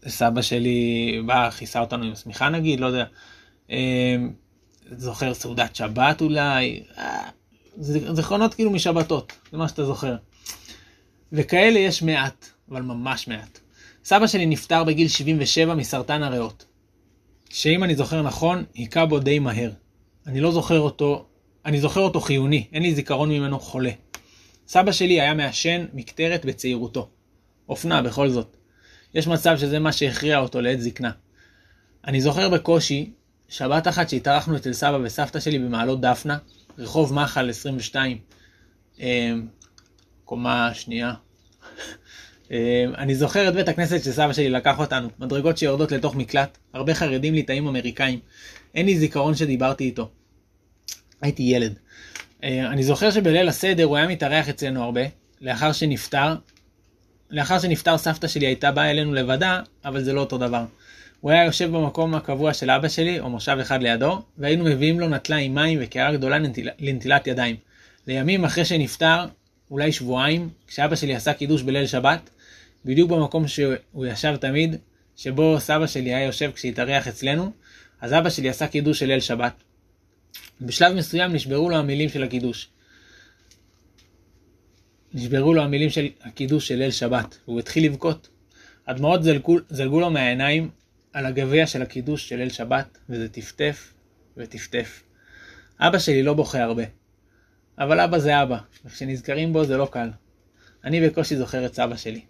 סבא 0.08 0.42
שלי 0.42 1.22
בא 1.26 1.50
כיסה 1.50 1.80
אותנו 1.80 2.04
עם 2.04 2.16
שמיכה 2.16 2.50
נגיד 2.50 2.80
לא 2.80 2.86
יודע. 2.86 3.06
אמ, 3.70 4.34
זוכר 4.92 5.34
סעודת 5.34 5.76
שבת 5.76 6.22
אולי. 6.22 6.84
זיכרונות 7.78 8.54
כאילו 8.54 8.72
משבתות, 8.72 9.34
זה 9.52 9.58
מה 9.58 9.68
שאתה 9.68 9.86
זוכר. 9.86 10.16
וכאלה 11.32 11.80
יש 11.80 12.02
מעט, 12.02 12.46
אבל 12.70 12.82
ממש 12.82 13.28
מעט. 13.28 13.60
סבא 14.06 14.28
שלי 14.28 14.46
נפטר 14.46 14.84
בגיל 14.84 15.08
77 15.08 15.76
מסרטן 15.76 16.24
הריאות, 16.24 16.66
שאם 17.50 17.84
אני 17.84 17.96
זוכר 17.96 18.22
נכון, 18.22 18.64
היכה 18.74 19.06
בו 19.06 19.20
די 19.20 19.40
מהר. 19.40 19.72
אני 20.28 20.42
לא 20.42 20.52
זוכר 20.52 20.80
אותו, 20.80 21.26
אני 21.66 21.80
זוכר 21.80 22.02
אותו 22.02 22.22
חיוני, 22.22 22.68
אין 22.74 22.84
לי 22.84 22.96
זיכרון 22.96 23.30
ממנו 23.30 23.60
חולה. 23.60 23.92
סבא 24.68 24.92
שלי 24.92 25.22
היה 25.22 25.34
מעשן 25.34 25.86
מקטרת 25.94 26.46
בצעירותו. 26.46 27.10
אופנה 27.70 28.02
בכל 28.02 28.30
זאת. 28.30 28.58
יש 29.14 29.28
מצב 29.28 29.58
שזה 29.58 29.80
מה 29.80 29.92
שהכריע 29.92 30.40
אותו 30.40 30.62
לעת 30.62 30.82
זקנה. 30.82 31.12
אני 32.08 32.22
זוכר 32.22 32.50
בקושי 32.50 33.12
שבת 33.50 33.88
אחת 33.88 34.10
שהתארחנו 34.10 34.56
אצל 34.56 34.74
סבא 34.74 35.00
וסבתא 35.04 35.40
שלי 35.40 35.60
במעלות 35.60 36.02
דפנה, 36.02 36.38
רחוב 36.78 37.14
מחל 37.14 37.50
22, 37.50 38.18
אמ, 39.00 39.48
קומה 40.26 40.74
שנייה. 40.74 41.14
אמ, 42.52 42.58
אני 42.98 43.16
זוכר 43.16 43.50
את 43.50 43.54
בית 43.54 43.68
הכנסת 43.68 44.04
שסבא 44.04 44.34
שלי 44.34 44.50
לקח 44.50 44.80
אותנו, 44.80 45.10
מדרגות 45.20 45.58
שיורדות 45.58 45.92
לתוך 45.92 46.16
מקלט, 46.16 46.58
הרבה 46.74 46.94
חרדים 46.94 47.34
ליטאים 47.34 47.68
אמריקאים. 47.68 48.20
אין 48.76 48.86
לי 48.86 49.00
זיכרון 49.00 49.36
שדיברתי 49.36 49.84
איתו. 49.84 50.10
הייתי 51.22 51.44
ילד. 51.44 51.74
אמ, 52.44 52.66
אני 52.66 52.84
זוכר 52.84 53.12
שבליל 53.12 53.50
הסדר 53.50 53.84
הוא 53.84 53.98
היה 53.98 54.08
מתארח 54.08 54.50
אצלנו 54.50 54.84
הרבה, 54.84 55.02
לאחר 55.42 55.72
שנפטר. 55.72 56.36
לאחר 57.30 57.60
שנפטר 57.60 57.98
סבתא 57.98 58.28
שלי 58.28 58.46
הייתה 58.46 58.72
באה 58.72 58.92
אלינו 58.92 59.14
לבדה, 59.14 59.62
אבל 59.86 60.04
זה 60.04 60.14
לא 60.14 60.22
אותו 60.22 60.38
דבר. 60.38 60.66
הוא 61.24 61.32
היה 61.32 61.46
יושב 61.46 61.72
במקום 61.72 62.16
הקבוע 62.16 62.54
של 62.54 62.70
אבא 62.70 62.88
שלי, 62.88 63.20
או 63.20 63.30
מושב 63.30 63.58
אחד 63.62 63.82
לידו, 63.82 64.22
והיינו 64.38 64.64
מביאים 64.64 65.00
לו 65.00 65.10
נטלה 65.10 65.36
עם 65.36 65.56
מים 65.56 65.80
וקערה 65.82 66.14
גדולה 66.14 66.40
לנטיל... 66.40 66.70
לנטילת 66.80 67.28
ידיים. 67.28 67.56
לימים 68.08 68.46
אחרי 68.46 68.66
שנפטר, 68.66 69.26
אולי 69.72 69.92
שבועיים, 69.92 70.50
כשאבא 70.68 70.96
שלי 70.96 71.16
עשה 71.16 71.34
קידוש 71.34 71.62
בליל 71.62 71.88
שבת, 71.88 72.30
בדיוק 72.86 73.12
במקום 73.12 73.48
שהוא 73.48 74.06
ישב 74.06 74.36
תמיד, 74.36 74.76
שבו 75.16 75.60
סבא 75.60 75.88
שלי 75.88 76.14
היה 76.14 76.26
יושב 76.26 76.52
כשהתארח 76.56 77.08
אצלנו, 77.08 77.52
אז 78.02 78.14
אבא 78.14 78.30
שלי 78.30 78.50
עשה 78.50 78.68
קידוש 78.68 79.00
של 79.00 79.06
ליל 79.06 79.20
שבת. 79.20 79.54
בשלב 80.62 80.94
מסוים 80.94 81.34
נשברו 81.34 81.70
לו 81.70 81.76
המילים 81.76 82.10
של 82.10 82.24
הקידוש. 82.24 82.70
נשברו 85.14 85.54
לו 85.54 85.62
המילים 85.62 85.90
של 85.90 86.08
הקידוש 86.22 86.68
של 86.68 86.76
ליל 86.76 86.92
שבת, 86.92 87.38
והוא 87.48 87.60
התחיל 87.60 87.86
לבכות. 87.86 88.30
הדמעות 88.88 89.24
זלגו, 89.24 89.58
זלגו 89.70 90.00
לו 90.00 90.10
מהעיניים 90.10 90.70
על 91.14 91.26
הגביע 91.26 91.68
של 91.68 91.82
הקידוש 91.82 92.30
של 92.30 92.36
ליל 92.36 92.50
שבת, 92.50 92.98
וזה 93.10 93.30
טפטף 93.30 93.94
וטפטף. 94.38 95.04
אבא 95.80 96.00
שלי 96.00 96.24
לא 96.24 96.34
בוכה 96.34 96.64
הרבה, 96.64 96.84
אבל 97.78 98.00
אבא 98.00 98.20
זה 98.20 98.42
אבא, 98.44 98.58
וכשנזכרים 98.86 99.54
בו 99.54 99.66
זה 99.66 99.78
לא 99.78 99.88
קל. 99.92 100.10
אני 100.84 101.10
בקושי 101.10 101.38
זוכר 101.38 101.66
את 101.66 101.74
סבא 101.74 101.96
שלי. 101.96 102.22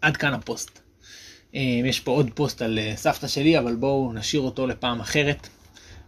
עד 0.00 0.16
כאן 0.16 0.34
הפוסט. 0.34 0.80
אה, 1.54 1.60
יש 1.60 2.00
פה 2.00 2.10
עוד 2.10 2.30
פוסט 2.34 2.62
על 2.62 2.78
אה, 2.78 2.92
סבתא 2.96 3.28
שלי, 3.28 3.58
אבל 3.58 3.76
בואו 3.76 4.12
נשאיר 4.12 4.42
אותו 4.42 4.66
לפעם 4.66 5.00
אחרת. 5.00 5.48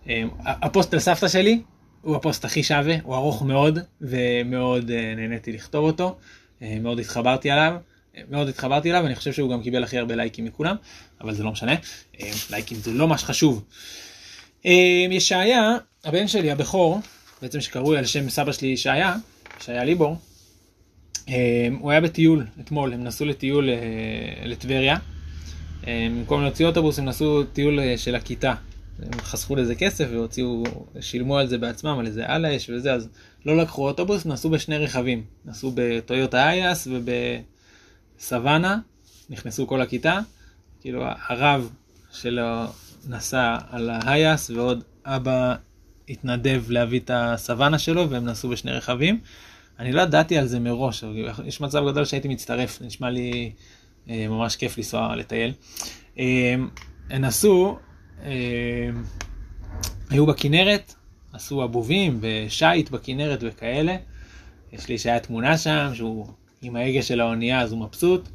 אה, 0.09 0.23
הפוסט 0.47 0.95
על 0.95 1.01
סבתא 1.01 1.29
שלי 1.29 1.63
הוא 2.03 2.17
הפוסט 2.17 2.45
הכי 2.45 2.63
שווה, 2.63 2.97
הוא 3.03 3.15
ארוך 3.15 3.43
מאוד, 3.43 3.79
ומאוד 4.01 4.91
נהניתי 5.17 5.53
לכתוב 5.53 5.85
אותו, 5.85 6.19
מאוד 6.61 6.99
התחברתי 6.99 7.51
עליו. 7.51 7.77
מאוד 8.31 8.49
התחברתי 8.49 8.91
אליו, 8.91 9.03
ואני 9.05 9.15
חושב 9.15 9.33
שהוא 9.33 9.53
גם 9.53 9.63
קיבל 9.63 9.85
הכי 9.85 9.99
הרבה 9.99 10.15
לייקים 10.15 10.45
מכולם, 10.45 10.77
אבל 11.21 11.35
זה 11.35 11.43
לא 11.43 11.51
משנה, 11.51 11.75
לייקים 12.51 12.79
זה 12.79 12.91
לא 12.91 13.09
מה 13.09 13.19
שחשוב. 13.19 13.65
ישעיה, 15.11 15.77
הבן 16.05 16.29
שלי 16.29 16.51
הבכור, 16.51 17.01
בעצם 17.43 17.61
שקרוי 17.61 17.99
על 17.99 18.07
שם 18.07 18.29
סבא 18.29 18.53
שלי 18.53 18.69
ישעיה, 18.69 19.17
ישעיה 19.61 19.85
ליבור, 19.85 20.17
הוא 21.81 21.91
היה 21.91 22.01
בטיול 22.01 22.47
אתמול, 22.61 22.93
הם 22.93 23.05
נסעו 23.05 23.27
לטיול 23.27 23.69
לטבריה. 24.45 24.97
במקום 25.87 26.43
להוציא 26.43 26.67
אוטובוס 26.67 26.99
הם 26.99 27.05
נסעו 27.05 27.45
טיול 27.45 27.97
של 27.97 28.15
הכיתה. 28.15 28.55
הם 29.03 29.21
חסכו 29.21 29.57
לזה 29.57 29.75
כסף 29.75 30.07
והוציאו, 30.13 30.65
שילמו 31.01 31.39
על 31.39 31.47
זה 31.47 31.59
בעצמם, 31.59 31.99
על 31.99 32.07
איזה 32.07 32.27
על 32.27 32.45
האש 32.45 32.71
וזה, 32.71 32.93
אז 32.93 33.09
לא 33.47 33.57
לקחו 33.57 33.89
אוטובוס, 33.89 34.27
נסעו 34.27 34.51
בשני 34.51 34.79
רכבים. 34.79 35.25
נסעו 35.45 35.73
בטויוטה 35.75 36.51
אייס 36.51 36.89
ובסוואנה, 38.19 38.79
נכנסו 39.31 39.67
כל 39.67 39.81
הכיתה. 39.81 40.21
כאילו 40.81 41.05
הרב 41.29 41.71
שלו 42.13 42.65
נסע 43.09 43.57
על 43.71 43.91
ההייס 43.91 44.51
ועוד 44.51 44.85
אבא 45.05 45.55
התנדב 46.09 46.65
להביא 46.69 47.01
את 47.01 47.11
הסוואנה 47.15 47.79
שלו 47.79 48.11
והם 48.11 48.25
נסעו 48.25 48.51
בשני 48.51 48.73
רכבים. 48.73 49.21
אני 49.79 49.93
לא 49.93 50.03
ידעתי 50.03 50.39
על 50.39 50.47
זה 50.47 50.61
מראש, 50.61 51.05
יש 51.45 51.61
מצב 51.61 51.89
גדול 51.89 52.05
שהייתי 52.05 52.29
מצטרף, 52.29 52.83
נשמע 52.83 53.11
לי 53.11 53.53
אה, 54.11 54.29
ממש 54.29 54.57
כיף 54.57 54.79
לנסוע 54.79 55.17
לטייל. 55.17 55.53
אה, 56.19 56.55
הם 57.11 57.25
נסעו, 57.25 57.79
אה, 58.25 58.91
היו 60.11 60.27
בכנרת, 60.27 60.95
עשו 61.33 61.65
אבובים 61.65 62.21
ושיט 62.21 62.91
בכנרת 62.91 63.39
וכאלה. 63.43 63.97
יש 64.73 64.89
לי 64.89 64.99
שהיה 64.99 65.21
תמונה 65.21 65.59
שם, 65.59 65.91
שהוא 65.95 66.27
עם 66.63 66.77
ההגה 66.77 67.03
של 67.03 67.21
האונייה 67.21 67.61
אז 67.61 67.73
הוא 67.73 67.81
מבסוט. 67.81 68.29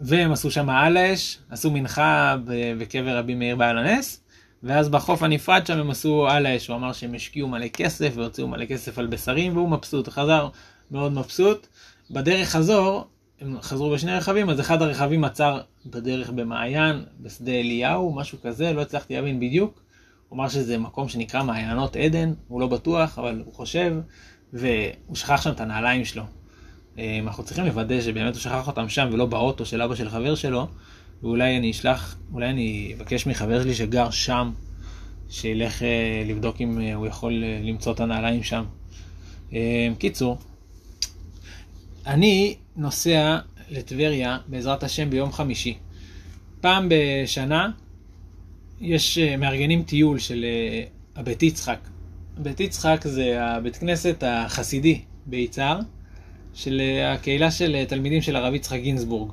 והם 0.00 0.32
עשו 0.32 0.50
שם 0.50 0.70
על 0.70 0.96
האש, 0.96 1.38
עשו 1.50 1.70
מנחה 1.70 2.36
בקבר 2.78 3.16
רבי 3.16 3.34
מאיר 3.34 3.56
בעל 3.56 3.78
הנס. 3.78 4.24
ואז 4.62 4.88
בחוף 4.88 5.22
הנפרד 5.22 5.66
שם 5.66 5.78
הם 5.78 5.90
עשו 5.90 6.28
על 6.28 6.46
האש, 6.46 6.66
הוא 6.68 6.76
אמר 6.76 6.92
שהם 6.92 7.14
השקיעו 7.14 7.48
מלא 7.48 7.68
כסף 7.68 8.12
והוציאו 8.14 8.48
מלא 8.48 8.64
כסף 8.64 8.98
על 8.98 9.06
בשרים 9.06 9.56
והוא 9.56 9.68
מבסוט, 9.70 10.08
חזר 10.08 10.48
מאוד 10.90 11.12
מבסוט. 11.12 11.66
בדרך 12.10 12.48
חזור, 12.48 13.04
הם 13.40 13.56
חזרו 13.60 13.90
בשני 13.90 14.16
רכבים, 14.16 14.50
אז 14.50 14.60
אחד 14.60 14.82
הרכבים 14.82 15.24
עצר 15.24 15.60
בדרך 15.86 16.30
במעיין, 16.30 17.04
בשדה 17.20 17.52
אליהו, 17.52 18.14
משהו 18.14 18.38
כזה, 18.42 18.72
לא 18.72 18.80
הצלחתי 18.80 19.14
להבין 19.14 19.40
בדיוק. 19.40 19.82
הוא 20.28 20.36
אמר 20.36 20.48
שזה 20.48 20.78
מקום 20.78 21.08
שנקרא 21.08 21.42
מעיינות 21.42 21.96
עדן, 21.96 22.32
הוא 22.48 22.60
לא 22.60 22.66
בטוח, 22.66 23.18
אבל 23.18 23.42
הוא 23.44 23.54
חושב, 23.54 23.94
והוא 24.52 25.16
שכח 25.16 25.42
שם 25.42 25.50
את 25.50 25.60
הנעליים 25.60 26.04
שלו. 26.04 26.22
אה, 26.98 27.18
אנחנו 27.22 27.44
צריכים 27.44 27.64
לוודא 27.64 28.00
שבאמת 28.00 28.34
הוא 28.34 28.40
שכח 28.40 28.66
אותם 28.66 28.88
שם 28.88 29.08
ולא 29.12 29.26
באוטו 29.26 29.66
של 29.66 29.82
אבא 29.82 29.94
של 29.94 30.10
חבר 30.10 30.34
שלו, 30.34 30.66
ואולי 31.22 31.58
אני 31.58 31.70
אשלח, 31.70 32.16
אולי 32.32 32.50
אני 32.50 32.94
אבקש 32.96 33.26
מחבר 33.26 33.62
שלי 33.62 33.74
שגר 33.74 34.10
שם, 34.10 34.52
שילך 35.30 35.82
אה, 35.82 36.22
לבדוק 36.26 36.60
אם 36.60 36.80
אה, 36.80 36.94
הוא 36.94 37.06
יכול 37.06 37.32
למצוא 37.62 37.92
את 37.92 38.00
הנעליים 38.00 38.42
שם. 38.42 38.64
קיצור, 39.98 40.38
אני 42.06 42.56
נוסע 42.76 43.38
לטבריה 43.70 44.38
בעזרת 44.46 44.82
השם 44.82 45.10
ביום 45.10 45.32
חמישי. 45.32 45.74
פעם 46.60 46.88
בשנה 46.90 47.70
יש 48.80 49.18
מארגנים 49.18 49.82
טיול 49.82 50.18
של 50.18 50.44
הבית 51.16 51.42
יצחק. 51.42 51.78
בית 52.38 52.60
יצחק 52.60 53.00
זה 53.04 53.42
הבית 53.42 53.76
כנסת 53.76 54.24
החסידי 54.26 55.00
ביצהר, 55.26 55.80
של 56.54 56.80
הקהילה 57.04 57.50
של 57.50 57.84
תלמידים 57.88 58.22
של 58.22 58.36
הרב 58.36 58.54
יצחק 58.54 58.80
גינזבורג. 58.80 59.30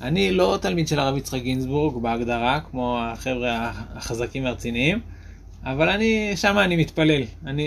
אני 0.00 0.32
לא 0.32 0.58
תלמיד 0.60 0.88
של 0.88 0.98
הרב 0.98 1.16
יצחק 1.16 1.42
גינזבורג 1.42 2.02
בהגדרה, 2.02 2.60
כמו 2.70 2.98
החבר'ה 3.00 3.72
החזקים 3.94 4.44
והרציניים, 4.44 5.00
אבל 5.62 5.88
אני, 5.88 6.36
שם 6.36 6.58
אני 6.58 6.76
מתפלל. 6.76 7.22
אני, 7.46 7.64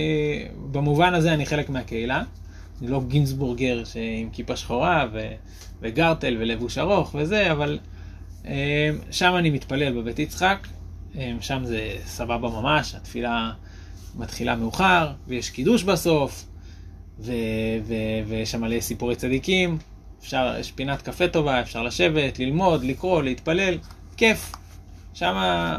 במובן 0.71 1.13
הזה 1.13 1.33
אני 1.33 1.45
חלק 1.45 1.69
מהקהילה. 1.69 2.23
אני 2.81 2.87
לא 2.87 3.01
גינזבורגר 3.07 3.83
עם 4.19 4.29
כיפה 4.29 4.55
שחורה 4.55 5.05
ו, 5.13 5.19
וגרטל 5.81 6.37
ולבוש 6.39 6.77
ארוך 6.77 7.15
וזה, 7.19 7.51
אבל 7.51 7.79
אה, 8.45 8.89
שם 9.11 9.35
אני 9.37 9.49
מתפלל 9.49 10.01
בבית 10.01 10.19
יצחק. 10.19 10.67
אה, 11.17 11.33
שם 11.41 11.61
זה 11.65 11.95
סבבה 12.05 12.49
ממש, 12.49 12.95
התפילה 12.95 13.51
מתחילה 14.17 14.55
מאוחר, 14.55 15.11
ויש 15.27 15.49
קידוש 15.49 15.83
בסוף, 15.83 16.45
ויש 17.19 18.51
שם 18.51 18.61
מלא 18.61 18.79
סיפורי 18.79 19.15
צדיקים. 19.15 19.77
אפשר, 20.19 20.55
יש 20.59 20.71
פינת 20.71 21.01
קפה 21.01 21.27
טובה, 21.27 21.61
אפשר 21.61 21.83
לשבת, 21.83 22.39
ללמוד, 22.39 22.83
לקרוא, 22.83 23.23
להתפלל, 23.23 23.77
כיף. 24.17 24.51
שם 25.13 25.35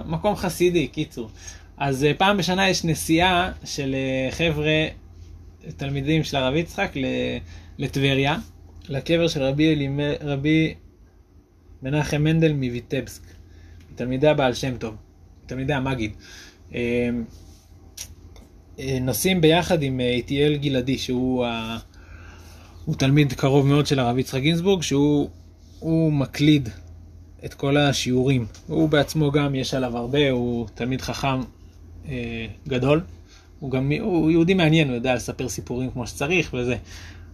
מקום 0.06 0.36
חסידי, 0.36 0.88
קיצור. 0.88 1.30
אז 1.76 2.04
אה, 2.04 2.14
פעם 2.14 2.36
בשנה 2.36 2.68
יש 2.68 2.84
נסיעה 2.84 3.52
של 3.64 3.94
אה, 3.94 4.30
חבר'ה, 4.30 4.86
תלמידים 5.76 6.24
של 6.24 6.36
הרב 6.36 6.54
יצחק 6.54 6.92
לטבריה, 7.78 8.36
לקבר 8.88 9.28
של 9.28 9.42
רבי, 9.42 9.74
אלימ... 9.74 10.00
רבי 10.20 10.74
מנחם 11.82 12.22
מנדל 12.22 12.52
מויטבסק, 12.52 13.22
תלמידי 13.94 14.28
הבעל 14.28 14.54
שם 14.54 14.76
טוב, 14.76 14.96
תלמידי 15.46 15.72
המגיד. 15.72 16.12
אה, 18.78 18.98
נוסעים 19.00 19.40
ביחד 19.40 19.82
עם 19.82 20.00
איטיאל 20.00 20.56
גלעדי, 20.56 20.98
שהוא 20.98 21.46
ה... 21.46 21.78
הוא 22.84 22.94
תלמיד 22.94 23.32
קרוב 23.32 23.66
מאוד 23.66 23.86
של 23.86 23.98
הרב 23.98 24.18
יצחק 24.18 24.40
גינזבורג, 24.40 24.82
שהוא 24.82 26.12
מקליד 26.12 26.68
את 27.44 27.54
כל 27.54 27.76
השיעורים. 27.76 28.46
הוא 28.66 28.88
בעצמו 28.88 29.30
גם, 29.30 29.54
יש 29.54 29.74
עליו 29.74 29.96
הרבה, 29.96 30.30
הוא 30.30 30.66
תלמיד 30.74 31.00
חכם 31.00 31.40
אה, 32.08 32.46
גדול. 32.68 33.00
הוא 33.60 33.70
גם, 33.70 33.92
הוא 34.00 34.30
יהודי 34.30 34.54
מעניין, 34.54 34.88
הוא 34.88 34.94
יודע 34.94 35.14
לספר 35.14 35.48
סיפורים 35.48 35.90
כמו 35.90 36.06
שצריך 36.06 36.54
וזה. 36.54 36.76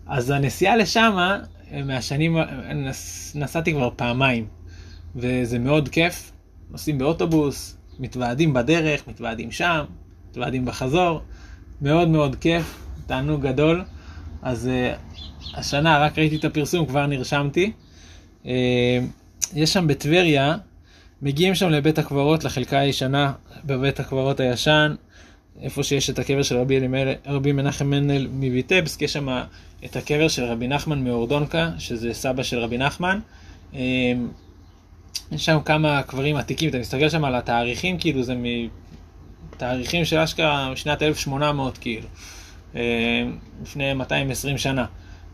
אז 0.07 0.31
הנסיעה 0.31 0.77
לשם, 0.77 1.17
אה, 1.73 1.83
מהשנים, 1.83 2.37
נס, 2.75 3.33
נסעתי 3.37 3.73
כבר 3.73 3.91
פעמיים, 3.97 4.47
וזה 5.17 5.59
מאוד 5.59 5.89
כיף. 5.89 6.33
נוסעים 6.71 6.99
באוטובוס, 6.99 7.77
מתוועדים 7.99 8.53
בדרך, 8.53 9.09
מתוועדים 9.09 9.53
שם, 9.53 9.85
מתוועדים 10.31 10.65
בחזור. 10.65 11.21
מאוד 11.83 12.09
מאוד 12.09 12.37
כיף, 12.37 12.87
תענוג 13.07 13.43
גדול. 13.43 13.85
אז 14.43 14.71
uh, 14.71 15.59
השנה 15.59 15.99
רק 15.99 16.19
ראיתי 16.19 16.37
את 16.37 16.45
הפרסום, 16.45 16.87
כבר 16.87 17.07
נרשמתי. 17.07 17.73
אה, 18.47 18.99
יש 19.55 19.73
שם 19.73 19.87
בטבריה, 19.87 20.57
מגיעים 21.23 21.55
שם 21.55 21.69
לבית 21.71 21.99
הקברות, 21.99 22.45
לחלקה 22.45 22.79
הישנה 22.79 23.33
בבית 23.65 24.01
הקברות 24.01 24.41
הישן, 24.41 24.95
איפה 25.61 25.83
שיש 25.83 26.11
את 26.11 26.19
הקבר 26.19 26.43
של 26.43 26.57
רבי, 26.57 26.77
אלימל, 26.77 27.13
רבי 27.27 27.53
מנחם 27.53 27.87
מנדל 27.87 28.29
מויטבסק, 28.33 29.03
יש 29.03 29.13
שם 29.13 29.29
את 29.85 29.97
הקבר 29.97 30.29
של 30.29 30.45
רבי 30.45 30.69
נחמן 30.69 31.05
מאורדונקה, 31.05 31.71
שזה 31.79 32.15
סבא 32.15 32.43
של 32.43 32.59
רבי 32.59 32.79
נחמן. 32.79 33.19
אה, 33.75 33.81
יש 35.33 35.45
שם 35.45 35.59
כמה 35.65 36.03
קברים 36.03 36.37
עתיקים, 36.37 36.69
אתה 36.69 36.79
מסתכל 36.79 37.09
שם 37.09 37.25
על 37.25 37.35
התאריכים, 37.35 37.99
כאילו 37.99 38.23
זה 38.23 38.35
מתאריכים 39.55 40.05
של 40.05 40.19
אשכרה 40.19 40.73
משנת 40.73 41.03
1800, 41.03 41.79
כאילו, 41.79 42.09
אה, 42.77 43.25
לפני 43.63 43.95
220 43.95 44.59
שנה. 44.59 44.87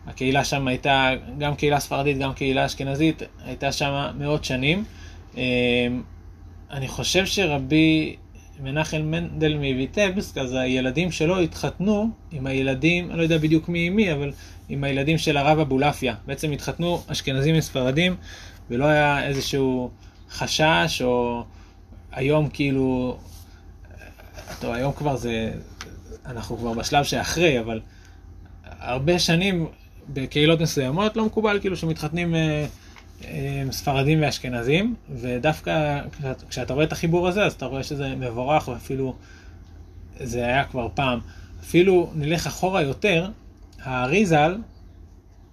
הקהילה 0.07 0.45
שם 0.45 0.69
הייתה 0.69 1.11
גם 1.39 1.55
קהילה 1.55 1.81
ספרדית, 1.81 2.19
גם 2.19 2.35
קהילה 2.35 2.67
אשכנזית, 2.67 3.23
הייתה 3.45 3.73
שם 3.73 4.11
מאות 4.19 4.45
שנים. 4.45 4.85
אה, 5.37 5.43
אני 6.71 6.89
חושב 6.89 7.27
שרבי 7.27 8.17
מנחם 8.63 9.03
מנדל 9.03 9.57
מויטבסק, 9.57 10.39
אז 10.39 10.55
הילדים 10.55 11.13
שלו 11.13 11.41
התחתנו 11.41 12.11
עם 12.33 12.47
הילדים, 12.47 13.11
אני 13.11 13.19
לא 13.19 13.23
יודע 13.23 13.39
בדיוק 13.39 13.69
מי 13.69 13.87
עם 13.87 13.97
מי, 13.97 14.13
אבל 14.13 14.33
עם 14.69 14.85
הילדים 14.85 15.19
של 15.19 15.37
הרב 15.37 15.59
אבולעפיה. 15.59 16.15
בעצם 16.27 16.53
התחתנו 16.53 17.03
אשכנזים 17.07 17.59
וספרדים, 17.59 18.17
ולא 18.71 18.85
היה 18.85 19.27
איזשהו 19.27 19.91
חשש, 20.31 21.03
או 21.05 21.45
היום 22.13 22.49
כאילו, 22.49 23.17
טוב, 24.59 24.75
היום 24.75 24.93
כבר 24.93 25.17
זה, 25.17 25.53
אנחנו 26.27 26.57
כבר 26.57 26.73
בשלב 26.73 27.05
שאחרי, 27.05 27.61
אבל 27.61 27.81
הרבה 28.65 29.19
שנים 29.19 29.67
בקהילות 30.09 30.61
מסוימות 30.61 31.17
לא 31.17 31.27
מקובל 31.27 31.61
כאילו 31.61 31.77
שמתחתנים 31.77 32.35
אה, 32.35 32.67
אה, 33.25 33.63
ספרדים 33.71 34.23
ואשכנזים, 34.23 34.95
ודווקא 35.11 36.01
כשאתה 36.49 36.75
רואה 36.75 36.85
את 36.85 36.93
החיבור 36.93 37.29
הזה, 37.29 37.45
אז 37.45 37.53
אתה 37.53 37.67
רואה 37.67 37.83
שזה 37.83 38.15
מבורך, 38.15 38.69
ואפילו 38.69 39.15
זה 40.21 40.47
היה 40.47 40.65
כבר 40.65 40.89
פעם. 40.95 41.21
אפילו 41.61 42.11
נלך 42.15 42.47
אחורה 42.47 42.83
יותר, 42.83 43.29
האריזל, 43.83 44.59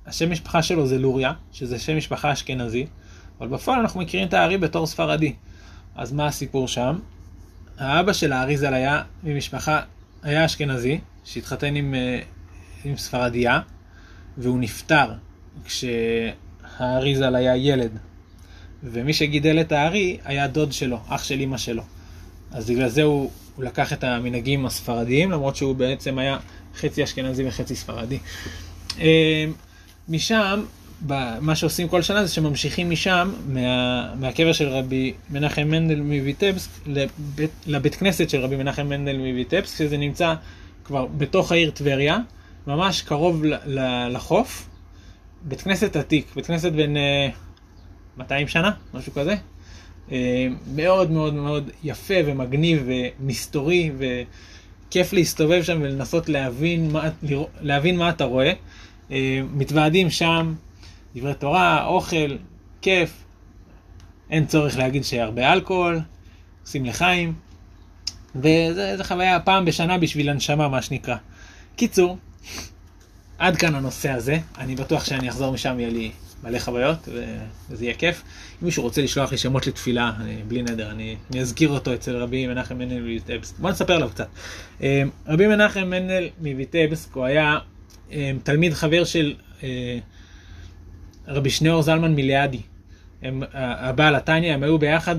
השם 0.05 0.31
משפחה 0.31 0.61
שלו 0.61 0.87
זה 0.87 0.99
לוריה, 0.99 1.33
שזה 1.51 1.79
שם 1.79 1.97
משפחה 1.97 2.33
אשכנזי, 2.33 2.85
אבל 3.39 3.47
בפועל 3.47 3.79
אנחנו 3.79 3.99
מכירים 3.99 4.27
את 4.27 4.33
הארי 4.33 4.57
בתור 4.57 4.87
ספרדי. 4.87 5.33
אז 5.95 6.13
מה 6.13 6.27
הסיפור 6.27 6.67
שם? 6.67 6.99
האבא 7.77 8.13
של 8.13 8.33
האריזל 8.33 8.73
היה 8.73 9.01
ממשפחה, 9.23 9.81
היה 10.23 10.45
אשכנזי, 10.45 10.99
שהתחתן 11.25 11.75
עם, 11.75 11.95
אה, 11.95 12.19
עם 12.85 12.97
ספרדיה, 12.97 13.59
והוא 14.37 14.59
נפטר 14.59 15.11
כשהאריזל 15.65 17.35
היה 17.35 17.55
ילד. 17.55 17.91
ומי 18.83 19.13
שגידל 19.13 19.61
את 19.61 19.71
הארי 19.71 20.17
היה 20.25 20.47
דוד 20.47 20.71
שלו, 20.71 20.99
אח 21.07 21.23
של 21.23 21.41
אמא 21.41 21.57
שלו. 21.57 21.83
אז 22.51 22.69
בגלל 22.69 22.89
זה 22.89 23.03
הוא, 23.03 23.31
הוא 23.55 23.63
לקח 23.63 23.93
את 23.93 24.03
המנהגים 24.03 24.65
הספרדיים, 24.65 25.31
למרות 25.31 25.55
שהוא 25.55 25.75
בעצם 25.75 26.17
היה 26.17 26.37
חצי 26.75 27.03
אשכנזי 27.03 27.47
וחצי 27.47 27.75
ספרדי. 27.75 28.19
אה, 28.99 29.45
משם 30.09 30.63
מה 31.41 31.55
שעושים 31.55 31.87
כל 31.87 32.01
שנה 32.01 32.25
זה 32.25 32.33
שממשיכים 32.33 32.89
משם, 32.89 33.31
מה, 33.47 34.15
מהקבר 34.15 34.53
של 34.53 34.67
רבי 34.67 35.13
מנחם 35.29 35.67
מנדל 35.67 36.01
מויטבסק, 36.01 36.69
לבית, 36.85 37.51
לבית 37.67 37.95
כנסת 37.95 38.29
של 38.29 38.41
רבי 38.41 38.55
מנחם 38.55 38.87
מנדל 38.87 39.17
מויטבסק, 39.17 39.77
שזה 39.77 39.97
נמצא 39.97 40.33
כבר 40.83 41.05
בתוך 41.05 41.51
העיר 41.51 41.71
טבריה, 41.71 42.17
ממש 42.67 43.01
קרוב 43.01 43.45
ל, 43.45 43.53
ל, 43.65 44.07
לחוף. 44.11 44.69
בית 45.41 45.61
כנסת 45.61 45.95
עתיק, 45.95 46.27
בית 46.35 46.45
כנסת 46.45 46.71
בן 46.71 46.95
uh, 46.95 46.99
200 48.17 48.47
שנה, 48.47 48.71
משהו 48.93 49.13
כזה. 49.13 49.35
Uh, 50.09 50.11
מאוד 50.75 51.11
מאוד 51.11 51.33
מאוד 51.33 51.69
יפה 51.83 52.13
ומגניב 52.25 52.89
ומסתורי 53.19 53.91
וכיף 53.97 55.13
להסתובב 55.13 55.63
שם 55.63 55.79
ולנסות 55.81 56.29
להבין 56.29 56.91
מה, 56.91 57.09
להבין 57.61 57.97
מה 57.97 58.09
אתה 58.09 58.23
רואה. 58.23 58.53
Uh, 59.09 59.13
מתוועדים 59.53 60.09
שם. 60.09 60.53
דברי 61.17 61.33
תורה, 61.33 61.85
אוכל, 61.85 62.37
כיף, 62.81 63.23
אין 64.29 64.45
צורך 64.45 64.77
להגיד 64.77 65.03
שהרבה 65.03 65.53
אלכוהול, 65.53 65.99
עושים 66.63 66.85
לחיים, 66.85 67.33
וזו 68.35 69.03
חוויה 69.03 69.39
פעם 69.39 69.65
בשנה 69.65 69.97
בשביל 69.97 70.29
הנשמה, 70.29 70.67
מה 70.67 70.81
שנקרא. 70.81 71.15
קיצור, 71.75 72.17
עד 73.37 73.57
כאן 73.57 73.75
הנושא 73.75 74.09
הזה, 74.09 74.39
אני 74.57 74.75
בטוח 74.75 75.05
שאני 75.05 75.29
אחזור 75.29 75.53
משם, 75.53 75.79
יהיה 75.79 75.89
לי 75.89 76.11
מלא 76.43 76.59
חוויות, 76.59 77.09
וזה 77.69 77.85
יהיה 77.85 77.95
כיף. 77.95 78.23
אם 78.61 78.65
מישהו 78.65 78.83
רוצה 78.83 79.01
לשלוח 79.01 79.31
לי 79.31 79.37
שמות 79.37 79.67
לתפילה, 79.67 80.11
אני, 80.19 80.43
בלי 80.47 80.61
נדר, 80.61 80.91
אני, 80.91 81.15
אני 81.31 81.41
אזכיר 81.41 81.69
אותו 81.69 81.93
אצל 81.93 82.15
רבי 82.15 82.47
מנחם 82.47 82.77
מנדל 82.77 83.01
מויטבסק. 83.01 83.59
בוא 83.59 83.69
נספר 83.69 83.93
עליו 83.93 84.09
קצת. 84.09 84.27
אה, 84.81 85.03
רבי 85.27 85.47
מנחם 85.47 85.89
מנדל 85.89 86.29
מויטבסק, 86.41 87.15
הוא 87.15 87.25
היה 87.25 87.59
אה, 88.11 88.31
תלמיד 88.43 88.73
חבר 88.73 89.03
של 89.03 89.35
אה, 89.63 89.99
רבי 91.27 91.49
שניאור 91.49 91.81
זלמן 91.81 92.15
מיליאדי, 92.15 92.61
הם, 93.21 93.43
הבעל 93.53 94.15
התניא, 94.15 94.53
הם 94.53 94.63
היו 94.63 94.77
ביחד 94.77 95.15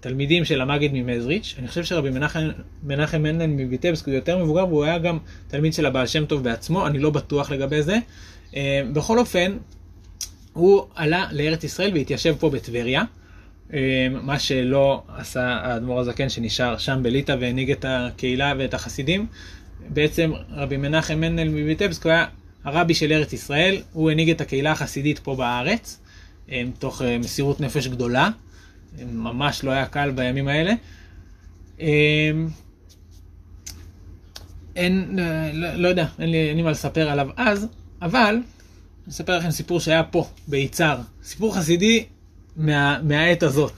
תלמידים 0.00 0.44
של 0.44 0.60
המגיד 0.60 0.90
ממזריץ'. 0.94 1.54
אני 1.58 1.68
חושב 1.68 1.84
שרבי 1.84 2.10
מנחם, 2.10 2.48
מנחם 2.82 3.22
מנדל 3.22 3.46
מביטבסק 3.46 4.06
הוא 4.06 4.14
יותר 4.14 4.44
מבוגר 4.44 4.66
והוא 4.66 4.84
היה 4.84 4.98
גם 4.98 5.18
תלמיד 5.48 5.74
של 5.74 5.86
הבעל 5.86 6.06
שם 6.06 6.26
טוב 6.26 6.44
בעצמו, 6.44 6.86
אני 6.86 6.98
לא 6.98 7.10
בטוח 7.10 7.50
לגבי 7.50 7.82
זה. 7.82 7.98
אה, 8.56 8.82
בכל 8.92 9.18
אופן, 9.18 9.56
הוא 10.52 10.82
עלה 10.94 11.28
לארץ 11.32 11.64
ישראל 11.64 11.90
והתיישב 11.94 12.34
פה 12.38 12.50
בטבריה. 12.50 13.02
אה, 13.72 14.06
מה 14.22 14.38
שלא 14.38 15.02
עשה 15.16 15.58
האדמו"ר 15.62 16.00
הזקן 16.00 16.28
שנשאר 16.28 16.78
שם 16.78 17.00
בליטא 17.02 17.36
והנהיג 17.40 17.70
את 17.70 17.84
הקהילה 17.88 18.54
ואת 18.58 18.74
החסידים. 18.74 19.26
בעצם 19.88 20.32
רבי 20.50 20.76
מנחם 20.76 21.20
מנדל 21.20 21.48
מביטבסק 21.48 22.06
היה 22.06 22.24
הרבי 22.64 22.94
של 22.94 23.12
ארץ 23.12 23.32
ישראל, 23.32 23.82
הוא 23.92 24.10
הנהיג 24.10 24.30
את 24.30 24.40
הקהילה 24.40 24.72
החסידית 24.72 25.18
פה 25.18 25.36
בארץ, 25.36 25.98
אה, 26.50 26.62
מתוך 26.66 27.02
אה, 27.02 27.18
מסירות 27.18 27.60
נפש 27.60 27.86
גדולה, 27.86 28.30
אה, 28.98 29.04
ממש 29.04 29.64
לא 29.64 29.70
היה 29.70 29.86
קל 29.86 30.10
בימים 30.10 30.48
האלה. 30.48 30.72
אין, 34.76 35.18
לא, 35.52 35.74
לא 35.74 35.88
יודע, 35.88 36.06
אין 36.18 36.30
לי, 36.30 36.48
אין 36.48 36.56
לי 36.56 36.62
מה 36.62 36.70
לספר 36.70 37.10
עליו 37.10 37.28
אז, 37.36 37.66
אבל 38.02 38.34
אני 39.04 39.12
אספר 39.12 39.38
לכם 39.38 39.50
סיפור 39.50 39.80
שהיה 39.80 40.02
פה, 40.02 40.28
ביצהר. 40.48 41.00
סיפור 41.22 41.56
חסידי 41.56 42.04
מה, 42.56 42.98
מהעת 43.02 43.42
הזאת. 43.42 43.72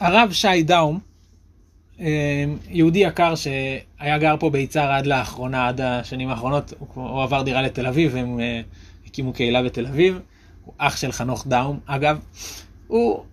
הרב 0.00 0.32
שי 0.32 0.62
דאום, 0.62 1.00
יהודי 2.70 2.98
יקר 2.98 3.34
שהיה 3.34 4.18
גר 4.18 4.34
פה 4.40 4.50
ביצהר 4.50 4.90
עד 4.92 5.06
לאחרונה, 5.06 5.68
עד 5.68 5.80
השנים 5.80 6.28
האחרונות, 6.28 6.72
הוא 6.94 7.22
עבר 7.22 7.42
דירה 7.42 7.62
לתל 7.62 7.86
אביב, 7.86 8.16
הם 8.16 8.40
אה, 8.40 8.60
הקימו 9.06 9.32
קהילה 9.32 9.62
בתל 9.62 9.86
אביב, 9.86 10.18
הוא 10.64 10.74
אח 10.78 10.96
של 10.96 11.12
חנוך 11.12 11.46
דאום, 11.46 11.80
אגב, 11.86 12.18
הוא 12.86 13.24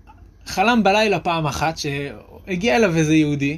חלם 0.46 0.84
בלילה 0.84 1.20
פעם 1.20 1.46
אחת 1.46 1.78
שהגיע 1.78 2.76
אליו 2.76 2.96
איזה 2.96 3.16
יהודי, 3.16 3.58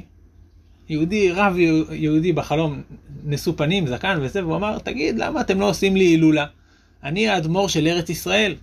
יהודי, 0.88 1.30
רב 1.30 1.56
יהודי 1.90 2.32
בחלום, 2.32 2.82
נשוא 3.24 3.52
פנים, 3.56 3.86
זקן 3.86 4.18
וזה, 4.22 4.44
והוא 4.44 4.56
אמר, 4.56 4.78
תגיד, 4.78 5.18
למה 5.18 5.40
אתם 5.40 5.60
לא 5.60 5.68
עושים 5.68 5.96
לי 5.96 6.04
הילולה? 6.04 6.46
אני 7.02 7.28
האדמו"ר 7.28 7.68
של 7.68 7.86
ארץ 7.86 8.10
ישראל. 8.10 8.54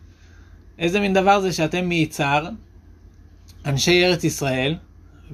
איזה 0.80 0.99
מין 0.99 1.14
דבר 1.14 1.39
זה 1.39 1.54
שאתם 1.54 1.86
מיצהר, 1.86 2.49
אנשי 3.66 4.06
ארץ 4.06 4.24
ישראל, 4.24 4.76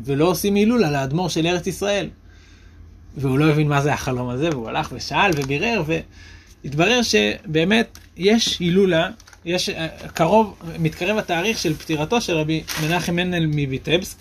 ולא 0.05 0.25
עושים 0.25 0.55
הילול 0.55 0.83
על 0.83 0.95
האדמו"ר 0.95 1.29
של 1.29 1.47
ארץ 1.47 1.67
ישראל. 1.67 2.09
והוא 3.17 3.39
לא 3.39 3.51
הבין 3.51 3.67
מה 3.67 3.81
זה 3.81 3.93
החלום 3.93 4.29
הזה, 4.29 4.49
והוא 4.49 4.69
הלך 4.69 4.89
ושאל 4.95 5.31
ובירר, 5.35 5.83
והתברר 5.85 7.01
שבאמת 7.01 7.99
יש 8.17 8.59
הילולה, 8.59 9.09
יש 9.45 9.69
אה, 9.69 9.87
קרוב, 10.13 10.59
מתקרב 10.79 11.17
התאריך 11.17 11.57
של 11.57 11.73
פטירתו 11.73 12.21
של 12.21 12.33
רבי 12.33 12.63
מנחם 12.83 13.15
מנדל 13.15 13.45
מביטבסק, 13.45 14.17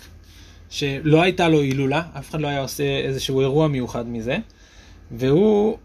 שלא 0.69 1.21
הייתה 1.21 1.49
לו 1.49 1.61
הילולה, 1.61 2.01
אף 2.19 2.29
אחד 2.29 2.41
לא 2.41 2.47
היה 2.47 2.61
עושה 2.61 2.83
איזשהו 2.83 3.41
אירוע 3.41 3.67
מיוחד 3.67 4.07
מזה, 4.07 4.37
והוא, 5.11 5.77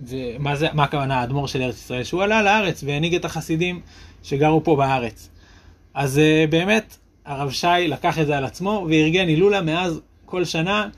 ומה 0.00 0.56
זה, 0.56 0.68
מה 0.72 0.84
הכוונה 0.84 1.20
האדמו"ר 1.20 1.46
של 1.46 1.62
ארץ 1.62 1.76
ישראל? 1.76 2.04
שהוא 2.04 2.22
עלה 2.22 2.42
לארץ 2.42 2.84
והנהיג 2.86 3.14
את 3.14 3.24
החסידים 3.24 3.80
שגרו 4.22 4.64
פה 4.64 4.76
בארץ. 4.76 5.28
אז 5.94 6.18
אה, 6.18 6.44
באמת, 6.50 6.96
הרב 7.24 7.50
שי 7.50 7.88
לקח 7.88 8.18
את 8.18 8.26
זה 8.26 8.36
על 8.36 8.44
עצמו 8.44 8.86
וארגן 8.90 9.28
הילולה 9.28 9.62
מאז 9.62 10.00
כל 10.26 10.44
שנה 10.44 10.88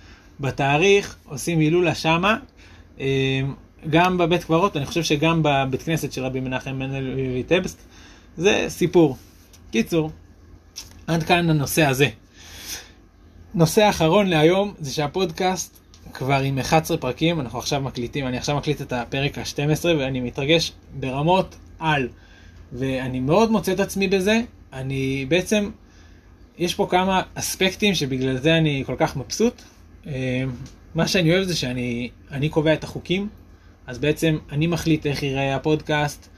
בתאריך 0.41 1.17
עושים 1.25 1.59
הילולה 1.59 1.95
שמה. 1.95 2.37
אה, 3.01 3.41
גם 3.91 4.19
בבית 4.19 4.45
קברות, 4.45 4.77
אני 4.77 4.87
חושב 4.87 5.03
שגם 5.03 5.41
בבית 5.43 5.83
כנסת 5.83 6.13
של 6.13 6.25
רבי 6.25 6.41
מנחם 6.41 6.73
מנדל 6.73 7.15
ויטבסק, 7.35 7.79
זה 8.37 8.65
סיפור. 8.69 9.17
קיצור, 9.71 10.11
עד 11.07 11.23
כאן 11.23 11.51
הנושא 11.51 11.85
הזה. 11.85 12.09
נושא 13.55 13.91
אחרון 13.91 14.27
להיום 14.27 14.75
זה 14.79 14.93
שהפודקאסט 14.93 15.79
כבר 16.13 16.41
עם 16.41 16.59
11 16.59 16.97
פרקים, 16.97 17.41
אנחנו 17.41 17.59
עכשיו 17.59 17.81
מקליטים, 17.81 18.27
אני 18.27 18.39
עכשיו 18.39 18.57
מקליט 18.57 18.81
את 18.81 18.93
הפרק 18.93 19.39
ה-12 19.39 19.85
ואני 19.85 20.21
מתרגש 20.21 20.73
ברמות 20.95 21.57
על. 21.79 22.09
ואני 22.73 23.21
מאוד 23.21 23.51
מוצא 23.51 23.73
את 23.73 23.81
עצמי 23.81 24.09
בזה, 24.09 24.41
אני 24.73 25.27
בעצם, 25.29 25.71
יש 26.59 26.75
פה 26.75 26.87
כמה 26.91 27.23
אספקטים 27.35 27.95
שבגלל 27.95 28.37
זה 28.37 28.57
אני 28.57 28.83
כל 28.87 28.95
כך 28.99 29.17
מבסוט. 29.17 29.63
אה, 30.07 30.45
מה 30.95 31.09
שאני 31.09 31.35
אוהב 31.35 31.45
זה 31.45 31.57
שאני 31.57 32.11
אני 32.31 32.49
קובע 32.49 32.73
את 32.73 32.85
החוקים, 32.85 33.29
אז 33.87 33.99
בעצם 33.99 34.39
אני 34.53 34.67
מחליט 34.67 35.07
איך 35.07 35.23
ייראה 35.23 35.57
הפודקאסט, 35.57 36.29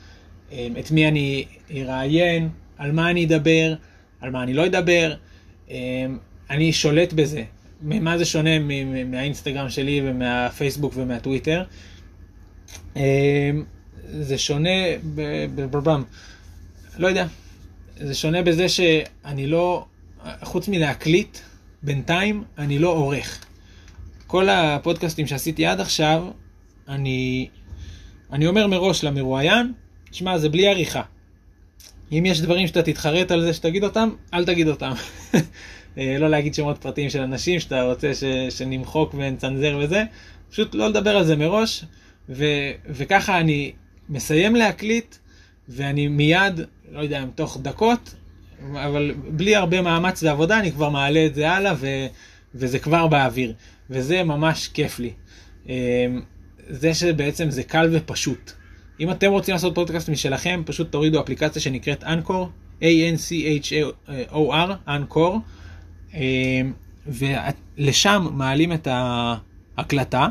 אה, 0.53 0.69
את 0.81 0.91
מי 0.91 1.09
אני 1.09 1.45
אראיין, 1.71 2.49
על 2.79 2.93
מה 2.93 3.11
אני 3.11 3.25
אדבר, 3.25 3.75
על 4.21 4.31
מה 4.31 4.43
אני 4.43 4.55
לא 4.55 4.67
אדבר. 4.67 5.15
אה, 5.71 5.77
אני 6.51 6.73
שולט 6.73 7.13
בזה. 7.13 7.45
ממה 7.83 8.19
זה 8.19 8.25
שונה 8.25 8.59
מהאינסטגרם 9.05 9.71
שלי 9.71 10.01
ומהפייסבוק 10.05 10.93
ומהטוויטר? 10.97 11.65
זה 14.21 14.39
שונה, 14.39 14.79
בברבם, 15.55 16.03
לא 16.99 17.09
יודע, 17.09 17.27
זה 17.97 18.15
שונה 18.15 18.43
בזה 18.43 18.69
שאני 18.69 19.47
לא, 19.47 19.87
חוץ 20.43 20.69
מלהקליט, 20.69 21.39
בינתיים 21.83 22.45
אני 22.59 22.79
לא 22.79 22.89
עורך. 22.89 23.45
כל 24.27 24.49
הפודקאסטים 24.49 25.27
שעשיתי 25.27 25.67
עד 25.67 25.81
עכשיו, 25.81 26.25
אני, 26.89 27.49
אני 28.33 28.47
אומר 28.47 28.67
מראש 28.67 29.05
למרואיין, 29.05 29.73
שמע, 30.13 30.39
זה 30.39 30.49
בלי 30.49 30.69
עריכה. 30.69 31.03
אם 32.13 32.25
יש 32.27 32.41
דברים 32.41 32.67
שאתה 32.67 32.83
תתחרט 32.83 33.31
על 33.31 33.41
זה 33.41 33.53
שתגיד 33.53 33.85
אותם, 33.85 34.11
אל 34.35 34.45
תגיד 34.45 34.69
אותם. 34.69 34.93
אה, 35.99 36.17
לא 36.19 36.31
להגיד 36.31 36.55
שמות 36.55 36.79
פרטיים 36.79 37.11
של 37.11 37.21
אנשים 37.21 37.61
שאתה 37.61 37.83
רוצה 37.83 38.15
ש, 38.15 38.25
שנמחוק 38.51 39.15
ונצנזר 39.15 39.79
וזה, 39.83 40.05
פשוט 40.51 40.75
לא 40.75 40.89
לדבר 40.89 41.17
על 41.17 41.25
זה 41.25 41.37
מראש, 41.37 41.85
ו, 42.29 42.45
וככה 42.87 43.41
אני 43.41 43.73
מסיים 44.09 44.57
להקליט, 44.57 45.17
ואני 45.69 46.09
מיד, 46.09 46.61
לא 46.93 47.01
יודע 47.01 47.23
אם 47.23 47.31
תוך 47.35 47.59
דקות, 47.63 48.15
אבל 48.73 49.15
בלי 49.29 49.57
הרבה 49.57 49.83
מאמץ 49.83 50.23
ועבודה, 50.23 50.59
אני 50.59 50.73
כבר 50.73 50.89
מעלה 50.89 51.27
את 51.27 51.35
זה 51.35 51.51
הלאה, 51.51 51.75
ו, 51.79 51.87
וזה 52.55 52.79
כבר 52.79 53.07
באוויר. 53.07 53.55
וזה 53.91 54.23
ממש 54.23 54.69
כיף 54.69 54.99
לי. 54.99 55.11
אמ, 55.69 55.73
זה 56.69 56.95
שבעצם 56.95 57.51
זה 57.51 57.63
קל 57.63 57.89
ופשוט. 57.93 58.53
אם 59.01 59.11
אתם 59.11 59.31
רוצים 59.31 59.53
לעשות 59.53 59.75
פודקאסט 59.75 60.09
משלכם, 60.09 60.63
פשוט 60.67 60.93
תורידו 60.93 61.21
אפליקציה 61.21 61.63
שנקראת 61.63 62.05
אנקור, 62.05 62.49
A-N-C-H-O-R, 62.81 64.71
אנקור, 64.89 65.39
אמ, 66.15 66.73
ולשם 67.07 68.27
מעלים 68.33 68.73
את 68.73 68.89
ההקלטה, 68.91 70.27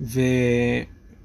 ו... 0.00 0.20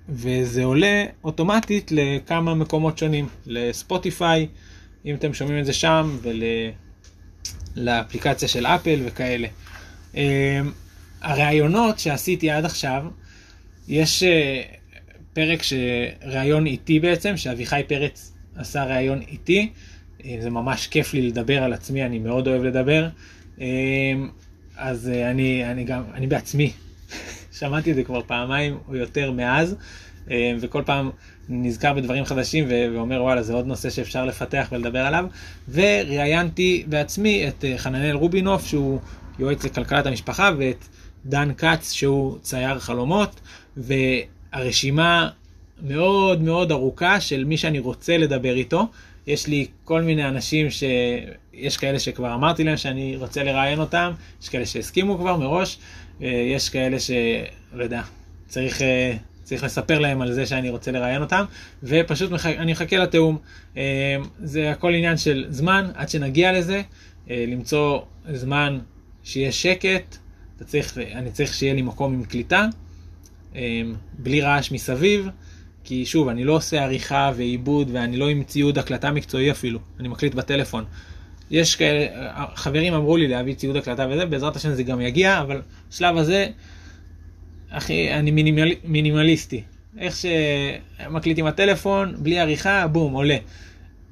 וזה 0.09 0.63
עולה 0.63 1.05
אוטומטית 1.23 1.91
לכמה 1.91 2.53
מקומות 2.53 2.97
שונים, 2.97 3.27
לספוטיפיי, 3.45 4.47
אם 5.05 5.15
אתם 5.15 5.33
שומעים 5.33 5.59
את 5.59 5.65
זה 5.65 5.73
שם, 5.73 6.17
ולאפליקציה 7.75 8.47
של 8.47 8.65
אפל 8.65 8.99
וכאלה. 9.05 9.47
אמ, 10.15 10.21
הראיונות 11.21 11.99
שעשיתי 11.99 12.49
עד 12.49 12.65
עכשיו, 12.65 13.03
יש 13.87 14.23
אה, 14.23 14.61
פרק 15.33 15.59
שראיון 15.63 16.65
איתי 16.65 16.99
בעצם, 16.99 17.37
שאביחי 17.37 17.81
פרץ 17.87 18.33
עשה 18.55 18.83
ראיון 18.83 19.21
איתי. 19.21 19.69
אה, 20.25 20.37
זה 20.39 20.49
ממש 20.49 20.87
כיף 20.87 21.13
לי 21.13 21.21
לדבר 21.21 21.63
על 21.63 21.73
עצמי, 21.73 22.05
אני 22.05 22.19
מאוד 22.19 22.47
אוהב 22.47 22.63
לדבר. 22.63 23.09
אמ, 23.59 24.29
אז 24.77 25.09
אה, 25.09 25.31
אני, 25.31 25.71
אני 25.71 25.83
גם, 25.83 26.03
אני 26.13 26.27
בעצמי 26.27 26.71
שמעתי 27.59 27.91
את 27.91 27.95
זה 27.95 28.03
כבר 28.03 28.21
פעמיים 28.27 28.77
או 28.87 28.95
יותר 28.95 29.31
מאז, 29.31 29.75
אה, 30.31 30.53
וכל 30.59 30.83
פעם 30.85 31.09
נזכר 31.49 31.93
בדברים 31.93 32.25
חדשים 32.25 32.65
ואומר 32.69 33.23
וואלה 33.23 33.41
זה 33.41 33.53
עוד 33.53 33.67
נושא 33.67 33.89
שאפשר 33.89 34.25
לפתח 34.25 34.67
ולדבר 34.71 34.99
עליו. 34.99 35.25
וראיינתי 35.69 36.83
בעצמי 36.87 37.47
את 37.47 37.65
אה, 37.65 37.77
חננאל 37.77 38.15
רובינוף 38.15 38.65
שהוא 38.65 38.99
יועץ 39.39 39.63
לכלכלת 39.63 40.05
המשפחה 40.05 40.51
ואת 40.57 40.85
דן 41.25 41.49
כץ 41.57 41.91
שהוא 41.91 42.37
צייר 42.41 42.79
חלומות, 42.79 43.41
והרשימה 43.77 45.29
מאוד 45.81 46.41
מאוד 46.41 46.71
ארוכה 46.71 47.19
של 47.19 47.43
מי 47.45 47.57
שאני 47.57 47.79
רוצה 47.79 48.17
לדבר 48.17 48.53
איתו. 48.53 48.87
יש 49.27 49.47
לי 49.47 49.67
כל 49.83 50.01
מיני 50.01 50.27
אנשים 50.27 50.67
שיש 50.69 51.77
כאלה 51.77 51.99
שכבר 51.99 52.33
אמרתי 52.33 52.63
להם 52.63 52.77
שאני 52.77 53.15
רוצה 53.15 53.43
לראיין 53.43 53.79
אותם, 53.79 54.11
יש 54.41 54.49
כאלה 54.49 54.65
שהסכימו 54.65 55.17
כבר 55.17 55.37
מראש, 55.37 55.77
אה, 56.21 56.27
יש 56.27 56.69
כאלה 56.69 56.97
שלא 56.99 57.83
יודע, 57.83 58.01
צריך, 58.47 58.81
אה, 58.81 59.15
צריך 59.49 59.63
לספר 59.63 59.99
להם 59.99 60.21
על 60.21 60.33
זה 60.33 60.45
שאני 60.45 60.69
רוצה 60.69 60.91
לראיין 60.91 61.21
אותם, 61.21 61.45
ופשוט 61.83 62.31
מח... 62.31 62.45
אני 62.45 62.73
אחכה 62.73 62.97
לתיאום. 62.97 63.37
אה, 63.77 64.15
זה 64.43 64.71
הכל 64.71 64.93
עניין 64.93 65.17
של 65.17 65.45
זמן, 65.49 65.91
עד 65.95 66.09
שנגיע 66.09 66.51
לזה, 66.51 66.81
למצוא 67.27 67.99
זמן 68.33 68.79
שיהיה 69.23 69.51
שקט, 69.51 70.17
צריך, 70.65 70.97
אני 70.97 71.31
צריך 71.31 71.53
שיהיה 71.53 71.73
לי 71.73 71.81
מקום 71.81 72.13
עם 72.13 72.23
קליטה, 72.23 72.67
בלי 74.13 74.41
רעש 74.41 74.71
מסביב. 74.71 75.29
כי 75.83 76.05
שוב, 76.05 76.27
אני 76.27 76.43
לא 76.43 76.53
עושה 76.53 76.83
עריכה 76.83 77.31
ועיבוד 77.35 77.89
ואני 77.93 78.17
לא 78.17 78.29
עם 78.29 78.43
ציוד 78.43 78.77
הקלטה 78.77 79.11
מקצועי 79.11 79.51
אפילו, 79.51 79.79
אני 79.99 80.07
מקליט 80.07 80.35
בטלפון. 80.35 80.85
יש 81.51 81.75
כאלה, 81.75 82.07
חברים 82.55 82.93
אמרו 82.93 83.17
לי 83.17 83.27
להביא 83.27 83.53
ציוד 83.53 83.75
הקלטה 83.75 84.07
וזה, 84.09 84.25
בעזרת 84.25 84.55
השם 84.55 84.73
זה 84.73 84.83
גם 84.83 85.01
יגיע, 85.01 85.41
אבל 85.41 85.61
בשלב 85.89 86.17
הזה, 86.17 86.47
אחי, 87.69 88.13
אני 88.13 88.31
מינימל, 88.31 88.71
מינימליסטי. 88.83 89.63
איך 89.97 90.15
שמקליט 90.15 91.39
עם 91.39 91.45
הטלפון, 91.45 92.15
בלי 92.17 92.39
עריכה, 92.39 92.87
בום, 92.87 93.13
עולה. 93.13 93.37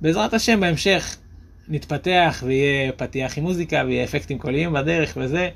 בעזרת 0.02 0.34
השם 0.34 0.60
בהמשך 0.60 1.18
נתפתח 1.68 2.44
ויהיה 2.48 2.92
פתיח 2.92 3.38
עם 3.38 3.44
מוזיקה 3.44 3.84
ויהיה 3.86 4.04
אפקטים 4.04 4.40
קוליים 4.40 4.74
בדרך 4.74 5.18
וזה, 5.22 5.50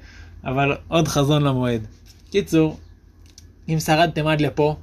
אבל 0.43 0.76
עוד 0.88 1.08
חזון 1.08 1.43
למועד. 1.43 1.88
קיצור, 2.32 2.80
אם 3.70 3.80
שרדתם 3.80 4.28
עד 4.28 4.41
לפה, 4.41 4.76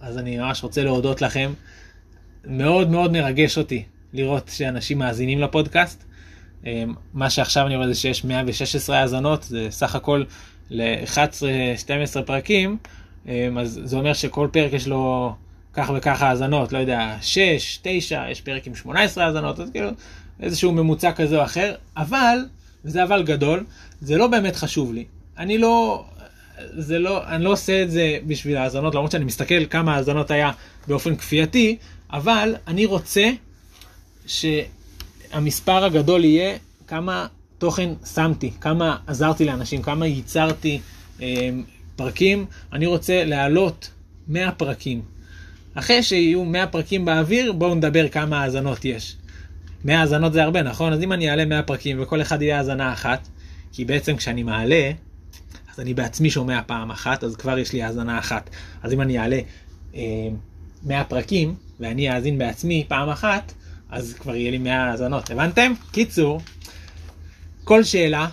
אז 0.00 0.18
אני 0.18 0.38
ממש 0.38 0.62
רוצה 0.62 0.84
להודות 0.84 1.22
לכם. 1.22 1.52
מאוד 2.44 2.90
מאוד 2.90 3.12
מרגש 3.12 3.58
אותי 3.58 3.84
לראות 4.12 4.50
שאנשים 4.54 4.98
מאזינים 4.98 5.40
לפודקאסט. 5.40 6.04
אמ, 6.66 6.94
מה 7.14 7.30
שעכשיו 7.30 7.66
אני 7.66 7.76
רואה 7.76 7.88
זה 7.88 7.94
שיש 7.94 8.24
116 8.24 8.98
האזנות, 8.98 9.42
זה 9.42 9.66
סך 9.70 9.94
הכל 9.94 10.24
ל-11-12 10.72 12.22
פרקים, 12.26 12.76
אמ, 13.26 13.58
אז 13.58 13.80
זה 13.84 13.96
אומר 13.96 14.12
שכל 14.12 14.48
פרק 14.52 14.72
יש 14.72 14.88
לו 14.88 15.34
כך 15.74 15.90
וככה 15.96 16.28
האזנות, 16.28 16.72
לא 16.72 16.78
יודע, 16.78 17.16
6, 17.20 17.78
9, 17.82 18.30
יש 18.30 18.40
פרק 18.40 18.66
עם 18.66 18.74
18 18.74 19.24
האזנות, 19.24 19.60
אז 19.60 19.70
כאילו 19.70 19.90
איזשהו 20.40 20.72
ממוצע 20.72 21.12
כזה 21.12 21.38
או 21.38 21.44
אחר, 21.44 21.74
אבל, 21.96 22.38
וזה 22.84 23.04
אבל 23.04 23.22
גדול, 23.22 23.64
זה 24.00 24.16
לא 24.16 24.26
באמת 24.26 24.56
חשוב 24.56 24.92
לי. 24.92 25.04
אני 25.38 25.58
לא, 25.58 26.04
זה 26.58 26.98
לא, 26.98 27.26
אני 27.26 27.44
לא 27.44 27.50
עושה 27.50 27.82
את 27.82 27.90
זה 27.90 28.18
בשביל 28.26 28.56
האזנות, 28.56 28.94
למרות 28.94 29.10
שאני 29.10 29.24
מסתכל 29.24 29.66
כמה 29.66 29.96
האזנות 29.96 30.30
היה 30.30 30.50
באופן 30.88 31.16
כפייתי, 31.16 31.76
אבל 32.12 32.54
אני 32.66 32.86
רוצה 32.86 33.30
שהמספר 34.26 35.84
הגדול 35.84 36.24
יהיה 36.24 36.56
כמה 36.86 37.26
תוכן 37.62 37.90
שמתי, 38.14 38.50
כמה 38.60 38.96
עזרתי 39.06 39.44
לאנשים, 39.44 39.82
כמה 39.82 40.06
ייצרתי 40.06 40.80
אה, 41.22 41.50
פרקים. 41.96 42.46
אני 42.72 42.86
רוצה 42.86 43.24
להעלות 43.24 43.90
100 44.28 44.52
פרקים. 44.52 45.02
אחרי 45.74 46.02
שיהיו 46.02 46.44
100 46.44 46.66
פרקים 46.66 47.04
באוויר, 47.04 47.52
בואו 47.52 47.74
נדבר 47.74 48.08
כמה 48.08 48.42
האזנות 48.42 48.84
יש. 48.84 49.16
100 49.84 50.00
האזנות 50.00 50.32
זה 50.32 50.42
הרבה, 50.42 50.62
נכון? 50.62 50.92
אז 50.92 51.02
אם 51.02 51.12
אני 51.12 51.30
אעלה 51.30 51.44
100 51.44 51.62
פרקים 51.62 52.02
וכל 52.02 52.22
אחד 52.22 52.42
יהיה 52.42 52.58
האזנה 52.58 52.92
אחת, 52.92 53.28
כי 53.72 53.84
בעצם 53.84 54.16
כשאני 54.16 54.42
מעלה, 54.42 54.90
אז 55.72 55.80
אני 55.80 55.94
בעצמי 55.94 56.30
שומע 56.30 56.60
פעם 56.66 56.90
אחת, 56.90 57.24
אז 57.24 57.36
כבר 57.36 57.58
יש 57.58 57.72
לי 57.72 57.82
האזנה 57.82 58.18
אחת. 58.18 58.50
אז 58.82 58.92
אם 58.92 59.00
אני 59.00 59.18
אעלה 59.18 59.40
אה, 59.94 60.00
100 60.82 61.04
פרקים, 61.04 61.54
ואני 61.80 62.16
אאזין 62.16 62.38
בעצמי 62.38 62.84
פעם 62.88 63.08
אחת, 63.08 63.52
אז 63.90 64.14
כבר 64.14 64.36
יהיה 64.36 64.50
לי 64.50 64.58
100 64.58 64.90
האזנות. 64.90 65.30
הבנתם? 65.30 65.72
קיצור, 65.92 66.40
כל 67.64 67.84
שאלה, 67.84 68.28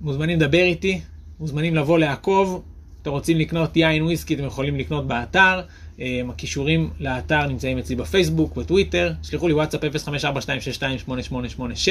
מוזמנים 0.00 0.40
לדבר 0.40 0.62
איתי, 0.62 1.00
מוזמנים 1.40 1.74
לבוא 1.74 1.98
לעקוב. 1.98 2.62
אתם 3.02 3.10
רוצים 3.10 3.38
לקנות 3.38 3.76
יין 3.76 4.02
וויסקי, 4.02 4.34
אתם 4.34 4.44
יכולים 4.44 4.76
לקנות 4.76 5.06
באתר. 5.06 5.60
אה, 6.00 6.20
הכישורים 6.28 6.90
לאתר 7.00 7.46
נמצאים 7.46 7.78
אצלי 7.78 7.96
בפייסבוק, 7.96 8.56
בטוויטר. 8.56 9.12
שלחו 9.22 9.48
לי 9.48 9.54
וואטסאפ 9.54 9.84
0542628887. 9.84 11.88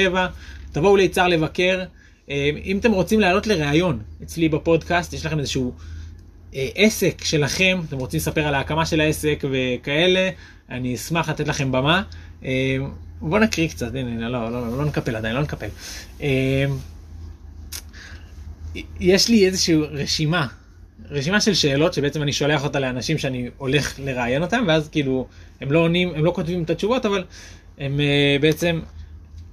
תבואו 0.72 0.96
ליצהר 0.96 1.28
לבקר. 1.28 1.84
אה, 2.30 2.50
אם 2.64 2.78
אתם 2.78 2.92
רוצים 2.92 3.20
לעלות 3.20 3.46
לראיון 3.46 3.98
אצלי 4.22 4.48
בפודקאסט, 4.48 5.12
יש 5.12 5.26
לכם 5.26 5.38
איזשהו 5.38 5.72
אה, 6.54 6.68
עסק 6.74 7.24
שלכם, 7.24 7.80
אתם 7.88 7.98
רוצים 7.98 8.18
לספר 8.18 8.46
על 8.46 8.54
ההקמה 8.54 8.86
של 8.86 9.00
העסק 9.00 9.44
וכאלה, 9.50 10.30
אני 10.70 10.94
אשמח 10.94 11.28
לתת 11.28 11.48
לכם 11.48 11.72
במה. 11.72 12.02
אה, 13.22 13.28
בואו 13.28 13.40
נקריא 13.40 13.68
קצת, 13.68 13.94
הנה, 13.94 14.28
לא, 14.28 14.50
לא, 14.50 14.52
לא, 14.52 14.78
לא 14.78 14.84
נקפל 14.84 15.16
עדיין, 15.16 15.34
לא 15.34 15.42
נקפל. 15.42 15.68
יש 19.00 19.28
לי 19.28 19.46
איזושהי 19.46 19.76
רשימה 19.76 20.46
רשימה 21.10 21.40
של 21.40 21.54
שאלות 21.54 21.94
שבעצם 21.94 22.22
אני 22.22 22.32
שולח 22.32 22.64
אותה 22.64 22.80
לאנשים 22.80 23.18
שאני 23.18 23.50
הולך 23.56 23.94
לראיין 23.98 24.42
אותם, 24.42 24.64
ואז 24.68 24.88
כאילו 24.88 25.26
הם 25.60 25.72
לא 25.72 25.78
עונים, 25.78 26.14
הם 26.14 26.24
לא 26.24 26.32
כותבים 26.34 26.62
את 26.62 26.70
התשובות, 26.70 27.06
אבל 27.06 27.24
הם 27.78 28.00
uh, 28.00 28.42
בעצם 28.42 28.80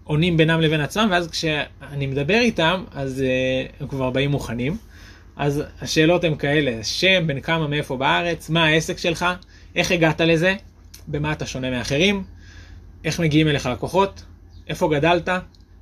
עונים 0.04 0.38
בינם 0.38 0.62
לבין 0.62 0.82
עצמם, 0.82 1.08
ואז 1.12 1.28
כשאני 1.28 2.08
מדבר 2.08 2.38
איתם, 2.40 2.84
אז 2.94 3.24
uh, 3.24 3.82
הם 3.82 3.88
כבר 3.88 4.10
באים 4.10 4.32
מוכנים. 4.32 4.78
אז 5.36 5.64
השאלות 5.82 6.24
הן 6.24 6.36
כאלה, 6.36 6.84
שם, 6.84 7.28
בן 7.28 7.40
כמה, 7.40 7.68
מאיפה 7.68 7.98
בארץ, 7.98 8.50
מה 8.50 8.66
העסק 8.66 8.98
שלך, 8.98 9.26
איך 9.76 9.92
הגעת 9.92 10.22
לזה, 10.22 10.56
במה 11.08 11.32
אתה 11.32 11.46
שונה 11.46 11.70
מאחרים, 11.70 12.24
איך 13.04 13.20
מגיעים 13.20 13.48
אליך 13.48 13.66
לקוחות, 13.66 14.24
איפה 14.68 14.90
גדלת, 14.92 15.30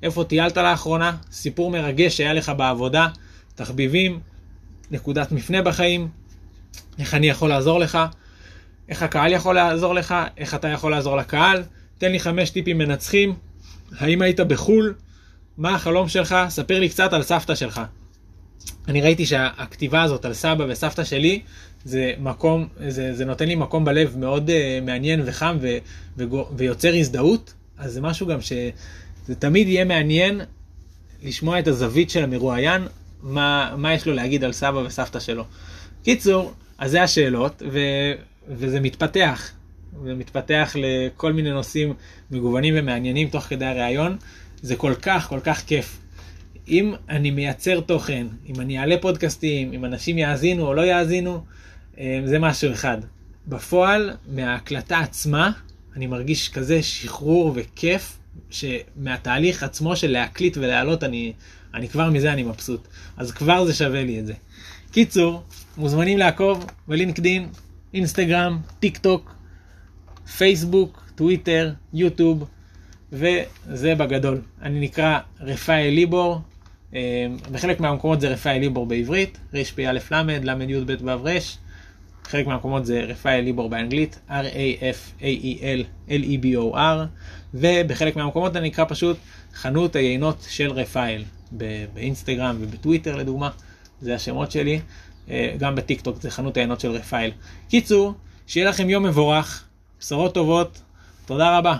איפה 0.03 0.23
טיילת 0.23 0.57
לאחרונה, 0.57 1.15
סיפור 1.31 1.71
מרגש 1.71 2.17
שהיה 2.17 2.33
לך 2.33 2.51
בעבודה, 2.57 3.07
תחביבים, 3.55 4.19
נקודת 4.91 5.31
מפנה 5.31 5.61
בחיים, 5.61 6.07
איך 6.99 7.13
אני 7.13 7.29
יכול 7.29 7.49
לעזור 7.49 7.79
לך, 7.79 7.97
איך 8.89 9.03
הקהל 9.03 9.31
יכול 9.31 9.55
לעזור 9.55 9.93
לך, 9.93 10.15
איך 10.37 10.55
אתה 10.55 10.67
יכול 10.67 10.91
לעזור 10.91 11.17
לקהל, 11.17 11.63
תן 11.97 12.11
לי 12.11 12.19
חמש 12.19 12.49
טיפים 12.49 12.77
מנצחים, 12.77 13.35
האם 13.97 14.21
היית 14.21 14.39
בחו"ל, 14.39 14.93
מה 15.57 15.75
החלום 15.75 16.07
שלך, 16.07 16.35
ספר 16.49 16.79
לי 16.79 16.89
קצת 16.89 17.13
על 17.13 17.23
סבתא 17.23 17.55
שלך. 17.55 17.81
אני 18.87 19.01
ראיתי 19.01 19.25
שהכתיבה 19.25 20.03
הזאת 20.03 20.25
על 20.25 20.33
סבא 20.33 20.65
וסבתא 20.69 21.03
שלי, 21.03 21.41
זה 21.85 22.13
מקום, 22.19 22.67
זה, 22.87 23.13
זה 23.13 23.25
נותן 23.25 23.47
לי 23.47 23.55
מקום 23.55 23.85
בלב 23.85 24.17
מאוד 24.17 24.49
uh, 24.49 24.85
מעניין 24.85 25.21
וחם 25.25 25.57
ו, 25.61 25.77
ו, 26.17 26.23
ויוצר 26.57 26.93
הזדהות, 26.93 27.53
אז 27.77 27.93
זה 27.93 28.01
משהו 28.01 28.27
גם 28.27 28.41
שזה 28.41 29.35
תמיד 29.39 29.67
יהיה 29.67 29.85
מעניין 29.85 30.41
לשמוע 31.23 31.59
את 31.59 31.67
הזווית 31.67 32.09
של 32.09 32.23
המרואיין, 32.23 32.81
מה, 33.23 33.73
מה 33.77 33.93
יש 33.93 34.05
לו 34.05 34.13
להגיד 34.13 34.43
על 34.43 34.51
סבא 34.51 34.77
וסבתא 34.77 35.19
שלו. 35.19 35.43
קיצור, 36.03 36.53
אז 36.77 36.91
זה 36.91 37.03
השאלות, 37.03 37.61
ו, 37.71 37.79
וזה 38.47 38.79
מתפתח, 38.79 39.51
ומתפתח 40.03 40.75
לכל 40.79 41.33
מיני 41.33 41.51
נושאים 41.51 41.93
מגוונים 42.31 42.73
ומעניינים 42.77 43.29
תוך 43.29 43.43
כדי 43.43 43.65
הראיון. 43.65 44.17
זה 44.61 44.75
כל 44.75 44.93
כך, 45.01 45.27
כל 45.29 45.39
כך 45.43 45.63
כיף. 45.65 45.97
אם 46.69 46.93
אני 47.09 47.31
מייצר 47.31 47.79
תוכן, 47.79 48.27
אם 48.47 48.61
אני 48.61 48.79
אעלה 48.79 48.95
פודקאסטים, 49.01 49.73
אם 49.73 49.85
אנשים 49.85 50.17
יאזינו 50.17 50.67
או 50.67 50.73
לא 50.73 50.81
יאזינו, 50.81 51.43
אה, 51.99 52.21
זה 52.25 52.39
משהו 52.39 52.71
אחד. 52.71 52.97
בפועל, 53.47 54.11
מההקלטה 54.27 54.99
עצמה, 54.99 55.51
אני 55.95 56.07
מרגיש 56.07 56.49
כזה 56.49 56.83
שחרור 56.83 57.51
וכיף, 57.55 58.17
שמהתהליך 58.49 59.63
עצמו 59.63 59.95
של 59.95 60.11
להקליט 60.11 60.57
ולהעלות, 60.57 61.03
אני, 61.03 61.33
אני 61.73 61.89
כבר 61.89 62.09
מזה 62.09 62.33
אני 62.33 62.43
מבסוט. 62.43 62.87
אז 63.17 63.31
כבר 63.31 63.65
זה 63.65 63.73
שווה 63.73 64.03
לי 64.03 64.19
את 64.19 64.25
זה. 64.25 64.33
קיצור, 64.91 65.43
מוזמנים 65.77 66.17
לעקוב 66.17 66.65
בלינקדין, 66.87 67.49
אינסטגרם, 67.93 68.59
טיק 68.79 68.97
טוק, 68.97 69.35
פייסבוק, 70.37 71.03
טוויטר, 71.15 71.73
יוטיוב, 71.93 72.43
וזה 73.11 73.95
בגדול. 73.95 74.41
אני 74.61 74.79
נקרא 74.79 75.19
רפאל 75.39 75.89
ליבור, 75.89 76.41
בחלק 77.51 77.79
מהמקומות 77.79 78.21
זה 78.21 78.29
רפאל 78.29 78.57
ליבור 78.57 78.85
בעברית, 78.85 79.37
רפ"א 79.53 79.81
ל, 79.81 79.99
ל"י"ב 80.43 80.95
ו"ר, 81.01 81.37
חלק 82.23 82.47
מהמקומות 82.47 82.85
זה 82.85 83.01
רפאל 83.01 83.39
ליבור 83.39 83.69
באנגלית, 83.69 84.19
R-A-F-A-E-L-L-E-B-O-R, 84.29 87.05
ובחלק 87.53 88.15
מהמקומות 88.15 88.55
אני 88.55 88.67
נקרא 88.67 88.85
פשוט 88.87 89.17
חנות 89.53 89.95
היינות 89.95 90.45
של 90.49 90.71
רפאל, 90.71 91.23
באינסטגרם 91.93 92.57
ובטוויטר 92.59 93.15
לדוגמה, 93.15 93.49
זה 94.01 94.15
השמות 94.15 94.51
שלי, 94.51 94.79
אה, 95.29 95.55
גם 95.57 95.75
בטיק 95.75 96.01
טוק 96.01 96.21
זה 96.21 96.31
חנות 96.31 96.57
היינות 96.57 96.79
של 96.79 96.91
רפאל. 96.91 97.31
קיצור, 97.69 98.13
שיהיה 98.47 98.69
לכם 98.69 98.89
יום 98.89 99.03
מבורך, 99.03 99.63
בשורות 99.99 100.33
טובות, 100.33 100.81
תודה 101.25 101.57
רבה. 101.57 101.75